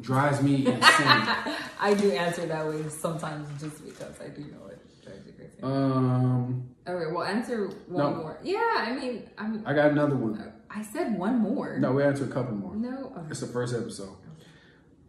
Drives 0.00 0.42
me 0.42 0.66
insane. 0.66 0.80
I 1.80 1.94
do 1.94 2.10
answer 2.12 2.46
that 2.46 2.66
way 2.66 2.88
sometimes 2.88 3.48
just 3.60 3.84
because 3.84 4.20
I 4.20 4.28
do 4.28 4.42
know 4.42 4.66
it 4.70 4.80
drives 5.04 5.26
you 5.26 5.32
crazy. 5.32 5.62
um, 5.62 6.64
okay, 6.86 7.12
well, 7.12 7.24
answer 7.24 7.68
one 7.88 8.12
no. 8.12 8.16
more. 8.18 8.38
Yeah, 8.42 8.58
I 8.76 8.92
mean, 8.92 9.28
I'm. 9.36 9.62
I 9.66 9.74
got 9.74 9.90
another 9.90 10.16
one. 10.16 10.52
I 10.70 10.82
said 10.82 11.18
one 11.18 11.38
more. 11.38 11.78
No, 11.78 11.92
we 11.92 12.02
answer 12.02 12.24
a 12.24 12.28
couple 12.28 12.54
more. 12.54 12.74
No. 12.74 13.12
Okay. 13.16 13.26
It's 13.30 13.40
the 13.40 13.46
first 13.46 13.74
episode. 13.74 14.16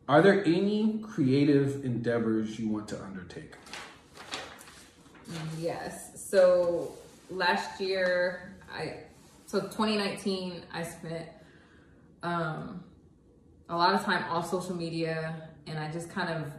Are 0.10 0.22
there 0.22 0.43
any 0.43 1.00
creative 1.02 1.86
endeavors 1.86 2.60
you 2.60 2.67
want 2.67 2.89
to 2.89 3.02
undertake? 3.02 3.54
Yes. 5.58 6.30
So 6.30 6.91
last 7.34 7.82
year, 7.82 8.56
I 8.74 9.04
so 9.46 9.60
2019, 9.62 10.63
I 10.74 10.84
spent 10.84 11.28
um, 12.24 12.84
a 13.69 13.78
lot 13.78 13.93
of 13.93 14.04
time 14.04 14.24
off 14.30 14.50
social 14.50 14.76
media, 14.76 15.50
and 15.67 15.78
I 15.78 15.91
just 15.91 16.10
kind 16.10 16.30
of 16.30 16.52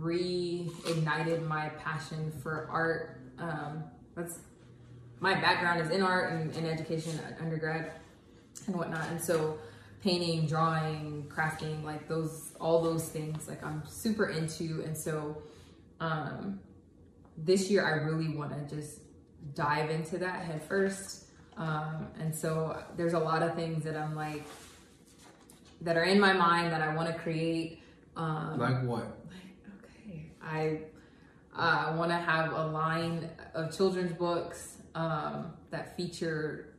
reignited 0.00 1.46
my 1.46 1.68
passion 1.70 2.32
for 2.42 2.68
art. 2.70 3.20
Um, 3.38 3.84
that's 4.16 4.38
my 5.20 5.34
background 5.34 5.80
is 5.80 5.90
in 5.90 6.02
art 6.02 6.32
and 6.32 6.54
in 6.56 6.66
education 6.66 7.20
undergrad 7.40 7.92
and 8.66 8.76
whatnot, 8.76 9.08
and 9.10 9.20
so 9.20 9.58
painting, 10.02 10.46
drawing, 10.46 11.26
crafting, 11.28 11.84
like 11.84 12.08
those, 12.08 12.52
all 12.58 12.82
those 12.82 13.08
things, 13.08 13.48
like 13.48 13.62
I'm 13.64 13.82
super 13.86 14.28
into, 14.28 14.82
and 14.84 14.96
so. 14.96 15.42
Um, 16.00 16.60
this 17.44 17.70
year 17.70 17.86
I 17.86 18.04
really 18.04 18.34
want 18.34 18.52
to 18.52 18.74
just 18.74 19.00
dive 19.54 19.90
into 19.90 20.18
that 20.18 20.44
head 20.44 20.62
first. 20.62 21.26
Um, 21.56 22.08
and 22.18 22.34
so 22.34 22.82
there's 22.96 23.12
a 23.12 23.18
lot 23.18 23.42
of 23.42 23.54
things 23.54 23.84
that 23.84 23.96
I'm 23.96 24.14
like 24.14 24.44
that 25.82 25.96
are 25.96 26.04
in 26.04 26.20
my 26.20 26.32
mind 26.32 26.72
that 26.72 26.82
I 26.82 26.94
want 26.94 27.08
to 27.08 27.18
create. 27.18 27.82
Um, 28.16 28.58
Like 28.58 28.82
what? 28.84 29.18
okay, 29.78 30.30
I 30.42 30.80
uh, 31.56 31.94
want 31.96 32.10
to 32.10 32.16
have 32.16 32.52
a 32.52 32.66
line 32.66 33.30
of 33.54 33.76
children's 33.76 34.12
books 34.12 34.78
um, 34.94 35.52
that 35.70 35.96
feature 35.96 36.74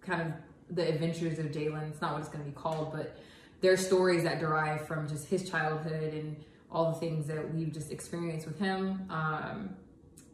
kind 0.00 0.22
of 0.22 0.32
the 0.70 0.88
adventures 0.88 1.38
of 1.38 1.46
Jalen. 1.46 1.90
It's 1.90 2.00
not 2.00 2.12
what 2.12 2.20
it's 2.20 2.28
going 2.28 2.44
to 2.44 2.50
be 2.50 2.56
called, 2.56 2.92
but 2.92 3.16
they're 3.60 3.76
stories 3.76 4.24
that 4.24 4.40
derive 4.40 4.86
from 4.86 5.08
just 5.08 5.28
his 5.28 5.48
childhood 5.48 6.14
and 6.14 6.36
all 6.70 6.92
the 6.92 6.98
things 6.98 7.26
that 7.26 7.54
we've 7.54 7.72
just 7.72 7.92
experienced 7.92 8.46
with 8.46 8.58
him. 8.58 9.06
Um, 9.10 9.76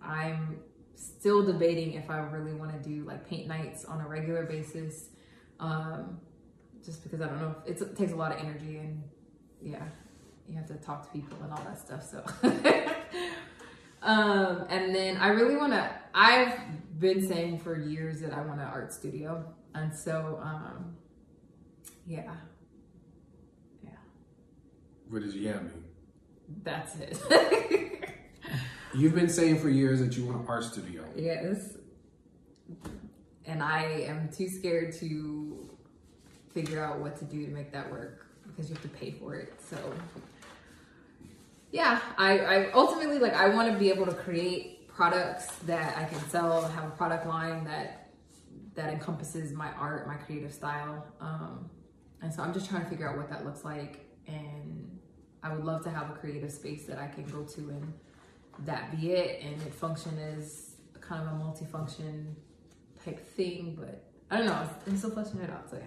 I'm 0.03 0.61
still 0.99 1.45
debating 1.45 1.95
if 1.95 2.11
I 2.11 2.19
really 2.19 2.55
want 2.55 2.73
to 2.73 2.89
do 2.89 3.05
like 3.05 3.29
paint 3.29 3.47
nights 3.49 3.85
on 3.85 4.01
a 4.01 4.09
regular 4.09 4.45
basis, 4.45 5.11
um, 5.61 6.21
just 6.85 7.03
because 7.03 7.21
I 7.21 7.27
don't 7.29 7.41
know. 7.41 7.55
If 7.67 7.81
it 7.83 7.97
takes 7.97 8.13
a 8.13 8.17
lot 8.17 8.33
of 8.33 8.39
energy 8.41 8.79
and 8.79 9.03
yeah, 9.63 9.85
you 10.49 10.57
have 10.57 10.67
to 10.69 10.75
talk 10.77 11.05
to 11.07 11.11
people 11.19 11.39
and 11.43 11.53
all 11.53 11.63
that 11.65 11.79
stuff. 11.81 12.05
So, 12.05 12.25
um, 14.03 14.67
and 14.71 14.95
then 14.95 15.17
I 15.19 15.29
really 15.29 15.57
want 15.57 15.73
to. 15.73 15.91
I've 16.15 16.55
been 17.01 17.27
saying 17.27 17.61
for 17.61 17.79
years 17.79 18.21
that 18.21 18.33
I 18.33 18.41
want 18.43 18.61
an 18.61 18.67
art 18.67 18.93
studio, 18.93 19.45
and 19.75 19.95
so 19.95 20.41
um, 20.43 20.97
yeah, 22.07 22.35
yeah, 23.83 23.91
What 25.09 25.23
does 25.23 25.37
yeah 25.37 25.61
mean? 25.61 25.85
that's 26.63 26.97
it. 26.97 27.19
You've 28.95 29.15
been 29.15 29.29
saying 29.29 29.61
for 29.61 29.69
years 29.69 30.01
that 30.01 30.17
you 30.17 30.25
want 30.27 30.41
an 30.41 30.47
art 30.49 30.65
studio. 30.65 31.05
Yes. 31.15 31.77
And 33.45 33.63
I 33.63 33.83
am 34.07 34.31
too 34.31 34.49
scared 34.49 34.95
to 34.97 35.69
figure 36.53 36.83
out 36.83 36.99
what 36.99 37.17
to 37.19 37.25
do 37.25 37.47
to 37.47 37.53
make 37.53 37.73
that 37.73 37.91
work 37.91 38.27
because 38.47 38.69
you 38.69 38.75
have 38.75 38.83
to 38.83 38.89
pay 38.89 39.11
for 39.11 39.35
it. 39.35 39.53
So 39.61 39.77
yeah, 41.71 42.01
I, 42.17 42.39
I 42.39 42.73
ultimately 42.73 43.19
like 43.19 43.35
I 43.35 43.49
want 43.49 43.73
to 43.73 43.79
be 43.79 43.91
able 43.91 44.07
to 44.07 44.15
create 44.15 44.89
products 44.89 45.47
that 45.67 45.97
I 45.97 46.05
can 46.05 46.21
sell, 46.29 46.67
have 46.69 46.85
a 46.85 46.91
product 46.91 47.27
line 47.27 47.65
that 47.65 48.11
that 48.75 48.93
encompasses 48.93 49.53
my 49.53 49.71
art, 49.73 50.07
my 50.07 50.15
creative 50.15 50.53
style. 50.53 51.07
Um, 51.21 51.69
and 52.23 52.33
so 52.33 52.43
I'm 52.43 52.55
just 52.55 52.69
trying 52.69 52.85
to 52.85 52.89
figure 52.89 53.09
out 53.09 53.17
what 53.17 53.29
that 53.31 53.45
looks 53.45 53.65
like. 53.65 54.07
And 54.27 54.99
I 55.43 55.53
would 55.53 55.65
love 55.65 55.83
to 55.85 55.91
have 55.91 56.11
a 56.11 56.15
creative 56.15 56.51
space 56.51 56.85
that 56.87 56.99
I 56.99 57.07
can 57.09 57.25
go 57.25 57.43
to 57.43 57.61
and 57.71 57.93
that 58.65 58.91
be 58.99 59.13
it 59.13 59.43
and 59.43 59.61
it 59.63 59.73
function 59.75 60.19
as 60.19 60.77
kind 61.01 61.23
of 61.23 61.29
a 61.29 61.37
multifunction 61.43 62.35
type 63.05 63.19
thing 63.37 63.77
but 63.79 64.05
i 64.31 64.37
don't 64.39 64.47
know 64.47 64.69
i'm 64.87 64.97
still 64.97 65.11
fleshing 65.11 65.41
it 65.41 65.51
out 65.51 65.69
so 65.71 65.77
yeah 65.77 65.85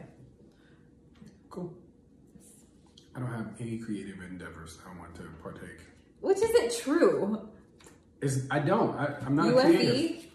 Cool. 1.49 1.73
I 3.13 3.19
don't 3.19 3.29
have 3.29 3.47
any 3.59 3.77
creative 3.77 4.21
endeavors 4.21 4.77
I 4.89 4.97
want 4.97 5.13
to 5.15 5.23
partake. 5.43 5.81
which 6.21 6.37
isn't 6.37 6.81
true 6.81 7.49
Is 8.21 8.47
I 8.49 8.59
don't. 8.59 8.95
I, 8.97 9.15
I'm 9.25 9.35
not 9.35 9.49
a 9.49 9.51
creative. 9.53 10.27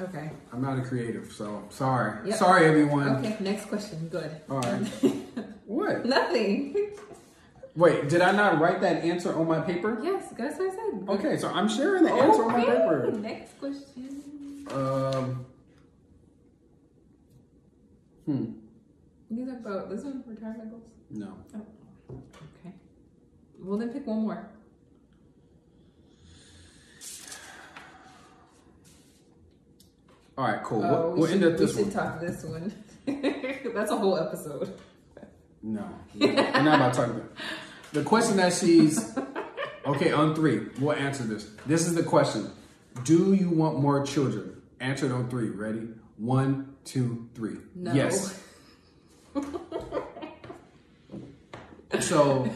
Okay 0.00 0.30
I'm 0.52 0.62
not 0.62 0.78
a 0.78 0.82
creative, 0.82 1.30
so 1.30 1.64
sorry. 1.68 2.28
Yep. 2.30 2.38
Sorry, 2.38 2.64
everyone. 2.66 3.16
okay 3.16 3.36
next 3.40 3.66
question 3.66 4.08
good 4.08 4.30
All 4.48 4.60
right. 4.60 4.90
What? 5.66 6.06
nothing 6.06 6.74
Wait, 7.76 8.08
did 8.08 8.20
I 8.22 8.32
not 8.32 8.60
write 8.60 8.80
that 8.80 9.04
answer 9.04 9.34
on 9.38 9.46
my 9.46 9.60
paper? 9.60 9.98
yes 10.02 10.32
that's 10.36 10.58
what 10.58 10.70
i 10.70 10.74
said 10.74 11.08
Okay, 11.08 11.36
so 11.36 11.48
I'm 11.48 11.68
sharing 11.68 12.02
the 12.04 12.12
answer 12.12 12.44
on 12.44 12.52
my 12.52 12.62
Okay, 12.64 12.72
paper. 12.72 13.12
next 13.20 13.58
question 13.58 14.66
Um. 14.70 15.44
Hmm. 18.26 18.44
you 19.30 19.46
talk 19.46 19.60
about 19.60 19.88
this 19.90 20.04
one 20.04 20.22
retirement 20.26 20.70
goals 20.70 20.82
No. 21.10 21.34
okay 22.10 22.74
well 23.60 23.78
then 23.78 23.90
pick 23.90 24.06
one 24.06 24.20
more 24.22 24.48
All 30.36 30.44
right, 30.46 30.62
cool. 30.62 30.84
Oh, 30.84 30.90
we'll 30.90 31.12
we 31.14 31.18
we'll 31.20 31.28
should, 31.30 31.42
end 31.42 31.52
up 31.52 31.58
this 31.58 31.74
we 31.76 31.82
one. 31.82 31.90
should 31.90 31.98
talk 31.98 32.20
this 32.20 32.44
one 32.44 32.72
that's 33.74 33.90
a 33.90 33.96
whole 33.96 34.16
episode 34.18 34.78
No, 35.62 35.88
we're 36.14 36.32
not 36.34 36.76
about 36.76 36.94
to 36.94 37.00
talk 37.00 37.10
about. 37.10 37.30
The 37.92 38.02
question 38.04 38.36
that 38.36 38.52
she's 38.52 39.16
okay 39.86 40.12
on 40.12 40.34
three. 40.34 40.66
We'll 40.78 40.92
answer 40.96 41.24
this. 41.24 41.50
This 41.66 41.86
is 41.86 41.94
the 41.94 42.02
question: 42.02 42.50
Do 43.04 43.34
you 43.34 43.50
want 43.50 43.78
more 43.80 44.04
children? 44.06 44.60
Answer 44.80 45.12
on 45.14 45.28
three. 45.28 45.48
Ready? 45.50 45.88
One, 46.16 46.74
two, 46.84 47.28
three. 47.34 47.56
No. 47.74 47.92
Yes. 47.92 48.40
So 52.00 52.42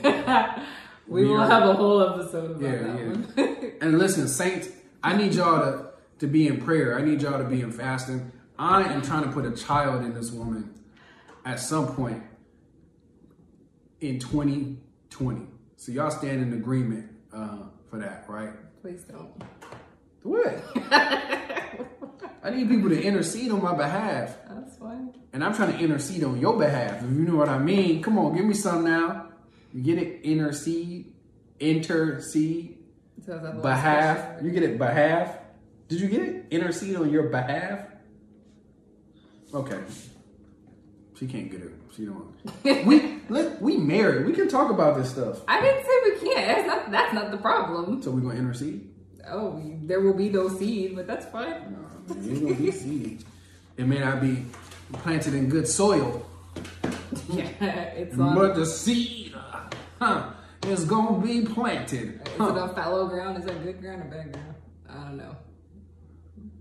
We, 1.08 1.24
will 1.26 1.40
are- 1.40 1.48
have 1.48 1.68
a 1.68 1.74
whole 1.74 2.02
episode 2.02 2.52
about 2.52 2.62
Yeah, 2.62 2.82
that 2.82 2.98
yeah. 2.98 3.44
one. 3.46 3.72
And 3.80 3.98
listen, 3.98 4.28
saints, 4.28 4.68
I 5.02 5.16
need 5.16 5.34
y'all 5.34 5.60
to 5.60 5.88
to 6.20 6.26
be 6.28 6.46
in 6.46 6.60
prayer. 6.60 6.96
I 6.96 7.02
need 7.02 7.20
y'all 7.22 7.38
to 7.38 7.44
be 7.44 7.60
in 7.62 7.72
fasting. 7.72 8.30
I 8.58 8.84
am 8.84 9.02
trying 9.02 9.24
to 9.24 9.30
put 9.30 9.44
a 9.44 9.50
child 9.50 10.04
in 10.04 10.14
this 10.14 10.30
woman 10.30 10.72
at 11.44 11.58
some 11.58 11.94
point 11.96 12.22
in 14.02 14.18
2020. 14.18 15.46
So 15.76 15.92
y'all 15.92 16.10
stand 16.10 16.42
in 16.42 16.52
agreement 16.52 17.10
uh, 17.32 17.58
for 17.88 17.98
that, 17.98 18.24
right? 18.28 18.50
Please 18.82 19.02
don't. 19.04 19.32
What? 20.22 20.62
I 22.44 22.50
need 22.50 22.68
people 22.68 22.88
to 22.90 23.00
intercede 23.00 23.52
on 23.52 23.62
my 23.62 23.74
behalf. 23.74 24.36
That's 24.48 24.76
fine. 24.76 25.14
And 25.32 25.44
I'm 25.44 25.54
trying 25.54 25.72
to 25.72 25.78
intercede 25.78 26.24
on 26.24 26.40
your 26.40 26.58
behalf. 26.58 27.02
If 27.02 27.10
you 27.10 27.24
know 27.24 27.36
what 27.36 27.48
I 27.48 27.58
mean. 27.58 28.02
Come 28.02 28.18
on, 28.18 28.34
give 28.36 28.44
me 28.44 28.54
some 28.54 28.84
now. 28.84 29.28
You 29.72 29.82
get 29.82 29.98
it? 29.98 30.22
Intercede. 30.22 31.12
Intercede. 31.60 32.78
So 33.24 33.34
is 33.34 33.42
that 33.42 33.54
the 33.54 33.60
last 33.60 33.62
Behalf. 33.62 34.42
You 34.42 34.50
get 34.50 34.64
it? 34.64 34.78
Behalf. 34.78 35.38
Did 35.86 36.00
you 36.00 36.08
get 36.08 36.22
it? 36.22 36.46
Intercede 36.50 36.96
on 36.96 37.10
your 37.10 37.28
behalf. 37.28 37.86
Okay. 39.54 39.80
She 41.18 41.26
can't 41.26 41.50
get 41.50 41.60
it. 41.62 41.81
She 41.94 42.06
don't. 42.06 42.34
we 42.86 43.20
let 43.28 43.60
we 43.60 43.76
married. 43.76 44.26
We 44.26 44.32
can 44.32 44.48
talk 44.48 44.70
about 44.70 44.96
this 44.96 45.10
stuff. 45.10 45.40
I 45.46 45.60
didn't 45.60 45.84
say 45.84 45.90
we 46.04 46.32
can't. 46.34 46.46
That's 46.46 46.66
not, 46.66 46.90
that's 46.90 47.14
not 47.14 47.30
the 47.30 47.36
problem. 47.36 48.02
So 48.02 48.10
we're 48.10 48.20
gonna 48.20 48.34
intercede. 48.38 48.88
Oh, 49.28 49.62
there 49.82 50.00
will 50.00 50.14
be 50.14 50.30
no 50.30 50.48
seed, 50.48 50.96
but 50.96 51.06
that's 51.06 51.26
fine. 51.26 51.76
No, 52.08 52.14
it 52.16 52.30
ain't 52.30 52.42
gonna 52.42 52.54
be 52.54 52.70
seed. 52.72 53.24
It 53.76 53.86
may 53.86 53.98
not 53.98 54.20
be 54.20 54.44
planted 54.94 55.34
in 55.34 55.48
good 55.48 55.68
soil, 55.68 56.26
Yeah, 57.28 57.44
it's 57.94 58.18
on. 58.18 58.34
but 58.34 58.54
the 58.54 58.66
seed, 58.66 59.34
uh, 59.34 59.60
huh, 60.00 60.30
is 60.66 60.84
gonna 60.84 61.20
be 61.24 61.42
planted. 61.46 62.20
Is 62.20 62.20
it 62.20 62.28
Huh. 62.38 62.44
on 62.52 62.74
fallow 62.74 63.06
ground? 63.08 63.38
Is 63.38 63.44
that 63.44 63.62
good 63.62 63.80
ground 63.80 64.02
or 64.02 64.04
bad 64.06 64.32
ground? 64.32 64.54
I 64.88 64.94
don't 64.94 65.16
know. 65.18 65.36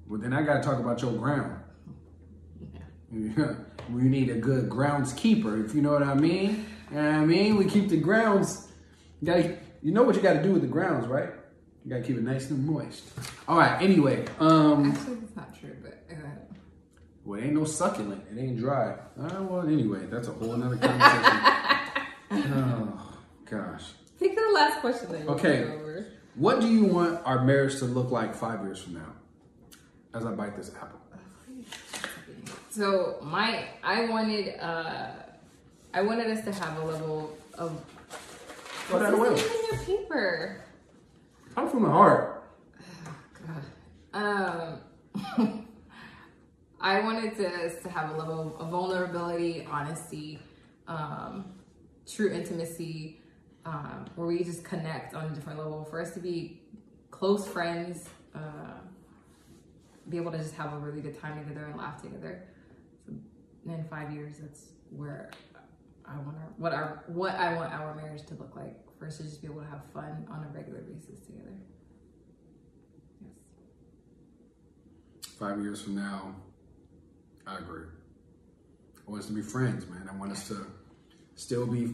Well, 0.08 0.20
then 0.20 0.34
I 0.34 0.42
gotta 0.44 0.62
talk 0.62 0.80
about 0.80 1.02
your 1.02 1.14
ground. 1.14 1.61
we 3.90 4.04
need 4.04 4.30
a 4.30 4.36
good 4.36 4.70
groundskeeper, 4.70 5.66
if 5.66 5.76
you 5.76 5.82
know 5.82 5.92
what 5.92 6.04
I 6.04 6.14
mean. 6.14 6.66
You 6.90 6.98
know 6.98 7.04
what 7.04 7.16
I 7.16 7.26
mean? 7.26 7.58
We 7.58 7.66
keep 7.66 7.90
the 7.90 7.98
grounds. 7.98 8.70
You, 9.22 9.28
gotta, 9.28 9.58
you 9.82 9.92
know 9.92 10.04
what 10.04 10.16
you 10.16 10.22
gotta 10.22 10.42
do 10.42 10.54
with 10.54 10.62
the 10.62 10.68
grounds, 10.68 11.08
right? 11.08 11.30
You 11.84 11.92
gotta 11.92 12.04
keep 12.04 12.18
it 12.18 12.24
nice 12.24 12.50
and 12.50 12.66
moist. 12.66 13.04
All 13.48 13.58
right. 13.58 13.82
Anyway, 13.82 14.26
um, 14.40 14.92
Actually, 14.92 15.16
that's 15.16 15.36
not 15.36 15.60
true, 15.60 15.76
but 15.82 16.06
uh. 16.10 16.16
Well, 17.26 17.40
it 17.40 17.46
ain't 17.46 17.54
no 17.54 17.66
succulent. 17.66 18.24
It 18.32 18.40
ain't 18.40 18.58
dry. 18.58 18.94
Uh, 19.20 19.44
well, 19.44 19.68
anyway, 19.68 20.06
that's 20.06 20.28
a 20.28 20.32
whole 20.32 20.56
nother 20.56 20.78
conversation. 20.78 21.40
oh, 22.56 23.18
gosh. 23.50 23.84
Pick 24.20 24.36
the 24.36 24.52
last 24.54 24.80
question 24.80 25.12
then. 25.12 25.28
Okay. 25.28 25.78
What 26.36 26.62
do 26.62 26.68
you 26.68 26.86
want 26.86 27.22
our 27.26 27.44
marriage 27.44 27.78
to 27.80 27.86
look 27.86 28.10
like 28.10 28.34
five 28.34 28.62
years 28.62 28.82
from 28.82 28.94
now? 28.94 29.14
As 30.14 30.26
I 30.26 30.32
bite 30.32 30.56
this 30.56 30.72
apple. 30.76 31.01
So 32.72 33.18
my, 33.22 33.66
I 33.84 34.06
wanted, 34.06 34.58
uh, 34.58 35.10
I 35.94 36.02
wanted 36.02 36.28
us 36.28 36.46
to 36.46 36.54
have 36.54 36.78
a 36.78 36.86
level 36.86 37.38
of. 37.58 37.84
Throw 38.88 39.00
that 39.00 39.18
What's 39.18 39.32
away. 39.32 39.42
this 39.42 39.56
in 39.56 39.78
your 39.78 39.86
paper? 40.00 40.64
Come 41.54 41.70
from 41.70 41.84
the 41.84 41.90
heart. 41.90 42.44
God. 43.46 43.64
Um, 45.34 45.66
I 46.82 47.00
wanted 47.00 47.38
to, 47.38 47.48
us 47.48 47.82
to 47.84 47.90
have 47.90 48.10
a 48.14 48.18
level 48.18 48.58
of 48.60 48.70
vulnerability, 48.70 49.66
honesty, 49.72 50.38
um, 50.88 51.54
true 52.06 52.30
intimacy, 52.30 53.22
um, 53.66 54.06
where 54.16 54.28
we 54.28 54.44
just 54.44 54.66
connect 54.66 55.14
on 55.14 55.28
a 55.28 55.30
different 55.30 55.60
level. 55.60 55.86
For 55.86 56.02
us 56.02 56.12
to 56.16 56.20
be 56.20 56.60
close 57.10 57.48
friends, 57.48 58.10
uh, 58.36 58.40
be 60.10 60.18
able 60.18 60.32
to 60.32 60.38
just 60.38 60.56
have 60.56 60.74
a 60.74 60.78
really 60.78 61.00
good 61.00 61.18
time 61.22 61.42
together 61.42 61.68
and 61.68 61.78
laugh 61.78 62.02
together. 62.02 62.44
In 63.66 63.86
five 63.90 64.12
years, 64.12 64.38
that's 64.40 64.70
where 64.90 65.30
I 66.06 66.18
want 66.18 66.38
our, 66.38 66.54
what 66.58 66.74
our 66.74 67.04
what 67.08 67.36
I 67.36 67.56
want 67.56 67.72
our 67.74 67.96
marriage 67.96 68.26
to 68.28 68.34
look 68.36 68.56
like. 68.56 68.76
For 68.98 69.08
us 69.08 69.18
to 69.18 69.24
just 69.24 69.42
be 69.42 69.48
able 69.48 69.62
to 69.62 69.68
have 69.68 69.82
fun 69.94 70.28
on 70.32 70.44
a 70.44 70.48
regular 70.54 70.82
basis 70.82 71.26
together. 71.26 71.54
Yes. 73.22 73.32
Five 75.40 75.60
years 75.62 75.82
from 75.82 75.96
now, 75.96 76.36
I 77.48 77.58
agree. 77.58 77.86
I 79.08 79.12
want 79.12 79.24
us 79.24 79.28
to 79.28 79.34
be 79.34 79.42
friends, 79.42 79.88
man. 79.88 80.10
I 80.12 80.16
want 80.16 80.32
us 80.32 80.48
to 80.50 80.68
still 81.36 81.66
be 81.66 81.94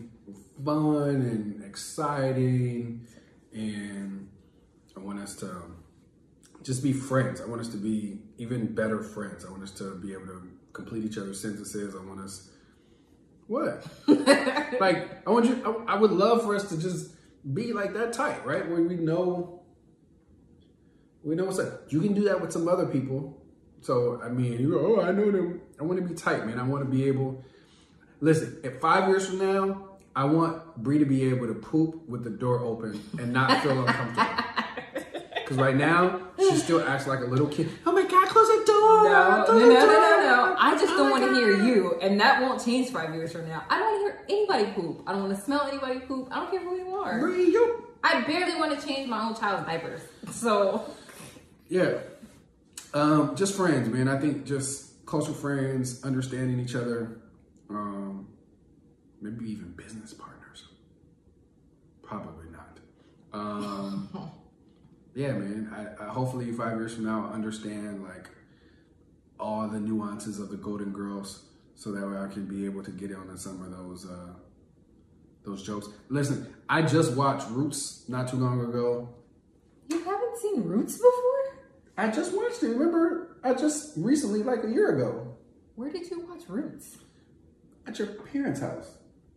fun 0.64 1.16
and 1.16 1.64
exciting, 1.64 3.08
and 3.54 4.30
I 4.96 5.00
want 5.00 5.20
us 5.20 5.36
to 5.38 5.64
just 6.64 6.84
be 6.84 6.92
friends. 6.92 7.40
I 7.40 7.46
want 7.46 7.62
us 7.62 7.70
to 7.70 7.78
be 7.78 8.20
even 8.38 8.74
better 8.74 9.02
friends. 9.02 9.46
I 9.46 9.52
want 9.52 9.64
us 9.64 9.72
to 9.72 9.96
be 9.96 10.14
able 10.14 10.28
to 10.28 10.57
complete 10.74 11.06
each 11.06 11.18
other's 11.18 11.42
sentences. 11.42 11.96
I 11.96 12.04
want 12.06 12.22
us. 12.22 12.50
What? 13.48 13.86
like 14.08 15.28
I 15.28 15.30
want 15.30 15.46
you. 15.46 15.86
I, 15.88 15.94
I 15.94 15.96
would 15.96 16.12
love 16.12 16.44
for 16.44 16.56
us 16.56 16.70
to 16.70 16.78
just 16.78 17.12
be 17.54 17.74
like 17.74 17.94
that 17.94 18.14
tight, 18.14 18.46
right? 18.46 18.68
Where 18.68 18.82
we 18.82 18.96
know 18.96 19.62
we 21.24 21.36
know 21.36 21.46
what's 21.46 21.60
up. 21.60 21.92
You 21.92 22.00
can 22.02 22.14
do 22.14 22.24
that 22.26 22.40
with 22.40 22.52
some 22.52 22.68
other 22.68 22.86
people. 22.86 23.42
So 23.82 24.22
I 24.24 24.30
mean, 24.30 24.60
you 24.60 24.72
go, 24.72 24.98
oh, 24.98 25.02
I 25.02 25.12
know 25.12 25.32
them. 25.32 25.62
I 25.80 25.84
want 25.84 26.00
to 26.00 26.08
be 26.08 26.14
tight, 26.14 26.46
man. 26.46 26.60
I 26.60 26.64
want 26.64 26.84
to 26.84 26.90
be 26.90 27.06
able. 27.06 27.44
Listen, 28.20 28.60
at 28.64 28.82
five 28.82 29.08
years 29.08 29.28
from 29.28 29.40
now, 29.40 29.98
I 30.16 30.26
want 30.26 30.76
Bree 30.78 30.98
to 30.98 31.06
be 31.06 31.26
able 31.26 31.48
to 31.48 31.54
poop 31.54 32.08
with 32.08 32.24
the 32.24 32.32
door 32.32 32.62
open 32.62 33.00
and 33.20 33.32
not 33.32 33.62
feel 33.62 33.86
uncomfortable. 33.86 34.34
Because 35.48 35.62
right 35.64 35.78
now, 35.78 36.20
she 36.38 36.58
still 36.58 36.86
acts 36.86 37.08
like 37.08 37.22
a 37.22 37.26
little 37.26 37.48
kid. 37.48 37.70
No, 39.04 39.46
no, 39.48 39.60
no, 39.60 39.70
no, 39.70 39.86
no, 39.86 40.22
no. 40.22 40.56
I 40.60 40.76
just 40.80 40.94
Oh 40.94 40.98
don't 40.98 41.12
want 41.12 41.24
to 41.24 41.34
hear 41.36 41.52
you, 41.64 41.98
and 42.02 42.20
that 42.20 42.42
won't 42.42 42.64
change 42.64 42.90
five 42.90 43.14
years 43.14 43.32
from 43.32 43.48
now. 43.48 43.64
I 43.70 43.78
don't 43.78 44.02
want 44.04 44.18
to 44.18 44.34
hear 44.34 44.40
anybody 44.40 44.72
poop. 44.74 45.04
I 45.08 45.12
don't 45.14 45.24
want 45.24 45.36
to 45.36 45.42
smell 45.42 45.62
anybody 45.68 46.00
poop. 46.00 46.30
I 46.32 46.36
don't 46.40 46.52
care 46.52 46.60
who 46.62 46.76
you 46.78 46.96
are. 46.96 47.20
I 48.04 48.22
barely 48.22 48.56
want 48.60 48.80
to 48.80 48.86
change 48.88 49.10
my 49.10 49.28
own 49.28 49.36
child's 49.36 49.66
diapers. 49.66 50.02
So, 50.32 50.84
Yeah. 51.70 52.00
Um, 52.94 53.36
just 53.36 53.56
friends, 53.56 53.90
man. 53.90 54.08
I 54.08 54.18
think 54.20 54.46
just 54.46 55.06
closer 55.06 55.34
friends, 55.34 56.04
understanding 56.04 56.60
each 56.60 56.76
other, 56.76 57.20
um, 57.70 58.28
maybe 59.22 59.50
even 59.52 59.72
business 59.72 60.14
partners. 60.14 60.64
Probably 62.02 62.46
not. 62.52 62.80
Um, 63.34 64.10
yeah, 65.16 65.34
man. 65.34 65.70
I, 65.76 66.06
I 66.06 66.08
hopefully 66.08 66.52
five 66.52 66.78
years 66.78 66.96
from 66.96 67.06
now, 67.06 67.26
I'll 67.28 67.34
understand 67.34 68.04
like 68.04 68.30
all 69.40 69.68
the 69.68 69.80
nuances 69.80 70.40
of 70.40 70.50
the 70.50 70.58
Golden 70.58 70.92
Girls, 70.92 71.44
so 71.76 71.92
that 71.92 72.08
way 72.08 72.18
I 72.18 72.28
can 72.28 72.46
be 72.46 72.66
able 72.66 72.84
to 72.84 72.92
get 72.92 73.14
on 73.16 73.28
to 73.28 73.38
some 73.38 73.62
of 73.62 73.72
those 73.72 74.06
uh, 74.06 74.34
those 75.46 75.64
jokes. 75.64 75.88
Listen, 76.10 76.54
I 76.70 76.82
just 76.82 77.14
watched 77.16 77.48
Roots 77.50 78.04
not 78.08 78.28
too 78.28 78.38
long 78.38 78.62
ago. 78.62 79.10
you 79.90 80.00
haven't 80.04 80.38
seen 80.38 80.64
Roots 80.64 80.96
before? 80.98 81.64
I 81.98 82.10
just 82.10 82.36
watched 82.36 82.62
it. 82.64 82.68
Remember, 82.70 83.38
I 83.44 83.54
just 83.54 83.94
recently, 83.98 84.44
like 84.44 84.64
a 84.64 84.70
year 84.70 84.96
ago, 84.98 85.36
Where 85.76 85.90
did 85.92 86.10
you 86.12 86.26
watch 86.30 86.44
Roots? 86.48 86.98
at 87.88 87.98
your 87.98 88.08
parents' 88.08 88.60
house. 88.60 88.90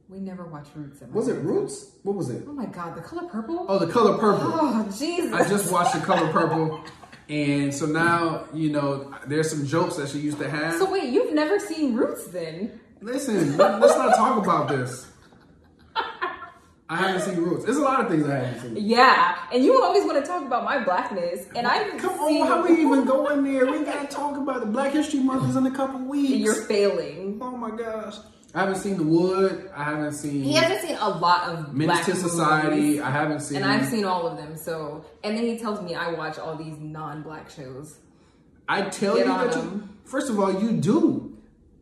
We 0.09 0.19
never 0.19 0.45
watched 0.47 0.73
Roots. 0.75 1.01
Was 1.13 1.29
it 1.29 1.35
Roots? 1.35 1.93
What 2.03 2.17
was 2.17 2.31
it? 2.31 2.43
Oh 2.49 2.53
my 2.53 2.67
God, 2.67 2.97
the 2.97 3.01
color 3.01 3.29
purple. 3.29 3.65
Oh, 3.69 3.79
The 3.79 3.87
Color 3.87 4.19
Purple. 4.19 4.51
Oh, 4.53 4.85
Jesus. 4.99 5.33
I 5.33 5.49
just 5.49 5.71
watched 5.71 5.95
The 5.95 6.01
Color 6.01 6.33
Purple, 6.33 6.83
and 7.31 7.73
so 7.75 7.87
now 7.87 8.45
you 8.53 8.71
know 8.71 9.15
there's 9.27 9.49
some 9.51 9.65
jokes 9.67 9.97
that 9.97 10.09
she 10.11 10.19
used 10.19 10.39
to 10.39 10.51
have. 10.51 10.75
So 10.75 10.91
wait, 10.91 11.05
you've 11.13 11.33
never 11.33 11.59
seen 11.59 11.95
Roots 11.95 12.27
then? 12.27 12.81
Listen, 13.01 13.57
let- 13.57 13.81
let's 13.81 13.97
not 13.97 14.15
talk 14.17 14.43
about 14.45 14.69
this. 14.69 15.07
I 16.93 16.97
haven't 16.97 17.23
seen 17.23 17.37
Roots. 17.37 17.65
There's 17.65 17.77
a 17.77 17.83
lot 17.83 18.01
of 18.01 18.09
things 18.11 18.29
I 18.29 18.35
haven't 18.39 18.61
seen. 18.75 18.85
Yeah, 18.85 19.39
and 19.55 19.65
you 19.65 19.81
always 19.81 20.05
want 20.05 20.19
to 20.23 20.29
talk 20.29 20.43
about 20.45 20.65
my 20.65 20.83
blackness, 20.83 21.47
and 21.55 21.65
I 21.65 21.77
haven't 21.77 22.01
Come 22.01 22.19
on, 22.19 22.49
how 22.49 22.67
we 22.67 22.73
even 22.85 23.05
go 23.05 23.29
in 23.29 23.45
there? 23.45 23.65
We 23.71 23.85
gotta 23.85 24.09
talk 24.09 24.37
about 24.37 24.59
the 24.61 24.67
Black 24.67 24.93
History 24.93 25.21
Month 25.21 25.49
is 25.51 25.55
in 25.57 25.67
a 25.67 25.71
couple 25.71 26.01
weeks. 26.01 26.33
You're 26.45 26.55
failing. 26.67 27.39
oh 27.41 27.57
my 27.57 27.71
gosh. 27.71 28.17
I 28.55 28.61
haven't 28.61 28.77
seen 28.77 28.97
The 28.97 29.05
Wood. 29.05 29.71
I 29.77 29.85
haven't 29.85 30.13
seen 30.13 30.43
He 30.43 30.55
hasn't 30.55 30.81
seen 30.81 30.97
a 31.01 31.09
lot 31.09 31.49
of 31.51 31.73
Menace 31.73 31.97
black 31.99 32.05
to 32.07 32.17
Society. 32.17 32.77
movies, 32.77 33.01
I 33.01 33.11
haven't 33.11 33.41
seen 33.41 33.57
and 33.63 33.65
I've 33.71 33.87
seen 33.89 34.05
all 34.05 34.27
of 34.27 34.37
them. 34.39 34.57
So, 34.57 35.05
and 35.23 35.37
then 35.37 35.45
he 35.45 35.57
tells 35.59 35.81
me 35.83 35.95
I 35.95 36.13
watch 36.13 36.39
all 36.39 36.57
these 36.57 36.77
non-black 36.79 37.49
shows. 37.51 37.99
I 38.69 38.83
tell 38.89 39.15
Get 39.17 39.27
you 39.27 39.33
that 39.33 39.55
you, 39.57 39.89
first 40.05 40.31
of 40.31 40.39
all, 40.41 40.61
you 40.61 40.73
do. 40.73 41.37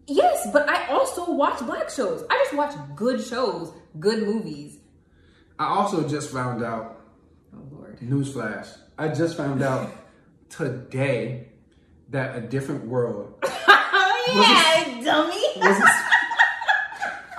Yes, 0.06 0.48
but 0.52 0.68
I 0.68 0.86
also 0.88 1.30
watch 1.32 1.58
black 1.60 1.88
shows. 1.90 2.24
I 2.30 2.34
just 2.44 2.54
watch 2.54 2.74
good 2.96 3.22
shows, 3.22 3.72
good 3.98 4.22
movies. 4.24 4.78
I 5.58 5.66
also 5.66 6.06
just 6.08 6.30
found 6.32 6.62
out, 6.62 7.00
Oh 7.54 7.62
Lord. 7.72 7.98
newsflash, 8.00 8.68
I 8.98 9.08
just 9.08 9.36
found 9.36 9.62
out 9.62 9.90
today 10.50 11.48
that 12.10 12.36
A 12.36 12.40
Different 12.42 12.86
World 12.86 13.34
Oh 13.44 14.32
yeah, 14.34 15.04
dummy. 15.04 15.34
was 15.56 15.78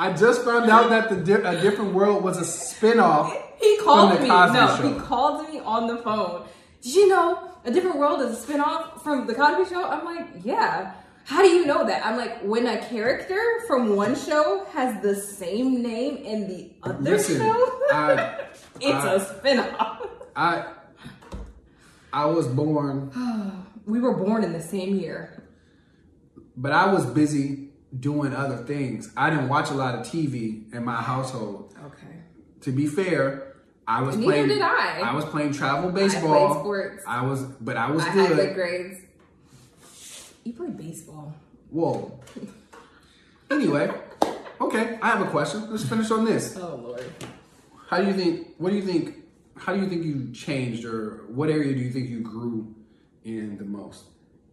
I 0.02 0.14
just 0.14 0.44
found 0.46 0.70
out 0.70 0.90
that 0.92 1.10
the 1.10 1.18
Di- 1.18 1.44
A 1.48 1.62
Different 1.62 1.94
World 1.94 2.24
was 2.24 2.38
a 2.38 2.46
spin-off. 2.46 3.36
He 3.60 3.78
called 3.80 4.12
From 4.12 4.18
the 4.18 4.24
me. 4.24 4.30
Cosby 4.30 4.58
no, 4.58 4.78
Show. 4.78 4.94
he 4.94 5.00
called 5.08 5.50
me 5.50 5.60
on 5.60 5.88
the 5.88 5.98
phone. 5.98 6.48
Did 6.82 6.96
you 6.96 7.08
know 7.10 7.50
A 7.66 7.72
Different 7.72 7.98
World 7.98 8.22
is 8.22 8.42
a 8.42 8.48
spinoff 8.48 9.02
from 9.04 9.28
The 9.28 9.36
Cosby 9.36 9.70
Show? 9.70 9.84
I'm 9.84 10.06
like, 10.06 10.28
yeah. 10.46 10.94
How 11.26 11.42
do 11.44 11.50
you 11.50 11.66
know 11.66 11.86
that? 11.86 12.04
I'm 12.06 12.16
like, 12.18 12.40
when 12.42 12.66
a 12.66 12.78
character 12.86 13.40
from 13.68 13.96
one 13.98 14.16
show 14.16 14.66
has 14.72 15.00
the 15.04 15.14
same 15.16 15.84
name 15.84 16.16
in 16.18 16.48
the 16.48 16.72
other 16.82 17.02
Listen, 17.02 17.38
show, 17.42 17.80
I, 17.92 18.40
it's 18.82 19.06
I- 19.06 19.14
a 19.16 19.20
spinoff. 19.20 20.08
I, 20.36 20.74
I 22.14 22.26
was 22.26 22.48
born, 22.48 23.12
We 23.86 24.00
were 24.00 24.14
born 24.16 24.44
in 24.44 24.54
the 24.54 24.62
same 24.62 24.96
year. 24.96 25.44
but 26.56 26.72
I 26.72 26.92
was 26.94 27.06
busy 27.08 27.69
doing 27.98 28.34
other 28.34 28.58
things. 28.58 29.12
I 29.18 29.30
didn't 29.30 29.50
watch 29.50 29.70
a 29.72 29.74
lot 29.74 29.96
of 29.96 30.06
TV 30.06 30.72
in 30.74 30.84
my 30.86 31.02
household. 31.02 31.74
Okay. 31.86 32.16
To 32.62 32.72
be 32.72 32.88
fair, 32.88 33.56
I 33.88 34.02
was 34.02 34.16
Neither 34.18 34.32
playing. 34.32 34.48
did 34.50 34.62
I. 34.62 35.00
I 35.00 35.14
was 35.16 35.26
playing 35.26 35.54
travel 35.54 35.90
I 35.90 35.94
baseball. 35.94 36.48
played 36.50 36.60
sports. 36.62 37.04
I 37.08 37.26
was, 37.26 37.42
but 37.44 37.78
I 37.78 37.90
was 37.90 38.04
I 38.04 38.10
had 38.10 38.28
good 38.30 38.36
good. 38.38 38.56
grades. 38.56 39.02
You 40.44 40.54
play 40.54 40.70
baseball. 40.70 41.34
Whoa. 41.70 42.20
Anyway, 43.52 43.90
okay, 44.62 45.00
I 45.02 45.08
have 45.08 45.22
a 45.22 45.30
question. 45.32 45.72
Let's 45.72 45.84
finish 45.84 46.12
on 46.12 46.24
this. 46.24 46.56
Oh 46.56 46.76
Lord. 46.76 47.04
How 47.90 47.98
do 48.00 48.06
you 48.06 48.14
think? 48.14 48.50
What 48.60 48.70
do 48.70 48.76
you 48.76 48.84
think? 48.84 49.16
How 49.58 49.74
do 49.74 49.82
you 49.82 49.90
think 49.90 50.06
you 50.06 50.32
changed, 50.34 50.86
or 50.86 51.24
what 51.30 51.50
area 51.50 51.74
do 51.74 51.80
you 51.80 51.90
think 51.90 52.10
you 52.10 52.20
grew 52.22 52.76
in 53.24 53.58
the 53.58 53.64
most? 53.66 54.04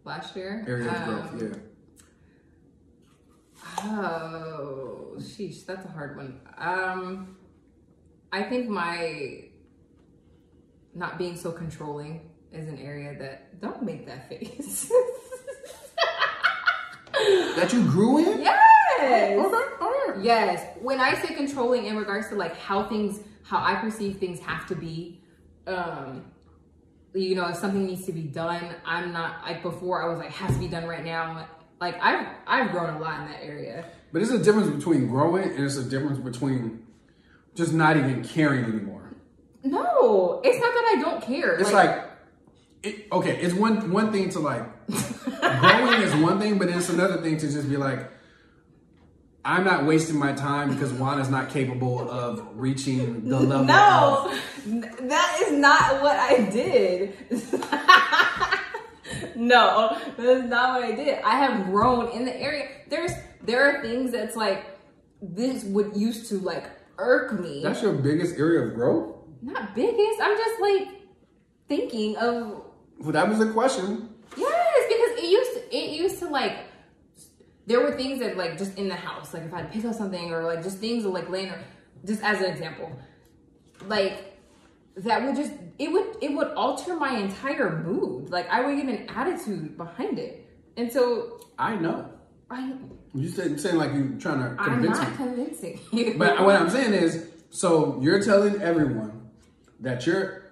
Last 0.03 0.35
year. 0.35 0.65
Area 0.67 0.89
of 0.89 0.95
Um, 0.95 1.05
growth, 1.37 1.41
yeah. 1.53 1.59
Oh, 3.83 5.15
sheesh, 5.17 5.65
that's 5.65 5.85
a 5.85 5.89
hard 5.89 6.17
one. 6.17 6.39
Um, 6.57 7.37
I 8.31 8.43
think 8.43 8.69
my 8.69 9.45
not 10.93 11.17
being 11.17 11.35
so 11.35 11.51
controlling 11.51 12.29
is 12.51 12.67
an 12.67 12.79
area 12.79 13.17
that 13.19 13.61
don't 13.61 13.83
make 13.83 14.05
that 14.07 14.29
face. 14.29 14.91
That 17.57 17.73
you 17.73 17.83
grew 17.83 18.19
in? 18.19 18.41
yes. 18.41 19.39
All 19.81 19.89
right. 19.89 20.23
Yes. 20.23 20.77
When 20.79 20.99
I 20.99 21.15
say 21.15 21.33
controlling 21.33 21.85
in 21.85 21.97
regards 21.97 22.29
to 22.29 22.35
like 22.35 22.55
how 22.55 22.83
things, 22.87 23.19
how 23.43 23.57
I 23.57 23.75
perceive 23.75 24.17
things 24.17 24.39
have 24.41 24.67
to 24.67 24.75
be, 24.75 25.21
um, 25.65 26.31
you 27.13 27.33
know, 27.35 27.47
if 27.47 27.57
something 27.57 27.85
needs 27.85 28.05
to 28.05 28.11
be 28.11 28.21
done, 28.21 28.75
I'm 28.85 29.11
not 29.11 29.41
like 29.41 29.63
before 29.63 30.03
I 30.03 30.09
was 30.09 30.19
like, 30.19 30.31
has 30.31 30.53
to 30.53 30.59
be 30.59 30.67
done 30.67 30.85
right 30.85 31.03
now. 31.03 31.47
Like 31.79 32.01
I've 32.01 32.27
I've 32.47 32.71
grown 32.71 32.95
a 32.95 32.99
lot 32.99 33.21
in 33.21 33.31
that 33.31 33.43
area. 33.43 33.85
But 34.11 34.21
it's 34.21 34.31
a 34.31 34.39
difference 34.39 34.73
between 34.75 35.07
growing 35.07 35.43
and 35.43 35.63
it's 35.65 35.77
a 35.77 35.83
difference 35.83 36.19
between 36.19 36.85
just 37.55 37.73
not 37.73 37.97
even 37.97 38.23
caring 38.23 38.65
anymore. 38.65 39.13
No, 39.63 40.41
it's 40.43 40.59
not 40.59 40.73
that 40.73 40.93
I 40.95 41.01
don't 41.01 41.21
care. 41.21 41.55
It's 41.59 41.73
like, 41.73 42.05
it, 42.83 43.07
okay, 43.11 43.37
it's 43.41 43.53
one 43.53 43.91
one 43.91 44.11
thing 44.11 44.29
to 44.29 44.39
like 44.39 44.63
growing 44.87 46.01
is 46.01 46.15
one 46.15 46.39
thing, 46.39 46.57
but 46.57 46.69
it's 46.69 46.89
another 46.89 47.21
thing 47.21 47.37
to 47.37 47.47
just 47.51 47.69
be 47.69 47.77
like, 47.77 48.09
I'm 49.43 49.63
not 49.63 49.85
wasting 49.85 50.17
my 50.17 50.33
time 50.33 50.73
because 50.73 50.91
Juana's 50.93 51.29
not 51.29 51.49
capable 51.49 52.09
of 52.09 52.45
reaching 52.53 53.27
the 53.27 53.39
level. 53.39 53.65
no, 53.65 54.31
of- 54.31 55.07
that 55.09 55.39
is 55.45 55.51
not 55.53 56.01
what 56.01 56.15
I 56.17 56.49
did. 56.49 57.13
no, 59.35 59.97
that 60.17 60.25
is 60.25 60.43
not 60.45 60.79
what 60.79 60.89
I 60.89 60.95
did. 60.95 61.19
I 61.23 61.37
have 61.37 61.65
grown 61.67 62.09
in 62.11 62.25
the 62.25 62.35
area. 62.35 62.67
There's 62.89 63.11
there 63.41 63.63
are 63.69 63.81
things 63.81 64.11
that's 64.11 64.35
like 64.35 64.65
this 65.21 65.63
would 65.65 65.95
used 65.95 66.27
to 66.29 66.39
like 66.39 66.69
irk 66.97 67.39
me. 67.39 67.61
that's 67.63 67.81
your 67.81 67.93
biggest 67.93 68.37
area 68.37 68.61
of 68.67 68.73
growth. 68.75 69.15
not 69.41 69.73
biggest. 69.75 70.19
I'm 70.21 70.37
just 70.37 70.61
like 70.61 70.87
thinking 71.67 72.17
of 72.17 72.63
Well, 72.99 73.11
that 73.11 73.27
was 73.29 73.39
the 73.39 73.51
question. 73.51 74.09
yes 74.35 74.83
because 74.87 75.23
it 75.23 75.29
used 75.29 75.53
to, 75.53 75.75
it 75.77 75.89
used 75.91 76.19
to 76.19 76.27
like 76.29 76.57
there 77.65 77.81
were 77.81 77.91
things 77.97 78.19
that 78.19 78.37
like 78.37 78.57
just 78.57 78.77
in 78.77 78.87
the 78.87 78.95
house 78.95 79.33
like 79.33 79.43
if 79.43 79.53
I 79.53 79.57
had 79.61 79.71
to 79.71 79.77
pick 79.77 79.85
up 79.85 79.93
something 79.95 80.31
or 80.33 80.43
like 80.43 80.63
just 80.63 80.77
things 80.79 81.05
like 81.05 81.29
laying 81.29 81.49
ar- 81.49 81.63
just 82.05 82.23
as 82.23 82.39
an 82.39 82.45
example 82.45 82.91
like 83.87 84.36
that 84.97 85.23
would 85.23 85.35
just 85.35 85.51
it 85.79 85.91
would 85.91 86.17
it 86.21 86.33
would 86.33 86.47
alter 86.49 86.95
my 86.95 87.17
entire 87.17 87.83
mood 87.83 88.29
like 88.29 88.49
I 88.49 88.65
would 88.65 88.75
get 88.77 88.87
an 88.87 89.07
attitude 89.09 89.77
behind 89.77 90.17
it 90.19 90.45
and 90.75 90.91
so 90.91 91.39
I 91.59 91.75
know. 91.75 92.09
I 92.49 92.73
You 93.13 93.29
said 93.29 93.59
saying 93.59 93.75
like 93.77 93.93
you're 93.93 94.09
trying 94.19 94.39
to 94.41 94.63
convince 94.63 94.97
I'm 94.99 95.03
not 95.03 95.11
me. 95.11 95.17
convincing 95.17 95.79
you 95.91 96.15
But 96.17 96.43
what 96.43 96.55
I'm 96.55 96.69
saying 96.69 96.93
is, 96.93 97.27
so 97.49 97.99
you're 98.01 98.21
telling 98.21 98.61
everyone 98.61 99.29
that 99.81 100.05
you're 100.05 100.43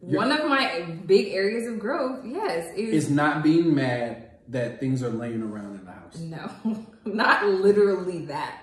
one 0.00 0.30
of 0.32 0.46
my 0.48 0.82
big 1.06 1.32
areas 1.32 1.66
of 1.68 1.78
growth 1.78 2.24
yes 2.24 2.72
is 2.76 3.04
is 3.06 3.10
not 3.10 3.42
being 3.42 3.74
mad 3.74 4.30
that 4.48 4.78
things 4.78 5.02
are 5.02 5.10
laying 5.10 5.42
around 5.42 5.74
in 5.76 5.84
the 5.84 5.90
house. 5.92 6.18
No, 6.18 6.86
not 7.04 7.44
literally 7.46 8.26
that. 8.26 8.60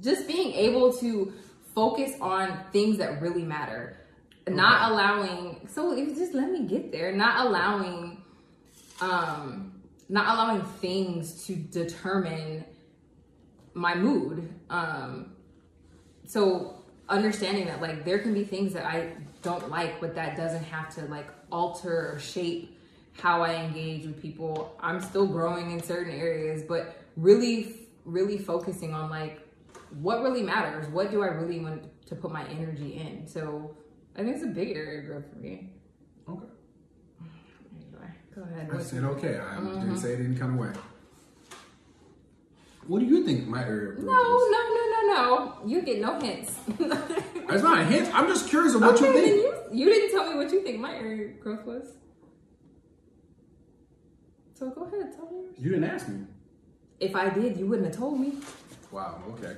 Just 0.00 0.26
being 0.26 0.52
able 0.52 0.92
to 0.98 1.32
focus 1.74 2.12
on 2.20 2.58
things 2.72 2.98
that 2.98 3.22
really 3.22 3.42
matter. 3.44 3.96
Not 4.48 4.90
allowing 4.90 5.68
so 5.68 5.96
if 5.96 6.16
just 6.16 6.34
let 6.34 6.50
me 6.50 6.66
get 6.66 6.90
there, 6.92 7.12
not 7.12 7.46
allowing 7.46 8.22
um 9.00 9.72
not 10.08 10.34
allowing 10.34 10.62
things 10.62 11.46
to 11.46 11.54
determine 11.54 12.64
my 13.74 13.94
mood. 13.94 14.48
Um 14.68 15.32
so 16.26 16.82
understanding 17.08 17.66
that 17.66 17.80
like 17.80 18.04
there 18.04 18.18
can 18.18 18.34
be 18.34 18.44
things 18.44 18.72
that 18.72 18.84
I 18.84 19.12
don't 19.42 19.70
like, 19.70 20.00
but 20.00 20.14
that 20.14 20.36
doesn't 20.36 20.64
have 20.64 20.94
to 20.96 21.02
like 21.06 21.28
alter 21.50 22.12
or 22.12 22.18
shape 22.18 22.78
how 23.20 23.42
I 23.42 23.54
engage 23.54 24.06
with 24.06 24.20
people. 24.20 24.74
I'm 24.80 25.00
still 25.00 25.26
growing 25.26 25.72
in 25.72 25.82
certain 25.82 26.12
areas, 26.12 26.62
but 26.62 26.96
really, 27.16 27.88
really 28.04 28.38
focusing 28.38 28.94
on 28.94 29.10
like 29.10 29.40
what 30.00 30.22
really 30.22 30.42
matters. 30.42 30.86
What 30.88 31.10
do 31.10 31.22
I 31.22 31.26
really 31.26 31.60
want 31.60 31.84
to 32.06 32.14
put 32.14 32.32
my 32.32 32.46
energy 32.46 32.94
in? 32.94 33.26
So 33.26 33.76
I 34.16 34.22
think 34.22 34.34
it's 34.36 34.44
a 34.44 34.48
big 34.48 34.76
area 34.76 35.00
of 35.00 35.06
growth 35.06 35.24
for 35.32 35.38
me. 35.38 35.70
Okay. 36.28 36.44
Anyway, 37.74 38.10
go 38.34 38.42
ahead. 38.42 38.70
I 38.72 38.82
said 38.82 39.04
okay. 39.04 39.38
I 39.38 39.56
Mm-hmm. 39.56 39.80
didn't 39.80 39.98
say 39.98 40.12
it 40.14 40.20
in 40.20 40.26
any 40.26 40.36
kind 40.36 40.52
of 40.52 40.58
way. 40.58 40.72
What 42.86 42.98
do 42.98 43.06
you 43.06 43.24
think 43.24 43.46
my 43.46 43.62
area 43.64 43.90
of 43.90 43.96
growth 43.96 44.06
no, 44.06 44.36
is? 44.36 44.50
no, 44.52 44.60
no, 44.74 44.84
no, 44.90 45.00
no. 45.62 45.68
You 45.68 45.82
get 45.82 46.00
no 46.00 46.18
hints. 46.20 46.58
It's 47.48 47.62
not 47.62 47.80
a 47.80 47.84
hint. 47.84 48.08
I'm 48.14 48.28
just 48.28 48.48
curious 48.48 48.74
of 48.74 48.80
what 48.80 48.94
okay, 48.94 49.06
you 49.08 49.12
think. 49.12 49.36
you, 49.72 49.80
you 49.80 49.86
didn't 49.92 50.10
tell 50.10 50.30
me 50.30 50.36
what 50.36 50.50
you 50.52 50.62
think 50.62 50.80
my 50.80 50.94
area 50.94 51.28
of 51.28 51.40
growth 51.40 51.66
was. 51.66 51.86
So 54.54 54.70
go 54.70 54.84
ahead, 54.84 55.12
tell 55.14 55.26
me. 55.30 55.42
yours. 55.42 55.56
You 55.58 55.70
didn't 55.70 55.84
ask 55.84 56.08
me. 56.08 56.20
If 57.00 57.14
I 57.14 57.28
did, 57.28 57.56
you 57.58 57.66
wouldn't 57.66 57.88
have 57.88 57.96
told 57.96 58.18
me. 58.20 58.34
Wow. 58.90 59.22
Okay. 59.32 59.56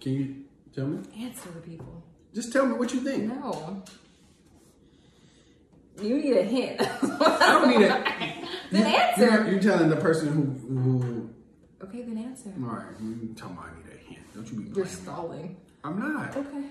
Can 0.00 0.12
you 0.12 0.34
tell 0.74 0.86
me? 0.86 0.98
Answer 1.24 1.50
the 1.50 1.60
people. 1.60 2.02
Just 2.34 2.52
tell 2.52 2.66
me 2.66 2.74
what 2.74 2.92
you 2.92 3.00
think. 3.00 3.24
No. 3.24 3.82
You 6.00 6.16
need 6.18 6.36
a 6.36 6.42
hint. 6.42 6.80
I 7.02 7.52
don't 7.52 7.68
need 7.68 7.84
it. 7.84 8.48
Then 8.70 8.86
answer. 8.86 9.26
You're, 9.26 9.50
you're 9.50 9.60
telling 9.60 9.90
the 9.90 9.96
person 9.96 10.28
who 10.28 10.80
who. 10.80 11.30
Okay, 11.84 12.02
then 12.02 12.16
answer. 12.18 12.52
All 12.62 12.70
right. 12.70 12.86
You 13.00 13.34
tell 13.36 13.50
me 13.50 13.58
I 13.60 13.76
need 13.76 13.94
a 13.94 14.12
hint. 14.12 14.34
Don't 14.34 14.50
you 14.50 14.62
be. 14.62 14.74
You're 14.74 14.86
stalling. 14.86 15.56
I'm 15.84 15.98
not. 15.98 16.34
Okay. 16.36 16.64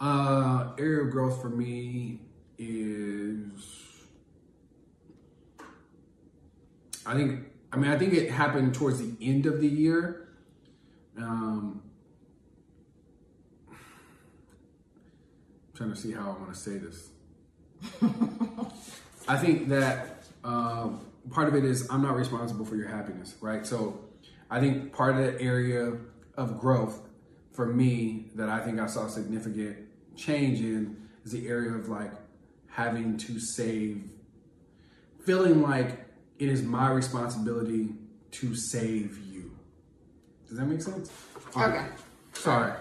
Uh, 0.00 0.72
area 0.78 1.04
of 1.04 1.10
growth 1.10 1.40
for 1.40 1.48
me 1.48 2.20
is, 2.58 3.62
I 7.06 7.14
think. 7.14 7.46
I 7.72 7.76
mean, 7.76 7.90
I 7.90 7.98
think 7.98 8.14
it 8.14 8.30
happened 8.30 8.74
towards 8.74 8.98
the 8.98 9.16
end 9.20 9.46
of 9.46 9.60
the 9.60 9.68
year. 9.68 10.28
Um, 11.16 11.82
trying 15.74 15.90
to 15.90 15.96
see 15.96 16.12
how 16.12 16.22
I 16.22 16.40
want 16.40 16.54
to 16.54 16.58
say 16.58 16.78
this. 16.78 17.08
I 19.28 19.36
think 19.36 19.68
that 19.68 20.24
um, 20.44 21.00
part 21.30 21.48
of 21.48 21.54
it 21.54 21.64
is 21.64 21.88
I'm 21.90 22.02
not 22.02 22.16
responsible 22.16 22.64
for 22.64 22.76
your 22.76 22.88
happiness, 22.88 23.34
right? 23.40 23.66
So 23.66 24.00
I 24.50 24.60
think 24.60 24.92
part 24.92 25.16
of 25.16 25.18
the 25.18 25.40
area 25.40 25.92
of 26.36 26.60
growth 26.60 27.00
for 27.52 27.66
me 27.66 28.30
that 28.34 28.48
I 28.48 28.60
think 28.60 28.80
I 28.80 28.86
saw 28.86 29.06
significant 29.06 29.78
change 30.16 30.60
in 30.60 31.08
is 31.24 31.32
the 31.32 31.48
area 31.48 31.72
of 31.72 31.88
like 31.88 32.12
having 32.68 33.16
to 33.16 33.40
save, 33.40 34.04
feeling 35.24 35.62
like 35.62 36.04
it 36.38 36.48
is 36.48 36.62
my 36.62 36.90
responsibility 36.90 37.90
to 38.32 38.54
save 38.54 39.18
you. 39.18 39.56
Does 40.48 40.58
that 40.58 40.66
make 40.66 40.82
sense? 40.82 41.10
Okay. 41.56 41.86
Sorry. 42.32 42.72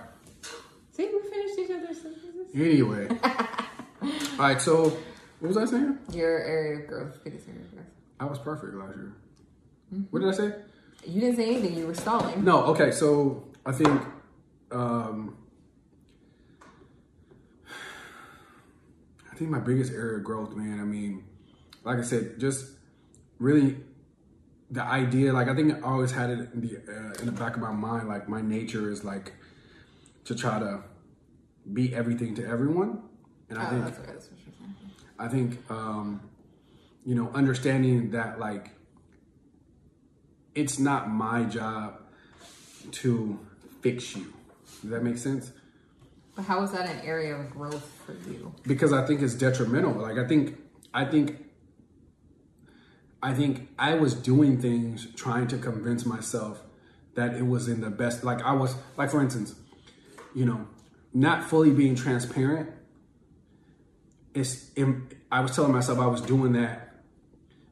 See, 0.91 1.09
we 1.13 1.29
finished 1.29 1.59
each 1.59 1.71
other's. 1.71 2.12
Anyway. 2.53 3.07
All 4.01 4.09
right, 4.39 4.61
so 4.61 4.97
what 5.39 5.47
was 5.49 5.57
I 5.57 5.65
saying? 5.65 5.97
Your 6.11 6.39
area 6.39 6.79
of 6.79 6.87
growth. 6.87 7.23
Biggest 7.23 7.47
area 7.47 7.61
of 7.61 7.71
growth. 7.71 7.85
I 8.19 8.25
was 8.25 8.39
perfect 8.39 8.73
last 8.75 8.95
year. 8.95 9.13
What 10.09 10.19
did 10.21 10.29
I 10.29 10.31
say? 10.31 10.55
You 11.05 11.21
didn't 11.21 11.35
say 11.35 11.55
anything. 11.55 11.77
You 11.77 11.87
were 11.87 11.93
stalling. 11.93 12.43
No, 12.43 12.63
okay, 12.65 12.91
so 12.91 13.43
I 13.65 13.71
think 13.71 14.01
um 14.71 15.37
I 19.31 19.35
think 19.35 19.49
my 19.49 19.59
biggest 19.59 19.91
area 19.91 20.17
of 20.17 20.23
growth, 20.23 20.55
man, 20.55 20.79
I 20.79 20.83
mean, 20.83 21.23
like 21.83 21.97
I 21.97 22.03
said, 22.03 22.39
just 22.39 22.67
really 23.39 23.77
the 24.69 24.83
idea, 24.83 25.33
like 25.33 25.47
I 25.49 25.55
think 25.55 25.73
I 25.73 25.81
always 25.81 26.11
had 26.11 26.29
it 26.29 26.49
in 26.53 26.61
the 26.61 26.77
uh, 26.87 27.13
in 27.19 27.25
the 27.25 27.31
back 27.31 27.55
of 27.55 27.61
my 27.61 27.71
mind, 27.71 28.07
like 28.07 28.29
my 28.29 28.41
nature 28.41 28.89
is 28.89 29.03
like 29.03 29.33
to 30.25 30.35
try 30.35 30.59
to 30.59 30.83
be 31.71 31.93
everything 31.95 32.35
to 32.35 32.45
everyone. 32.45 33.01
And 33.49 33.59
I 33.59 33.67
Oh, 33.67 33.69
think 33.69 33.85
that's 33.85 33.97
what, 33.99 34.07
that's 34.07 34.29
what 34.29 34.39
you're 34.45 34.55
saying. 34.59 34.75
I 35.19 35.27
think, 35.27 35.71
um, 35.71 36.21
you 37.05 37.15
know, 37.15 37.29
understanding 37.33 38.11
that 38.11 38.39
like 38.39 38.71
it's 40.55 40.79
not 40.79 41.09
my 41.09 41.43
job 41.43 41.99
to 42.91 43.39
fix 43.81 44.15
you. 44.15 44.33
Does 44.81 44.91
that 44.91 45.03
make 45.03 45.17
sense? 45.17 45.51
But 46.35 46.45
how 46.45 46.63
is 46.63 46.71
that 46.71 46.89
an 46.89 46.99
area 47.05 47.35
of 47.35 47.49
growth 47.51 47.87
for 48.05 48.13
you? 48.29 48.53
Because 48.63 48.91
I 48.91 49.05
think 49.05 49.21
it's 49.21 49.35
detrimental. 49.35 49.93
Like 49.93 50.17
I 50.17 50.27
think, 50.27 50.57
I 50.93 51.05
think, 51.05 51.37
I 53.21 53.33
think 53.33 53.69
I 53.79 53.93
was 53.95 54.13
doing 54.15 54.59
things 54.59 55.07
trying 55.15 55.47
to 55.47 55.57
convince 55.57 56.05
myself 56.05 56.63
that 57.15 57.35
it 57.35 57.45
was 57.45 57.67
in 57.67 57.81
the 57.81 57.89
best. 57.89 58.23
Like 58.23 58.41
I 58.41 58.53
was, 58.53 58.75
like 58.97 59.09
for 59.11 59.21
instance, 59.21 59.55
you 60.33 60.45
know, 60.45 60.67
not 61.13 61.43
fully 61.43 61.71
being 61.71 61.95
transparent. 61.95 62.69
It's. 64.33 64.71
I 65.31 65.39
was 65.39 65.55
telling 65.55 65.71
myself 65.71 65.99
I 65.99 66.07
was 66.07 66.21
doing 66.21 66.53
that 66.53 66.93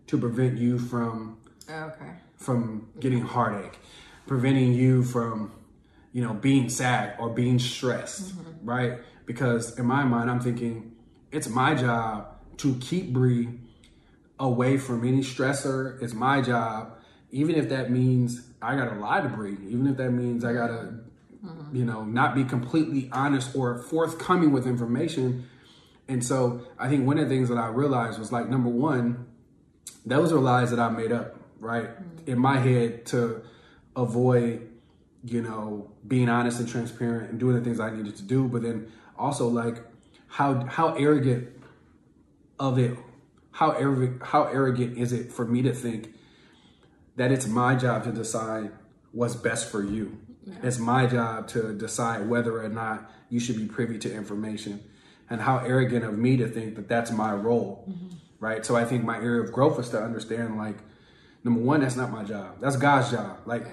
to 0.08 0.18
prevent 0.18 0.58
you 0.58 0.78
from 0.78 1.38
oh, 1.70 1.74
Okay. 1.86 2.12
from 2.38 2.89
getting 3.00 3.22
heartache, 3.22 3.78
preventing 4.28 4.74
you 4.74 5.04
from, 5.04 5.52
you 6.12 6.24
know, 6.24 6.34
being 6.34 6.70
sad 6.70 7.16
or 7.20 7.30
being 7.30 7.60
stressed, 7.60 8.36
mm-hmm. 8.36 8.70
right? 8.70 9.00
Because 9.26 9.78
in 9.80 9.86
my 9.86 10.04
mind, 10.04 10.30
I'm 10.30 10.39
thinking 10.39 10.96
it's 11.32 11.48
my 11.48 11.76
job 11.76 12.28
to 12.58 12.76
keep 12.76 13.14
Bree 13.14 13.50
away 14.39 14.78
from 14.78 15.08
any 15.08 15.22
stressor. 15.22 16.02
It's 16.02 16.14
my 16.14 16.42
job, 16.42 16.98
even 17.32 17.56
if 17.56 17.70
that 17.70 17.89
means 17.92 18.42
I 18.62 18.76
gotta 18.76 19.00
lie 19.00 19.22
to 19.22 19.30
Bree, 19.30 19.58
even 19.68 19.88
if 19.88 19.98
that 19.98 20.12
means 20.12 20.44
I 20.44 20.54
gotta, 20.54 20.96
you 21.72 21.86
know, 21.86 22.03
not 22.03 22.36
be 22.36 22.43
completely 22.43 23.09
honest 23.11 23.55
or 23.55 23.78
forthcoming 23.78 24.51
with 24.51 24.67
information. 24.67 25.47
And 26.07 26.24
so 26.24 26.61
I 26.78 26.89
think 26.89 27.05
one 27.05 27.17
of 27.17 27.30
the 27.30 27.36
things 27.36 27.49
that 27.49 27.57
I 27.57 27.67
realized 27.67 28.19
was 28.19 28.32
like, 28.32 28.49
number 28.49 28.69
one, 28.69 29.28
those 30.05 30.34
are 30.34 30.39
lies 30.39 30.72
that 30.72 30.80
I 30.80 30.89
made 30.89 31.11
up 31.11 31.38
right? 31.61 31.88
Mm. 31.88 32.28
In 32.28 32.39
my 32.39 32.57
head 32.57 33.05
to 33.07 33.41
avoid, 33.95 34.67
you 35.24 35.41
know, 35.41 35.89
being 36.05 36.28
honest 36.28 36.59
and 36.59 36.67
transparent 36.67 37.30
and 37.30 37.39
doing 37.39 37.55
the 37.55 37.61
things 37.61 37.80
I 37.80 37.95
needed 37.95 38.17
to 38.17 38.24
do, 38.24 38.49
but 38.49 38.63
then 38.63 38.91
also 39.17 39.47
like 39.47 39.78
how 40.28 40.65
how 40.65 40.95
arrogant 40.95 41.47
of 42.59 42.78
it 42.78 42.97
how 43.51 43.72
arrogant 43.72 44.24
how 44.24 44.43
arrogant 44.43 44.97
is 44.97 45.13
it 45.13 45.32
for 45.32 45.45
me 45.45 45.61
to 45.61 45.74
think 45.74 46.13
that 47.15 47.32
it's 47.32 47.45
my 47.47 47.76
job 47.76 48.03
to 48.03 48.11
decide 48.11 48.72
what's 49.11 49.36
best 49.36 49.69
for 49.69 49.84
you. 49.84 50.17
It's 50.64 50.80
my 50.80 51.06
job 51.06 51.48
to 51.50 51.74
decide 51.74 52.28
whether 52.28 52.64
or 52.64 52.70
not 52.70 53.12
you 53.30 53.39
should 53.39 53.58
be 53.58 53.66
privy 53.66 53.98
to 54.00 54.14
information. 54.14 54.84
And 55.30 55.39
how 55.39 55.60
arrogant 55.60 56.04
of 56.04 56.18
me 56.18 56.36
to 56.38 56.48
think 56.48 56.76
that 56.76 56.89
that's 56.89 57.10
my 57.10 57.34
role, 57.34 57.86
mm-hmm. 57.89 58.18
right? 58.39 58.66
So 58.66 58.76
I 58.76 58.84
think 58.84 59.06
my 59.06 59.16
area 59.18 59.42
of 59.42 59.54
growth 59.54 59.80
is 59.80 59.89
to 59.89 60.02
understand, 60.02 60.58
like, 60.58 60.78
number 61.44 61.62
one, 61.62 61.80
that's 61.80 61.96
not 61.96 62.12
my 62.12 62.24
job. 62.24 62.60
That's 62.60 62.76
God's 62.76 63.12
job. 63.12 63.38
Like, 63.46 63.66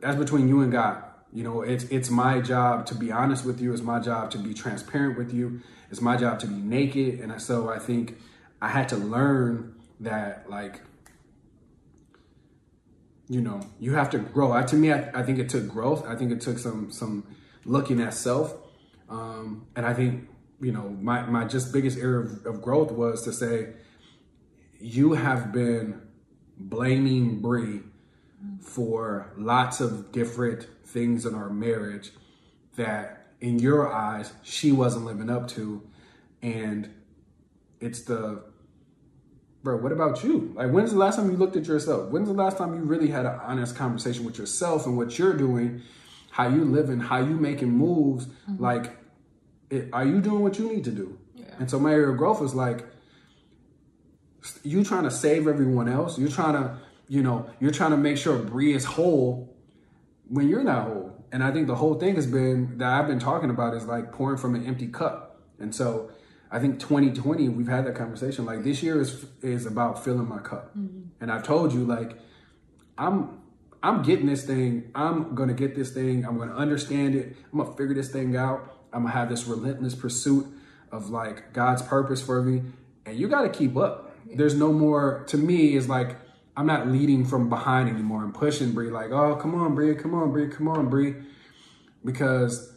that's 0.00 0.16
between 0.16 0.48
you 0.48 0.62
and 0.62 0.72
God. 0.72 1.04
You 1.32 1.44
know, 1.44 1.62
it's 1.62 1.84
it's 1.84 2.10
my 2.10 2.40
job 2.40 2.86
to 2.86 2.94
be 2.94 3.12
honest 3.12 3.44
with 3.44 3.60
you. 3.60 3.72
It's 3.72 3.82
my 3.82 4.00
job 4.00 4.30
to 4.32 4.38
be 4.38 4.52
transparent 4.52 5.16
with 5.16 5.32
you. 5.32 5.60
It's 5.90 6.00
my 6.00 6.16
job 6.16 6.40
to 6.40 6.46
be 6.46 6.56
naked. 6.56 7.20
And 7.20 7.40
so 7.40 7.68
I 7.68 7.78
think 7.78 8.18
I 8.60 8.68
had 8.68 8.88
to 8.88 8.96
learn 8.96 9.76
that, 10.00 10.50
like, 10.50 10.80
you 13.28 13.40
know, 13.40 13.60
you 13.80 13.94
have 13.94 14.10
to 14.10 14.18
grow. 14.18 14.52
I, 14.52 14.62
to 14.62 14.76
me, 14.76 14.92
I, 14.92 15.10
I 15.14 15.22
think 15.22 15.38
it 15.38 15.48
took 15.48 15.68
growth. 15.68 16.06
I 16.06 16.14
think 16.14 16.32
it 16.32 16.40
took 16.40 16.58
some 16.58 16.90
some 16.90 17.24
looking 17.64 18.00
at 18.00 18.14
self. 18.14 18.54
Um, 19.08 19.66
and 19.76 19.84
I 19.84 19.94
think, 19.94 20.28
you 20.60 20.72
know, 20.72 20.88
my, 20.88 21.22
my 21.26 21.44
just 21.44 21.72
biggest 21.72 21.98
area 21.98 22.20
of, 22.20 22.46
of 22.46 22.62
growth 22.62 22.90
was 22.90 23.22
to 23.24 23.32
say, 23.32 23.74
you 24.80 25.14
have 25.14 25.52
been 25.52 26.02
blaming 26.58 27.40
Bree 27.40 27.80
for 28.60 29.32
lots 29.36 29.80
of 29.80 30.12
different 30.12 30.66
things 30.84 31.26
in 31.26 31.34
our 31.34 31.50
marriage 31.50 32.12
that 32.76 33.26
in 33.40 33.58
your 33.58 33.92
eyes 33.92 34.32
she 34.42 34.72
wasn't 34.72 35.04
living 35.04 35.28
up 35.28 35.48
to 35.48 35.82
and 36.42 36.90
it's 37.80 38.02
the 38.02 38.42
bro 39.66 39.76
what 39.76 39.90
about 39.90 40.22
you? 40.22 40.52
Like 40.54 40.70
when's 40.70 40.92
the 40.92 40.98
last 40.98 41.16
time 41.16 41.28
you 41.28 41.36
looked 41.36 41.56
at 41.56 41.66
yourself? 41.66 42.10
When's 42.10 42.28
the 42.28 42.34
last 42.34 42.56
time 42.56 42.72
you 42.76 42.82
really 42.82 43.08
had 43.08 43.26
an 43.26 43.40
honest 43.42 43.74
conversation 43.74 44.24
with 44.24 44.38
yourself 44.38 44.86
and 44.86 44.96
what 44.96 45.18
you're 45.18 45.36
doing? 45.36 45.82
How 46.30 46.48
you 46.48 46.64
living? 46.64 47.00
How 47.00 47.18
you 47.18 47.34
making 47.34 47.70
moves? 47.70 48.26
Mm-hmm. 48.26 48.62
Like 48.62 48.96
it, 49.68 49.88
are 49.92 50.04
you 50.04 50.20
doing 50.20 50.42
what 50.42 50.56
you 50.56 50.72
need 50.72 50.84
to 50.84 50.92
do? 50.92 51.18
And 51.58 51.68
so 51.68 51.80
my 51.80 51.90
area 51.92 52.10
of 52.10 52.16
growth 52.16 52.40
is 52.42 52.54
like 52.54 52.86
you 54.62 54.84
trying 54.84 55.02
to 55.02 55.10
save 55.10 55.48
everyone 55.48 55.88
else. 55.88 56.16
You're 56.16 56.28
trying 56.28 56.52
to, 56.54 56.78
you 57.08 57.22
know, 57.22 57.50
you're 57.58 57.72
trying 57.72 57.90
to 57.90 57.96
make 57.96 58.18
sure 58.18 58.38
Bree 58.38 58.72
is 58.72 58.84
whole 58.84 59.52
when 60.28 60.48
you're 60.48 60.62
not 60.62 60.84
whole. 60.84 61.24
And 61.32 61.42
I 61.42 61.50
think 61.50 61.66
the 61.66 61.74
whole 61.74 61.94
thing 61.94 62.14
has 62.14 62.26
been 62.26 62.78
that 62.78 62.88
I've 62.88 63.08
been 63.08 63.18
talking 63.18 63.50
about 63.50 63.74
is 63.74 63.84
like 63.86 64.12
pouring 64.12 64.38
from 64.38 64.54
an 64.54 64.64
empty 64.64 64.86
cup. 64.86 65.40
And 65.58 65.74
so 65.74 66.12
I 66.50 66.58
think 66.58 66.78
2020, 66.78 67.48
we've 67.48 67.68
had 67.68 67.86
that 67.86 67.94
conversation. 67.94 68.44
Like 68.44 68.62
this 68.62 68.82
year 68.82 69.00
is 69.00 69.26
is 69.42 69.66
about 69.66 70.04
filling 70.04 70.28
my 70.28 70.38
cup. 70.38 70.76
Mm-hmm. 70.76 71.08
And 71.20 71.32
I've 71.32 71.42
told 71.42 71.72
you, 71.72 71.84
like, 71.84 72.18
I'm 72.96 73.40
I'm 73.82 74.02
getting 74.02 74.26
this 74.26 74.44
thing. 74.44 74.90
I'm 74.94 75.34
gonna 75.34 75.54
get 75.54 75.74
this 75.74 75.90
thing. 75.90 76.24
I'm 76.24 76.38
gonna 76.38 76.54
understand 76.54 77.14
it. 77.14 77.36
I'm 77.52 77.58
gonna 77.58 77.76
figure 77.76 77.94
this 77.94 78.10
thing 78.10 78.36
out. 78.36 78.76
I'm 78.92 79.02
gonna 79.02 79.14
have 79.14 79.28
this 79.28 79.46
relentless 79.46 79.94
pursuit 79.94 80.46
of 80.92 81.10
like 81.10 81.52
God's 81.52 81.82
purpose 81.82 82.22
for 82.22 82.42
me. 82.42 82.62
And 83.04 83.16
you 83.16 83.28
gotta 83.28 83.48
keep 83.48 83.76
up. 83.76 84.14
There's 84.34 84.54
no 84.54 84.72
more 84.72 85.24
to 85.28 85.36
me 85.36 85.76
is 85.76 85.88
like 85.88 86.16
I'm 86.56 86.66
not 86.66 86.88
leading 86.88 87.24
from 87.24 87.48
behind 87.48 87.88
anymore. 87.88 88.24
I'm 88.24 88.32
pushing 88.32 88.72
Bree 88.72 88.90
like, 88.90 89.10
oh 89.10 89.36
come 89.36 89.54
on, 89.54 89.74
Bree, 89.74 89.94
come 89.94 90.14
on, 90.14 90.32
Bree, 90.32 90.48
come 90.48 90.68
on, 90.68 90.88
Bree. 90.88 91.14
Because 92.04 92.75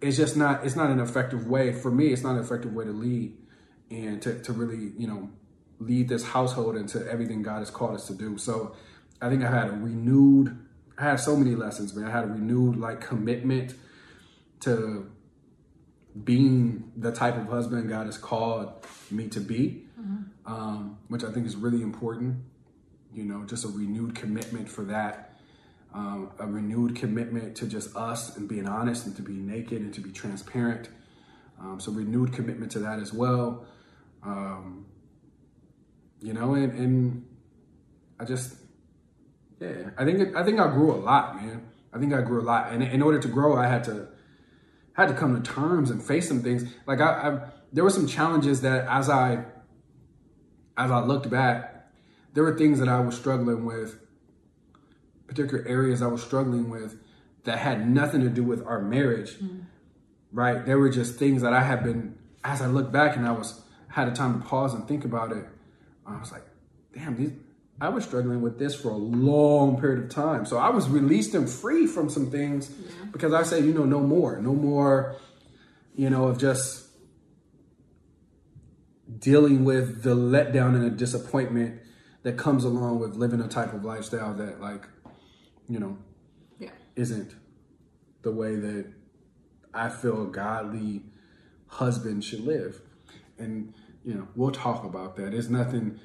it's 0.00 0.16
just 0.16 0.36
not 0.36 0.64
it's 0.64 0.76
not 0.76 0.90
an 0.90 1.00
effective 1.00 1.46
way 1.46 1.72
for 1.72 1.90
me 1.90 2.08
it's 2.08 2.22
not 2.22 2.36
an 2.36 2.40
effective 2.40 2.72
way 2.72 2.84
to 2.84 2.92
lead 2.92 3.36
and 3.90 4.20
to, 4.22 4.40
to 4.42 4.52
really 4.52 4.92
you 4.98 5.06
know 5.06 5.30
lead 5.78 6.08
this 6.08 6.24
household 6.24 6.76
into 6.76 7.06
everything 7.10 7.42
god 7.42 7.58
has 7.58 7.70
called 7.70 7.94
us 7.94 8.06
to 8.06 8.14
do. 8.14 8.38
So 8.38 8.74
i 9.20 9.28
think 9.28 9.42
i 9.42 9.50
had 9.50 9.68
a 9.68 9.72
renewed 9.72 10.58
i 10.98 11.04
had 11.04 11.20
so 11.20 11.36
many 11.36 11.54
lessons 11.54 11.94
man. 11.94 12.06
I 12.06 12.10
had 12.10 12.24
a 12.24 12.28
renewed 12.28 12.76
like 12.76 13.00
commitment 13.00 13.74
to 14.60 15.10
being 16.24 16.92
the 16.96 17.12
type 17.12 17.36
of 17.36 17.46
husband 17.46 17.88
god 17.88 18.06
has 18.06 18.18
called 18.18 18.72
me 19.10 19.28
to 19.28 19.40
be 19.40 19.84
um, 20.46 20.98
which 21.08 21.24
i 21.24 21.30
think 21.30 21.46
is 21.46 21.56
really 21.56 21.82
important 21.82 22.36
you 23.12 23.24
know 23.24 23.44
just 23.44 23.64
a 23.64 23.68
renewed 23.68 24.14
commitment 24.14 24.68
for 24.68 24.82
that 24.84 25.35
um, 25.96 26.30
a 26.38 26.46
renewed 26.46 26.94
commitment 26.94 27.56
to 27.56 27.66
just 27.66 27.96
us 27.96 28.36
and 28.36 28.46
being 28.46 28.68
honest 28.68 29.06
and 29.06 29.16
to 29.16 29.22
be 29.22 29.32
naked 29.32 29.80
and 29.80 29.94
to 29.94 30.02
be 30.02 30.12
transparent. 30.12 30.90
Um, 31.58 31.80
so 31.80 31.90
renewed 31.90 32.34
commitment 32.34 32.70
to 32.72 32.80
that 32.80 33.00
as 33.00 33.14
well. 33.14 33.64
Um, 34.22 34.84
you 36.20 36.34
know, 36.34 36.52
and, 36.52 36.72
and 36.74 37.26
I 38.20 38.26
just, 38.26 38.56
yeah, 39.58 39.90
I 39.96 40.04
think 40.04 40.36
I 40.36 40.44
think 40.44 40.60
I 40.60 40.68
grew 40.68 40.92
a 40.92 41.00
lot, 41.00 41.36
man. 41.36 41.66
I 41.94 41.98
think 41.98 42.12
I 42.12 42.20
grew 42.20 42.42
a 42.42 42.44
lot, 42.44 42.72
and 42.72 42.82
in 42.82 43.00
order 43.00 43.18
to 43.18 43.28
grow, 43.28 43.56
I 43.56 43.66
had 43.66 43.84
to 43.84 44.08
had 44.92 45.08
to 45.08 45.14
come 45.14 45.34
to 45.40 45.50
terms 45.50 45.90
and 45.90 46.02
face 46.02 46.28
some 46.28 46.42
things. 46.42 46.70
Like 46.86 47.00
I, 47.00 47.06
I 47.06 47.48
there 47.72 47.84
were 47.84 47.90
some 47.90 48.06
challenges 48.06 48.60
that 48.60 48.86
as 48.86 49.08
I 49.08 49.44
as 50.76 50.90
I 50.90 51.00
looked 51.00 51.30
back, 51.30 51.88
there 52.34 52.42
were 52.42 52.58
things 52.58 52.80
that 52.80 52.88
I 52.88 53.00
was 53.00 53.16
struggling 53.16 53.64
with 53.64 53.98
particular 55.26 55.66
areas 55.66 56.02
I 56.02 56.06
was 56.06 56.22
struggling 56.22 56.70
with 56.70 56.98
that 57.44 57.58
had 57.58 57.88
nothing 57.88 58.20
to 58.22 58.28
do 58.28 58.42
with 58.42 58.64
our 58.66 58.80
marriage, 58.80 59.38
mm. 59.38 59.64
right? 60.32 60.64
There 60.64 60.78
were 60.78 60.90
just 60.90 61.16
things 61.16 61.42
that 61.42 61.52
I 61.52 61.62
had 61.62 61.82
been, 61.84 62.18
as 62.44 62.60
I 62.60 62.66
look 62.66 62.92
back 62.92 63.16
and 63.16 63.26
I 63.26 63.32
was 63.32 63.62
had 63.88 64.08
a 64.08 64.12
time 64.12 64.40
to 64.40 64.46
pause 64.46 64.74
and 64.74 64.86
think 64.86 65.04
about 65.04 65.32
it, 65.32 65.46
I 66.06 66.18
was 66.18 66.30
like, 66.32 66.44
damn, 66.94 67.16
these, 67.16 67.32
I 67.80 67.88
was 67.88 68.04
struggling 68.04 68.40
with 68.40 68.58
this 68.58 68.74
for 68.74 68.90
a 68.90 68.96
long 68.96 69.80
period 69.80 70.04
of 70.04 70.10
time. 70.10 70.46
So 70.46 70.56
I 70.56 70.70
was 70.70 70.88
released 70.88 71.34
and 71.34 71.48
free 71.48 71.86
from 71.86 72.08
some 72.08 72.30
things 72.30 72.68
because 73.12 73.32
I 73.32 73.42
said, 73.42 73.64
you 73.64 73.72
know, 73.72 73.84
no 73.84 74.00
more, 74.00 74.40
no 74.40 74.54
more, 74.54 75.16
you 75.94 76.10
know, 76.10 76.28
of 76.28 76.38
just 76.38 76.86
dealing 79.18 79.64
with 79.64 80.02
the 80.02 80.16
letdown 80.16 80.74
and 80.74 80.84
the 80.84 80.90
disappointment 80.90 81.80
that 82.22 82.36
comes 82.36 82.64
along 82.64 82.98
with 82.98 83.14
living 83.14 83.40
a 83.40 83.48
type 83.48 83.72
of 83.72 83.84
lifestyle 83.84 84.34
that 84.34 84.60
like 84.60 84.88
you 85.68 85.78
know, 85.78 85.96
Yeah. 86.58 86.70
isn't 86.94 87.34
the 88.22 88.32
way 88.32 88.56
that 88.56 88.86
I 89.74 89.88
feel 89.88 90.22
a 90.22 90.26
godly 90.26 91.04
husband 91.66 92.24
should 92.24 92.40
live. 92.44 92.80
And, 93.38 93.74
you 94.04 94.14
know, 94.14 94.28
we'll 94.34 94.50
talk 94.52 94.84
about 94.84 95.16
that. 95.16 95.34
It's 95.34 95.48
nothing, 95.48 95.98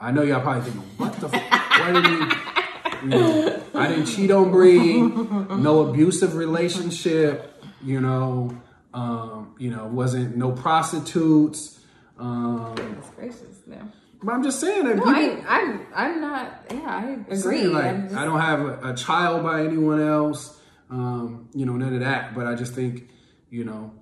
I 0.00 0.10
know 0.12 0.22
y'all 0.22 0.40
probably 0.40 0.62
thinking, 0.62 0.82
what 0.96 1.12
the 1.20 1.28
f- 1.28 1.50
why 1.80 1.92
did 1.92 2.04
he, 2.06 3.04
you 3.04 3.08
know, 3.10 3.62
I 3.74 3.88
didn't 3.88 4.06
cheat 4.06 4.30
on 4.30 4.50
Bree, 4.50 5.00
no 5.02 5.88
abusive 5.88 6.34
relationship, 6.36 7.62
you 7.82 8.00
know, 8.00 8.50
um, 8.94 9.54
you 9.58 9.70
know, 9.70 9.86
wasn't 9.86 10.36
no 10.36 10.52
prostitutes. 10.52 11.78
Um, 12.18 12.74
gracious, 13.16 13.62
no. 13.66 13.76
But 14.22 14.32
I'm 14.32 14.42
just 14.42 14.60
saying 14.60 14.84
that 14.84 14.96
No, 14.96 15.02
people, 15.04 15.44
I, 15.46 15.60
I'm, 15.60 15.86
I'm 15.94 16.20
not. 16.20 16.64
Yeah, 16.70 16.80
I 16.86 17.10
agree. 17.32 17.36
Saying, 17.36 17.72
like 17.72 18.02
just- 18.04 18.14
I 18.16 18.24
don't 18.24 18.40
have 18.40 18.60
a, 18.60 18.90
a 18.92 18.94
child 18.94 19.42
by 19.42 19.62
anyone 19.64 20.00
else, 20.00 20.60
um, 20.90 21.48
you 21.54 21.64
know, 21.66 21.74
none 21.76 21.94
of 21.94 22.00
that. 22.00 22.34
But 22.34 22.46
I 22.46 22.54
just 22.54 22.74
think, 22.74 23.10
you 23.50 23.64
know, 23.64 23.92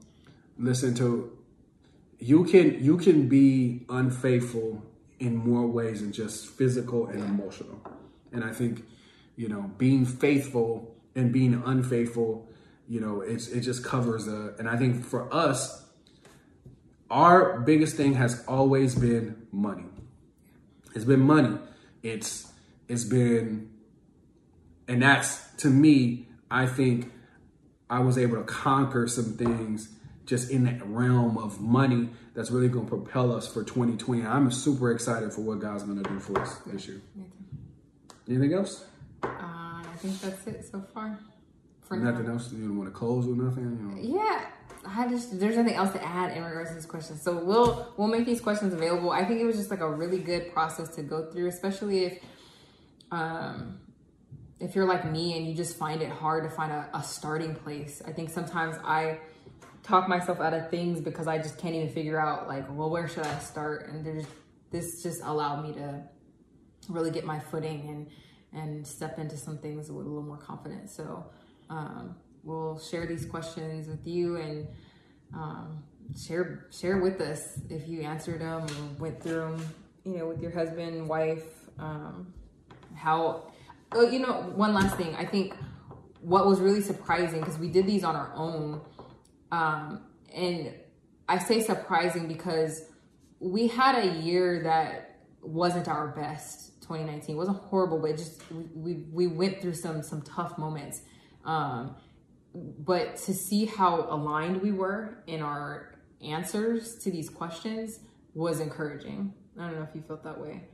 listen 0.59 0.95
to 0.97 1.37
you 2.19 2.45
can 2.45 2.83
you 2.83 2.97
can 2.97 3.29
be 3.29 3.85
unfaithful 3.91 4.83
in 5.19 5.37
more 5.37 5.67
ways 5.67 6.01
than 6.01 6.12
just 6.12 6.47
physical 6.47 7.07
and 7.07 7.23
emotional. 7.23 7.81
And 8.33 8.43
I 8.45 8.53
think, 8.53 8.85
you 9.37 9.49
know, 9.49 9.71
being 9.79 10.05
faithful 10.07 10.95
and 11.14 11.33
being 11.33 11.62
unfaithful, 11.64 12.49
you 12.89 13.01
know, 13.01 13.21
it's 13.21 13.49
it 13.49 13.61
just 13.61 13.85
covers 13.85 14.29
a. 14.29 14.55
And 14.59 14.69
I 14.69 14.77
think 14.77 15.05
for 15.05 15.33
us, 15.35 15.85
our 17.11 17.61
biggest 17.61 17.97
thing 17.97 18.14
has 18.14 18.45
always 18.47 18.95
been 18.95 19.47
money. 19.53 19.85
It's 20.97 21.05
been 21.05 21.21
money. 21.21 21.59
It's 22.03 22.51
it's 22.89 23.05
been 23.05 23.71
and 24.89 25.03
that's 25.03 25.47
to 25.59 25.69
me, 25.69 26.27
I 26.51 26.65
think 26.67 27.13
I 27.91 27.99
was 28.01 28.17
able 28.17 28.39
to 28.39 28.45
conquer 28.45 29.07
some 29.07 29.37
things 29.37 29.91
just 30.25 30.51
in 30.51 30.65
that 30.65 30.85
realm 30.87 31.37
of 31.37 31.61
money 31.61 32.09
that's 32.35 32.51
really 32.51 32.69
going 32.69 32.87
to 32.87 32.91
propel 32.97 33.31
us 33.31 33.47
for 33.47 33.63
2020. 33.63 34.25
I'm 34.25 34.51
super 34.51 34.91
excited 34.91 35.35
for 35.35 35.43
what 35.43 35.61
God's 35.61 35.83
going 35.83 36.03
to 36.03 36.09
do 36.09 36.19
for 36.19 36.41
us 36.41 36.57
this 36.67 36.89
year. 36.89 37.03
Anything 38.27 38.55
else? 38.55 38.87
Uh, 39.23 39.29
I 39.29 39.85
think 39.99 40.19
that's 40.23 40.47
it 40.47 40.65
so 40.65 40.83
far. 40.95 41.19
For 41.83 41.99
now. 41.99 42.11
Nothing 42.11 42.31
else? 42.31 42.51
You 42.53 42.69
don't 42.69 42.79
want 42.79 42.89
to 42.89 42.99
close 42.99 43.27
with 43.27 43.37
nothing? 43.37 43.65
You 43.65 44.13
know? 44.15 44.21
Yeah. 44.25 44.47
I 44.87 45.09
just 45.09 45.39
there's 45.39 45.57
nothing 45.57 45.74
else 45.74 45.93
to 45.93 46.05
add 46.05 46.37
in 46.37 46.43
regards 46.43 46.70
to 46.70 46.76
this 46.76 46.87
question. 46.87 47.16
So 47.18 47.43
we'll 47.43 47.93
we'll 47.97 48.09
make 48.09 48.26
these 48.26 48.41
questions 48.41 48.72
available. 48.72 49.11
I 49.11 49.24
think 49.24 49.41
it 49.41 49.45
was 49.45 49.57
just 49.57 49.70
like 49.70 49.80
a 49.80 49.91
really 49.91 50.18
good 50.18 50.53
process 50.53 50.89
to 50.97 51.03
go 51.03 51.30
through, 51.30 51.49
especially 51.49 52.05
if 52.05 52.18
um 53.11 53.80
if 54.59 54.74
you're 54.74 54.87
like 54.87 55.11
me 55.11 55.37
and 55.37 55.47
you 55.47 55.55
just 55.55 55.76
find 55.76 56.01
it 56.01 56.11
hard 56.11 56.45
to 56.45 56.51
find 56.51 56.72
a, 56.72 56.89
a 56.95 57.03
starting 57.03 57.55
place. 57.55 58.03
I 58.07 58.12
think 58.12 58.30
sometimes 58.30 58.76
I 58.84 59.18
talk 59.82 60.09
myself 60.09 60.41
out 60.41 60.55
of 60.55 60.70
things 60.70 61.01
because 61.01 61.26
I 61.26 61.39
just 61.39 61.59
can't 61.59 61.74
even 61.74 61.91
figure 61.91 62.18
out 62.18 62.49
like, 62.49 62.66
well, 62.70 62.91
where 62.91 63.07
should 63.07 63.24
I 63.24 63.39
start? 63.39 63.89
And 63.89 64.05
there's 64.05 64.26
this 64.70 65.03
just 65.03 65.22
allowed 65.22 65.62
me 65.62 65.74
to 65.74 66.03
really 66.89 67.11
get 67.11 67.24
my 67.24 67.39
footing 67.39 67.89
and 67.89 68.11
and 68.53 68.87
step 68.87 69.18
into 69.18 69.37
some 69.37 69.59
things 69.59 69.91
with 69.91 70.07
a 70.07 70.09
little 70.09 70.22
more 70.22 70.39
confidence. 70.39 70.95
So 70.95 71.26
um, 71.68 72.16
we'll 72.47 72.79
share 72.79 73.07
these 73.07 73.27
questions 73.27 73.89
with 73.89 74.07
you 74.07 74.37
and 74.37 74.69
um, 75.35 75.83
share 76.17 76.67
share 76.71 76.99
with 76.99 77.21
us 77.21 77.59
if 77.69 77.89
you 77.89 78.03
answered 78.03 78.41
them 78.41 78.63
or 78.63 79.01
went 79.01 79.23
through 79.23 79.41
them, 79.41 79.75
you 80.05 80.19
know, 80.19 80.29
with 80.29 80.41
your 80.41 80.53
husband, 80.53 81.07
wife, 81.09 81.45
um, 81.79 82.33
how. 82.95 83.53
Oh, 83.93 84.09
you 84.09 84.19
know, 84.19 84.53
one 84.57 84.75
last 84.75 84.97
thing. 84.97 85.15
I 85.15 85.25
think 85.25 85.55
what 86.21 86.45
was 86.47 86.61
really 86.61 86.81
surprising 86.81 87.39
because 87.41 87.57
we 87.57 87.69
did 87.69 87.87
these 87.87 88.03
on 88.03 88.17
our 88.17 88.33
own, 88.35 88.81
um, 89.53 90.03
and 90.35 90.75
I 91.29 91.39
say 91.39 91.63
surprising 91.63 92.27
because 92.27 92.83
we 93.39 93.69
had 93.69 93.97
a 93.97 94.17
year 94.23 94.63
that 94.65 95.21
wasn't 95.41 95.89
our 95.89 96.09
best. 96.09 96.83
2019 96.83 97.35
it 97.35 97.39
wasn't 97.39 97.59
horrible, 97.59 97.99
but 97.99 98.17
just 98.17 98.43
we 98.75 99.07
we 99.13 99.27
went 99.27 99.61
through 99.61 99.75
some 99.75 100.03
some 100.03 100.23
tough 100.23 100.57
moments. 100.57 101.03
Um, 101.45 101.97
but 102.79 103.17
to 103.17 103.35
see 103.35 103.67
how 103.67 104.07
aligned 104.09 104.63
we 104.63 104.73
were 104.73 105.23
in 105.27 105.43
our 105.43 105.95
answers 106.25 106.97
to 106.97 107.11
these 107.11 107.29
questions 107.29 108.01
was 108.35 108.61
encouraging. 108.61 109.35
I 109.59 109.67
don't 109.67 109.77
know 109.77 109.83
if 109.83 109.95
you 109.95 110.03
felt 110.03 110.25
that 110.25 110.41
way, 110.41 110.69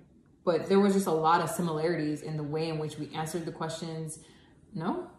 but 0.44 0.66
there 0.68 0.80
was 0.80 0.94
just 0.94 1.06
a 1.06 1.12
lot 1.12 1.40
of 1.40 1.50
similarities 1.50 2.22
in 2.22 2.36
the 2.36 2.42
way 2.42 2.68
in 2.68 2.78
which 2.78 2.98
we 2.98 3.12
answered 3.14 3.44
the 3.46 3.52
questions. 3.52 4.18
No. 4.74 5.10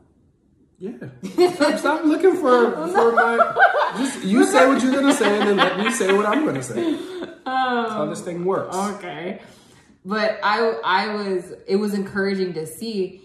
Yeah. 0.80 0.91
Stop, 1.53 1.80
stop 1.80 2.05
looking 2.05 2.36
for 2.36 2.72
for 2.88 3.11
my. 3.14 3.55
Just 3.97 4.24
you 4.24 4.45
say 4.45 4.68
what 4.68 4.82
you're 4.82 4.91
gonna 4.91 5.14
say, 5.14 5.39
and 5.39 5.49
then 5.49 5.57
let 5.57 5.78
me 5.78 5.91
say 5.91 6.11
what 6.14 6.26
I'm 6.26 6.45
gonna 6.45 6.64
say. 6.64 6.97
That's 7.45 7.91
how 7.93 8.05
this 8.05 8.22
thing 8.22 8.43
works. 8.43 8.76
Um, 8.76 8.95
okay. 8.95 9.41
But 10.03 10.39
I 10.43 10.59
I 10.84 11.14
was 11.14 11.53
it 11.68 11.78
was 11.78 11.93
encouraging 11.93 12.53
to 12.53 12.66
see 12.66 13.22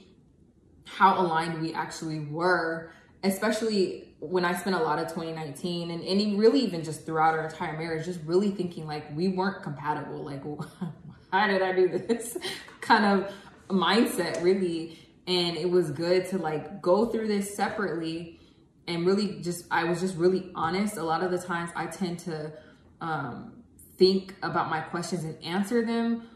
how 0.85 1.21
aligned 1.21 1.61
we 1.61 1.73
actually 1.75 2.21
were, 2.21 2.93
especially 3.23 4.15
when 4.21 4.45
I 4.45 4.55
spent 4.55 4.77
a 4.77 4.83
lot 4.83 4.99
of 4.99 5.09
2019 5.09 5.91
and, 5.91 6.03
and 6.03 6.39
really 6.39 6.61
even 6.61 6.83
just 6.83 7.07
throughout 7.07 7.35
our 7.35 7.47
entire 7.47 7.77
marriage, 7.77 8.05
just 8.05 8.21
really 8.25 8.51
thinking 8.51 8.87
like 8.87 9.15
we 9.17 9.29
weren't 9.29 9.63
compatible. 9.63 10.25
Like, 10.25 10.43
how 11.33 11.47
did 11.47 11.63
I 11.63 11.73
do 11.73 11.89
this 11.89 12.37
kind 12.81 13.05
of 13.05 13.33
mindset, 13.69 14.43
really? 14.43 14.99
And 15.27 15.57
it 15.57 15.71
was 15.71 15.91
good 15.91 16.29
to 16.31 16.39
like 16.39 16.81
go 16.81 17.07
through 17.07 17.29
this 17.29 17.55
separately 17.55 18.41
and 18.87 19.07
really 19.07 19.41
just, 19.43 19.67
I 19.71 19.85
was 19.85 20.01
just 20.01 20.17
really 20.17 20.51
honest. 20.55 20.97
A 20.97 21.03
lot 21.03 21.23
of 21.23 21.31
the 21.31 21.39
times 21.39 21.71
I 21.77 21.87
tend 21.87 22.21
to 22.21 22.53
um, 23.01 23.63
think 23.99 24.35
about 24.43 24.71
my 24.71 24.81
questions 24.81 25.25
and 25.25 25.41
answer 25.45 25.85
them 25.85 26.29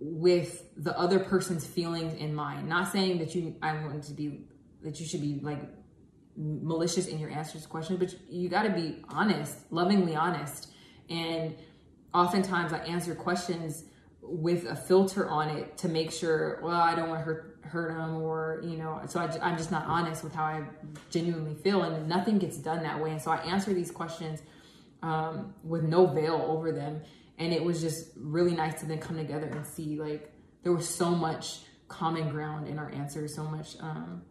with 0.00 0.64
the 0.76 0.96
other 0.98 1.18
person's 1.18 1.66
feelings 1.66 2.14
in 2.14 2.34
mind. 2.34 2.68
Not 2.68 2.90
saying 2.92 3.18
that 3.18 3.34
you 3.34 3.56
I 3.62 3.74
want 3.74 4.02
to 4.04 4.12
be 4.12 4.46
that 4.82 5.00
you 5.00 5.06
should 5.06 5.20
be 5.20 5.40
like 5.42 5.60
malicious 6.38 7.08
in 7.08 7.18
your 7.18 7.30
answers 7.30 7.62
to 7.62 7.68
questions, 7.68 7.98
but 7.98 8.14
you 8.30 8.48
got 8.48 8.62
to 8.62 8.70
be 8.70 9.02
honest, 9.08 9.70
lovingly 9.70 10.14
honest. 10.14 10.68
And 11.10 11.56
oftentimes 12.14 12.72
I 12.72 12.78
answer 12.78 13.14
questions 13.14 13.84
with 14.22 14.64
a 14.66 14.76
filter 14.76 15.28
on 15.28 15.48
it 15.50 15.76
to 15.78 15.88
make 15.88 16.12
sure, 16.12 16.60
well, 16.62 16.80
I 16.80 16.94
don't 16.94 17.08
want 17.08 17.20
to 17.20 17.24
hurt 17.24 17.58
hurt 17.68 17.92
them 17.92 18.16
or 18.22 18.62
you 18.64 18.78
know 18.78 19.00
so 19.06 19.20
I, 19.20 19.24
i'm 19.42 19.58
just 19.58 19.70
not 19.70 19.84
honest 19.86 20.24
with 20.24 20.34
how 20.34 20.44
i 20.44 20.62
genuinely 21.10 21.54
feel 21.54 21.82
and 21.82 22.08
nothing 22.08 22.38
gets 22.38 22.56
done 22.56 22.82
that 22.82 22.98
way 22.98 23.10
and 23.10 23.20
so 23.20 23.30
i 23.30 23.36
answer 23.38 23.74
these 23.74 23.90
questions 23.90 24.40
um, 25.02 25.54
with 25.62 25.84
no 25.84 26.06
veil 26.06 26.44
over 26.48 26.72
them 26.72 27.02
and 27.38 27.52
it 27.52 27.62
was 27.62 27.80
just 27.80 28.10
really 28.16 28.54
nice 28.54 28.80
to 28.80 28.86
then 28.86 28.98
come 28.98 29.16
together 29.16 29.46
and 29.46 29.66
see 29.66 30.00
like 30.00 30.32
there 30.62 30.72
was 30.72 30.88
so 30.88 31.10
much 31.10 31.60
common 31.88 32.30
ground 32.30 32.66
in 32.66 32.78
our 32.78 32.90
answers 32.92 33.34
so 33.34 33.44
much 33.44 33.76
um, 33.80 34.22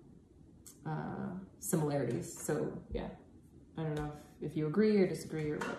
uh, 0.88 1.29
similarities 1.59 2.31
so 2.41 2.71
yeah 2.93 3.07
i 3.77 3.83
don't 3.83 3.95
know 3.95 4.11
if, 4.41 4.51
if 4.51 4.57
you 4.57 4.67
agree 4.67 4.97
or 4.97 5.07
disagree 5.07 5.51
or 5.51 5.57
what 5.59 5.77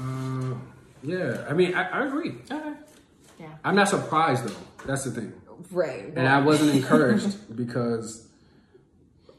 Uh, 0.00 0.54
yeah, 1.02 1.44
I 1.48 1.52
mean, 1.54 1.74
I, 1.74 1.88
I 1.88 2.06
agree. 2.06 2.34
okay 2.50 2.72
yeah 3.40 3.48
I'm 3.64 3.74
not 3.74 3.88
surprised 3.88 4.46
though. 4.46 4.54
That's 4.86 5.04
the 5.04 5.10
thing, 5.10 5.32
right 5.72 6.04
and 6.14 6.28
I 6.28 6.40
wasn't 6.40 6.74
encouraged 6.76 7.56
because 7.56 8.26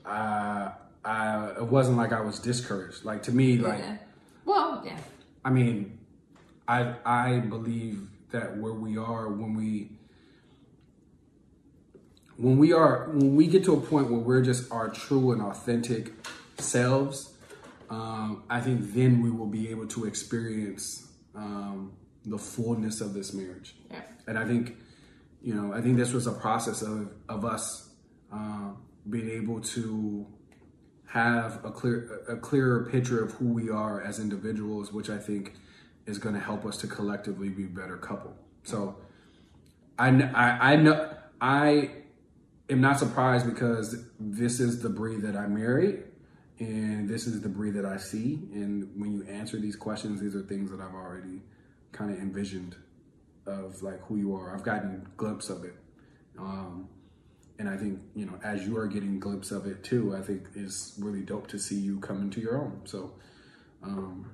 uh, 0.06 0.72
I 1.06 1.52
it 1.58 1.64
wasn't 1.66 1.98
like 1.98 2.12
I 2.12 2.22
was 2.22 2.40
discouraged. 2.40 3.06
Like 3.06 3.24
to 3.24 3.32
me, 3.32 3.58
like 3.58 3.80
yeah. 3.80 3.98
well 4.46 4.82
yeah 4.86 4.98
I 5.46 5.50
mean, 5.50 5.98
I 6.68 6.96
I 7.06 7.40
believe 7.40 8.08
that 8.32 8.58
where 8.58 8.74
we 8.74 8.98
are 8.98 9.30
when 9.30 9.56
we 9.56 9.92
when 12.40 12.58
we 12.58 12.72
are 12.72 13.10
when 13.10 13.36
we 13.36 13.48
get 13.48 13.66
to 13.66 13.74
a 13.74 13.82
point 13.82 14.10
where 14.10 14.20
we're 14.20 14.42
just 14.42 14.72
our 14.72 14.90
true 14.90 15.34
and 15.34 15.42
authentic 15.42 16.14
selves, 16.58 17.34
um, 17.90 18.44
I 18.50 18.62
think 18.62 18.94
then 18.94 19.22
we 19.22 19.30
will 19.30 19.48
be 19.48 19.70
able 19.70 19.88
to 19.88 20.06
experience 20.06 21.12
um, 21.36 21.92
the 22.26 22.38
fullness 22.38 23.02
of 23.02 23.14
this 23.14 23.34
marriage. 23.34 23.76
yeah 23.92 24.02
And 24.26 24.38
I 24.38 24.46
think, 24.46 24.78
you 25.42 25.54
know, 25.54 25.74
I 25.74 25.82
think 25.82 25.98
this 25.98 26.14
was 26.14 26.28
a 26.28 26.32
process 26.32 26.82
of 26.82 27.12
of 27.28 27.44
us 27.44 27.90
um, 28.32 28.78
being 29.10 29.30
able 29.30 29.60
to 29.76 30.26
have 31.08 31.66
a 31.66 31.72
clear 31.72 32.22
a 32.30 32.38
clearer 32.38 32.86
picture 32.90 33.22
of 33.22 33.34
who 33.34 33.48
we 33.50 33.70
are 33.70 34.02
as 34.02 34.18
individuals, 34.18 34.94
which 34.94 35.10
I 35.10 35.18
think 35.18 35.56
is 36.06 36.18
going 36.18 36.36
to 36.36 36.42
help 36.42 36.66
us 36.66 36.78
to 36.78 36.88
collectively 36.88 37.50
be 37.50 37.66
a 37.66 37.74
better 37.82 37.98
couple. 37.98 38.34
So, 38.64 38.96
I 39.98 40.08
I, 40.08 40.74
I 40.74 40.76
know 40.78 41.16
I 41.42 41.99
am 42.70 42.82
not 42.82 43.00
surprised 43.00 43.46
because 43.46 44.04
this 44.20 44.60
is 44.60 44.82
the 44.82 44.90
Bree 44.90 45.18
that 45.18 45.36
I 45.36 45.48
married. 45.48 46.04
And 46.60 47.08
this 47.08 47.26
is 47.26 47.42
the 47.42 47.50
Bree 47.50 47.72
that 47.72 47.86
I 47.86 47.98
see. 47.98 48.42
And 48.54 48.90
when 49.00 49.14
you 49.14 49.24
answer 49.24 49.58
these 49.58 49.76
questions, 49.76 50.20
these 50.20 50.36
are 50.36 50.42
things 50.42 50.72
that 50.72 50.82
I've 50.82 50.94
already 50.94 51.42
kind 51.92 52.12
of 52.12 52.20
envisioned 52.20 52.76
of 53.46 53.82
like 53.82 54.02
who 54.02 54.18
you 54.18 54.36
are. 54.36 54.54
I've 54.54 54.64
gotten 54.64 54.90
a 55.06 55.18
glimpse 55.18 55.50
of 55.50 55.64
it. 55.64 55.76
Um, 56.38 56.90
and 57.58 57.70
I 57.70 57.78
think, 57.78 58.02
you 58.16 58.26
know, 58.26 58.40
as 58.44 58.66
you 58.66 58.78
are 58.78 58.88
getting 58.88 59.16
a 59.16 59.20
glimpse 59.20 59.52
of 59.52 59.68
it 59.68 59.84
too, 59.84 60.16
I 60.16 60.22
think 60.22 60.48
is 60.56 60.96
really 61.00 61.22
dope 61.22 61.48
to 61.48 61.60
see 61.60 61.76
you 61.76 62.00
come 62.00 62.22
into 62.22 62.40
your 62.40 62.58
own. 62.58 62.82
So, 62.86 63.14
um, 63.84 64.32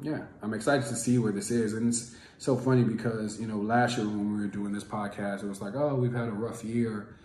yeah, 0.00 0.24
I'm 0.42 0.54
excited 0.54 0.86
to 0.86 0.96
see 0.96 1.18
where 1.18 1.32
this 1.32 1.50
is. 1.50 1.74
And 1.74 1.88
it's 1.88 2.14
so 2.38 2.56
funny 2.56 2.84
because, 2.84 3.40
you 3.40 3.46
know, 3.46 3.58
last 3.58 3.98
year 3.98 4.06
when 4.06 4.36
we 4.36 4.40
were 4.40 4.46
doing 4.46 4.72
this 4.72 4.84
podcast, 4.84 5.42
it 5.42 5.48
was 5.48 5.60
like, 5.60 5.74
oh, 5.74 5.96
we've 5.96 6.14
had 6.14 6.28
a 6.28 6.32
rough 6.32 6.64
year. 6.64 7.16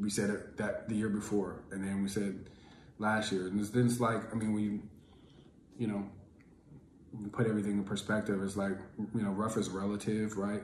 We 0.00 0.10
said 0.10 0.30
it 0.30 0.56
that 0.56 0.88
the 0.88 0.94
year 0.96 1.10
before. 1.10 1.62
And 1.70 1.86
then 1.86 2.02
we 2.02 2.08
said 2.08 2.48
last 2.98 3.30
year. 3.30 3.46
And 3.46 3.60
it's, 3.60 3.70
then 3.70 3.86
it's 3.86 4.00
like, 4.00 4.32
I 4.32 4.36
mean, 4.36 4.52
we, 4.54 4.80
you 5.78 5.86
know, 5.86 6.10
we 7.12 7.28
put 7.28 7.46
everything 7.46 7.72
in 7.72 7.84
perspective. 7.84 8.42
It's 8.42 8.56
like, 8.56 8.76
you 9.14 9.22
know, 9.22 9.30
rough 9.30 9.56
is 9.58 9.68
relative, 9.68 10.38
right? 10.38 10.62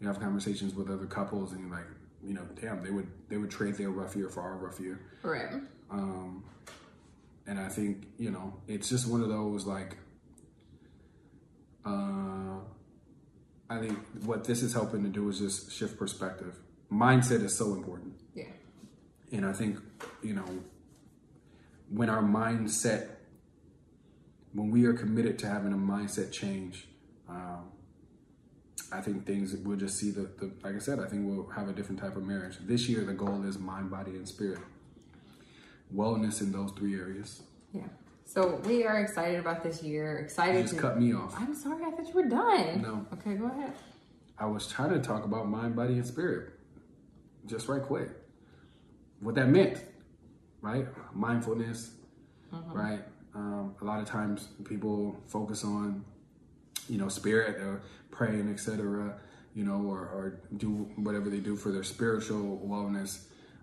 You 0.00 0.08
have 0.08 0.20
conversations 0.20 0.74
with 0.74 0.90
other 0.90 1.06
couples 1.06 1.52
and 1.52 1.60
you're 1.60 1.70
like, 1.70 1.86
you 2.22 2.34
know, 2.34 2.46
damn, 2.60 2.82
they 2.82 2.90
would 2.90 3.06
they 3.28 3.36
would 3.36 3.50
trade 3.50 3.76
their 3.76 3.90
rough 3.90 4.16
year 4.16 4.28
for 4.28 4.42
our 4.42 4.56
rough 4.56 4.80
year. 4.80 5.00
right 5.22 5.54
Um, 5.90 6.42
and 7.46 7.60
I 7.60 7.68
think 7.68 8.08
you 8.18 8.30
know 8.30 8.60
it's 8.66 8.88
just 8.88 9.08
one 9.08 9.22
of 9.22 9.28
those 9.28 9.64
like. 9.64 9.96
Uh, 11.84 12.58
I 13.68 13.78
think 13.80 13.98
what 14.24 14.44
this 14.44 14.62
is 14.62 14.72
helping 14.72 15.02
to 15.02 15.08
do 15.08 15.28
is 15.28 15.38
just 15.38 15.72
shift 15.72 15.98
perspective. 15.98 16.56
Mindset 16.90 17.42
is 17.42 17.56
so 17.56 17.72
important, 17.74 18.14
yeah 18.34 18.44
and 19.32 19.44
I 19.44 19.52
think 19.52 19.78
you 20.22 20.34
know 20.34 20.44
when 21.90 22.10
our 22.10 22.22
mindset, 22.22 23.08
when 24.52 24.70
we 24.70 24.86
are 24.86 24.92
committed 24.92 25.38
to 25.40 25.46
having 25.46 25.72
a 25.72 25.76
mindset 25.76 26.32
change, 26.32 26.88
um, 27.28 27.70
I 28.92 29.00
think 29.00 29.24
things 29.26 29.54
we'll 29.54 29.76
just 29.76 29.96
see 29.98 30.10
the, 30.10 30.22
the 30.38 30.50
like 30.62 30.74
I 30.74 30.78
said. 30.78 30.98
I 30.98 31.06
think 31.06 31.26
we'll 31.26 31.48
have 31.50 31.68
a 31.68 31.72
different 31.72 32.00
type 32.00 32.16
of 32.16 32.24
marriage 32.24 32.56
this 32.60 32.88
year. 32.88 33.04
The 33.04 33.14
goal 33.14 33.44
is 33.44 33.58
mind, 33.58 33.90
body, 33.90 34.12
and 34.12 34.26
spirit. 34.26 34.60
Wellness 35.94 36.40
in 36.40 36.50
those 36.52 36.72
three 36.72 36.94
areas. 36.98 37.42
yeah 37.72 37.82
so 38.26 38.60
we 38.66 38.84
are 38.84 38.98
excited 39.00 39.38
about 39.40 39.62
this 39.62 39.82
year 39.82 40.18
excited 40.18 40.56
You 40.56 40.62
just 40.62 40.74
to 40.74 40.80
cut 40.80 40.98
me 41.00 41.14
off. 41.14 41.34
i'm 41.38 41.54
sorry 41.54 41.84
i 41.84 41.90
thought 41.90 42.06
you 42.08 42.14
were 42.14 42.28
done 42.28 42.82
No. 42.82 43.06
okay 43.14 43.34
go 43.34 43.46
ahead 43.46 43.72
I 44.38 44.44
was 44.44 44.66
trying 44.68 44.90
to 44.90 44.98
talk 44.98 45.24
about 45.24 45.48
mind, 45.48 45.74
body, 45.74 45.94
and 45.94 46.06
spirit, 46.06 46.50
just 47.46 47.68
right 47.68 47.80
quick. 47.82 48.10
What 49.20 49.34
that 49.36 49.48
meant, 49.48 49.78
right? 50.60 50.86
Mindfulness, 51.14 51.92
right? 52.70 53.00
Um, 53.34 53.74
a 53.80 53.84
lot 53.86 53.98
of 53.98 54.06
times 54.06 54.48
people 54.64 55.18
focus 55.26 55.64
on, 55.64 56.04
you 56.86 56.98
know, 56.98 57.08
spirit 57.08 57.56
or 57.62 57.80
praying, 58.10 58.50
etc. 58.52 59.14
You 59.54 59.64
know, 59.64 59.80
or, 59.88 60.00
or 60.00 60.40
do 60.58 60.86
whatever 60.96 61.30
they 61.30 61.40
do 61.40 61.56
for 61.56 61.70
their 61.72 61.82
spiritual 61.82 62.60
wellness, 62.62 63.22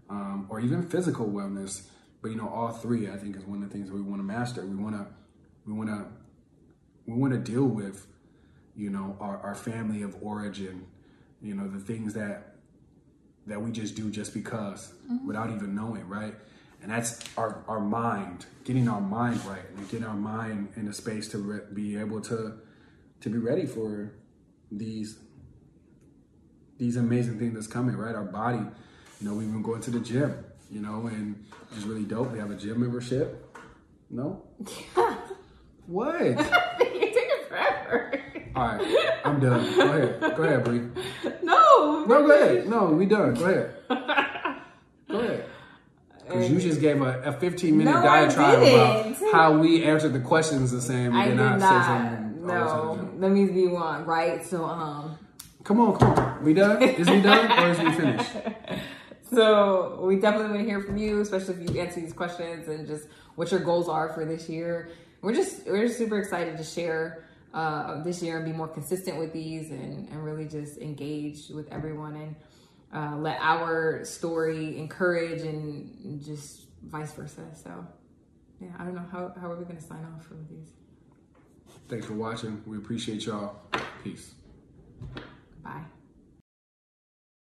um, 0.10 0.48
or 0.50 0.60
even 0.60 0.82
physical 0.82 1.28
wellness. 1.28 1.84
But 2.24 2.32
you 2.32 2.38
know, 2.38 2.48
all 2.48 2.72
three, 2.72 3.10
I 3.10 3.18
think, 3.18 3.36
is 3.36 3.44
one 3.44 3.62
of 3.62 3.70
the 3.70 3.78
things 3.78 3.92
we 3.92 4.02
want 4.02 4.20
to 4.20 4.24
master. 4.24 4.66
We 4.66 4.78
want 4.78 4.96
to, 4.96 5.06
we 5.68 5.74
want 5.74 5.90
to, 5.90 6.06
we 7.06 7.14
want 7.14 7.34
to 7.34 7.40
deal 7.40 7.66
with, 7.66 8.08
you 8.76 8.90
know, 8.90 9.18
our, 9.20 9.38
our 9.40 9.56
family 9.56 10.02
of 10.02 10.16
origin. 10.22 10.88
You 11.42 11.54
know, 11.54 11.68
the 11.68 11.80
things 11.80 12.14
that 12.14 12.56
that 13.46 13.62
we 13.62 13.72
just 13.72 13.96
do 13.96 14.10
just 14.10 14.34
because 14.34 14.94
mm-hmm. 15.04 15.28
without 15.28 15.50
even 15.52 15.76
knowing, 15.76 16.08
right? 16.08 16.34
And 16.82 16.90
that's 16.90 17.20
our, 17.38 17.64
our 17.68 17.82
mind, 17.82 18.46
getting 18.64 18.88
our 18.88 19.02
mind 19.02 19.44
right 19.46 19.64
and 19.76 19.90
getting 19.90 20.06
our 20.06 20.16
mind 20.16 20.70
in 20.78 20.88
a 20.88 20.94
space 20.94 21.28
to 21.30 21.38
re- 21.38 21.74
be 21.74 21.98
able 21.98 22.22
to 22.22 22.60
to 23.22 23.30
be 23.30 23.38
ready 23.38 23.66
for 23.66 24.14
these 24.72 25.18
these 26.78 26.96
amazing 26.98 27.38
things 27.38 27.54
that's 27.54 27.68
coming, 27.68 27.96
right? 27.96 28.16
Our 28.16 28.26
body, 28.26 28.60
you 29.20 29.28
know, 29.28 29.34
we've 29.34 29.52
been 29.52 29.62
going 29.62 29.82
to 29.82 29.92
the 29.92 30.00
gym, 30.00 30.44
you 30.74 30.82
know, 30.82 31.08
and 31.08 31.44
it's 31.76 31.86
really 31.86 32.04
dope. 32.04 32.32
We 32.32 32.40
have 32.40 32.52
a 32.52 32.56
gym 32.56 32.80
membership. 32.82 33.56
No? 34.10 34.42
What? 35.86 36.22
You're 36.24 36.36
taking 36.38 37.30
forever. 37.50 38.22
All 38.56 38.68
right, 38.68 39.20
I'm 39.26 39.38
done. 39.42 39.76
Go 39.76 39.82
ahead. 39.92 40.38
Go 40.38 40.44
ahead, 40.44 40.64
Bree. 40.64 40.80
No. 41.44 42.06
No, 42.06 42.26
go 42.26 42.32
ahead. 42.32 42.70
No, 42.70 42.86
we 42.86 43.06
done. 43.06 43.34
Go 43.34 43.46
ahead. 43.46 43.76
Go 45.10 45.20
ahead. 45.20 45.46
Because 46.26 46.50
you 46.50 46.58
just 46.62 46.80
gave 46.80 47.02
a, 47.02 47.22
a 47.24 47.34
15 47.34 47.78
minute 47.78 47.92
No, 47.92 48.02
diatribe 48.02 48.64
about 48.64 49.18
how 49.34 49.58
we 49.58 49.84
answered 49.84 50.14
the 50.14 50.22
questions 50.22 50.72
the 50.72 50.80
same. 50.80 51.14
I 51.14 51.28
did 51.28 51.38
then 51.38 51.60
not. 51.60 51.60
Say 51.60 51.86
something. 51.86 52.48
No, 52.48 53.10
that 53.20 53.30
means 53.30 53.52
we 53.52 53.68
won, 53.68 54.06
right? 54.06 54.44
So, 54.46 54.64
um, 54.64 55.18
Come 55.66 55.82
on, 55.82 56.00
come 56.00 56.14
on. 56.14 56.44
We 56.44 56.54
done? 56.54 56.82
Is 56.82 57.10
we 57.10 57.22
done 57.22 57.52
or 57.52 57.72
is 57.72 57.78
we 57.78 57.92
finished? 57.92 58.30
So 59.30 60.04
we 60.04 60.18
definitely 60.18 60.50
want 60.50 60.60
to 60.60 60.66
hear 60.66 60.82
from 60.82 60.98
you, 60.98 61.22
especially 61.22 61.56
if 61.56 61.70
you 61.70 61.82
answer 61.82 62.02
these 62.02 62.14
questions 62.14 62.68
and 62.68 62.88
just 62.88 63.08
what 63.36 63.52
your 63.52 63.60
goals 63.60 63.90
are 63.90 64.14
for 64.14 64.26
this 64.26 64.50
year. 64.50 64.90
We're 65.22 65.34
just 65.34 65.66
we're 65.66 65.88
just 65.88 65.98
super 65.98 66.20
excited 66.20 66.58
to 66.58 66.64
share 66.64 67.26
uh, 67.54 68.04
this 68.04 68.22
year 68.22 68.38
and 68.38 68.46
be 68.46 68.52
more 68.52 68.68
consistent 68.68 69.18
with 69.18 69.32
these 69.32 69.72
and, 69.72 70.10
and 70.10 70.24
really 70.24 70.46
just 70.46 70.78
engage 70.80 71.50
with 71.50 71.72
everyone 71.72 72.16
and 72.16 72.36
uh, 72.94 73.18
let 73.18 73.38
our 73.42 74.04
story 74.04 74.78
encourage 74.78 75.42
and 75.42 76.24
just 76.24 76.68
vice 76.84 77.14
versa. 77.14 77.46
So 77.56 77.88
yeah, 78.60 78.70
I 78.78 78.84
don't 78.84 78.96
know 78.96 79.06
how 79.12 79.34
how 79.40 79.52
are 79.52 79.56
we 79.56 79.64
going 79.64 79.78
to 79.78 79.84
sign 79.84 80.06
off 80.16 80.26
from 80.26 80.46
these. 80.50 80.70
Thanks 81.88 82.06
for 82.06 82.14
watching. 82.14 82.62
We 82.66 82.78
appreciate 82.78 83.26
y'all. 83.26 83.62
Peace. 84.04 84.34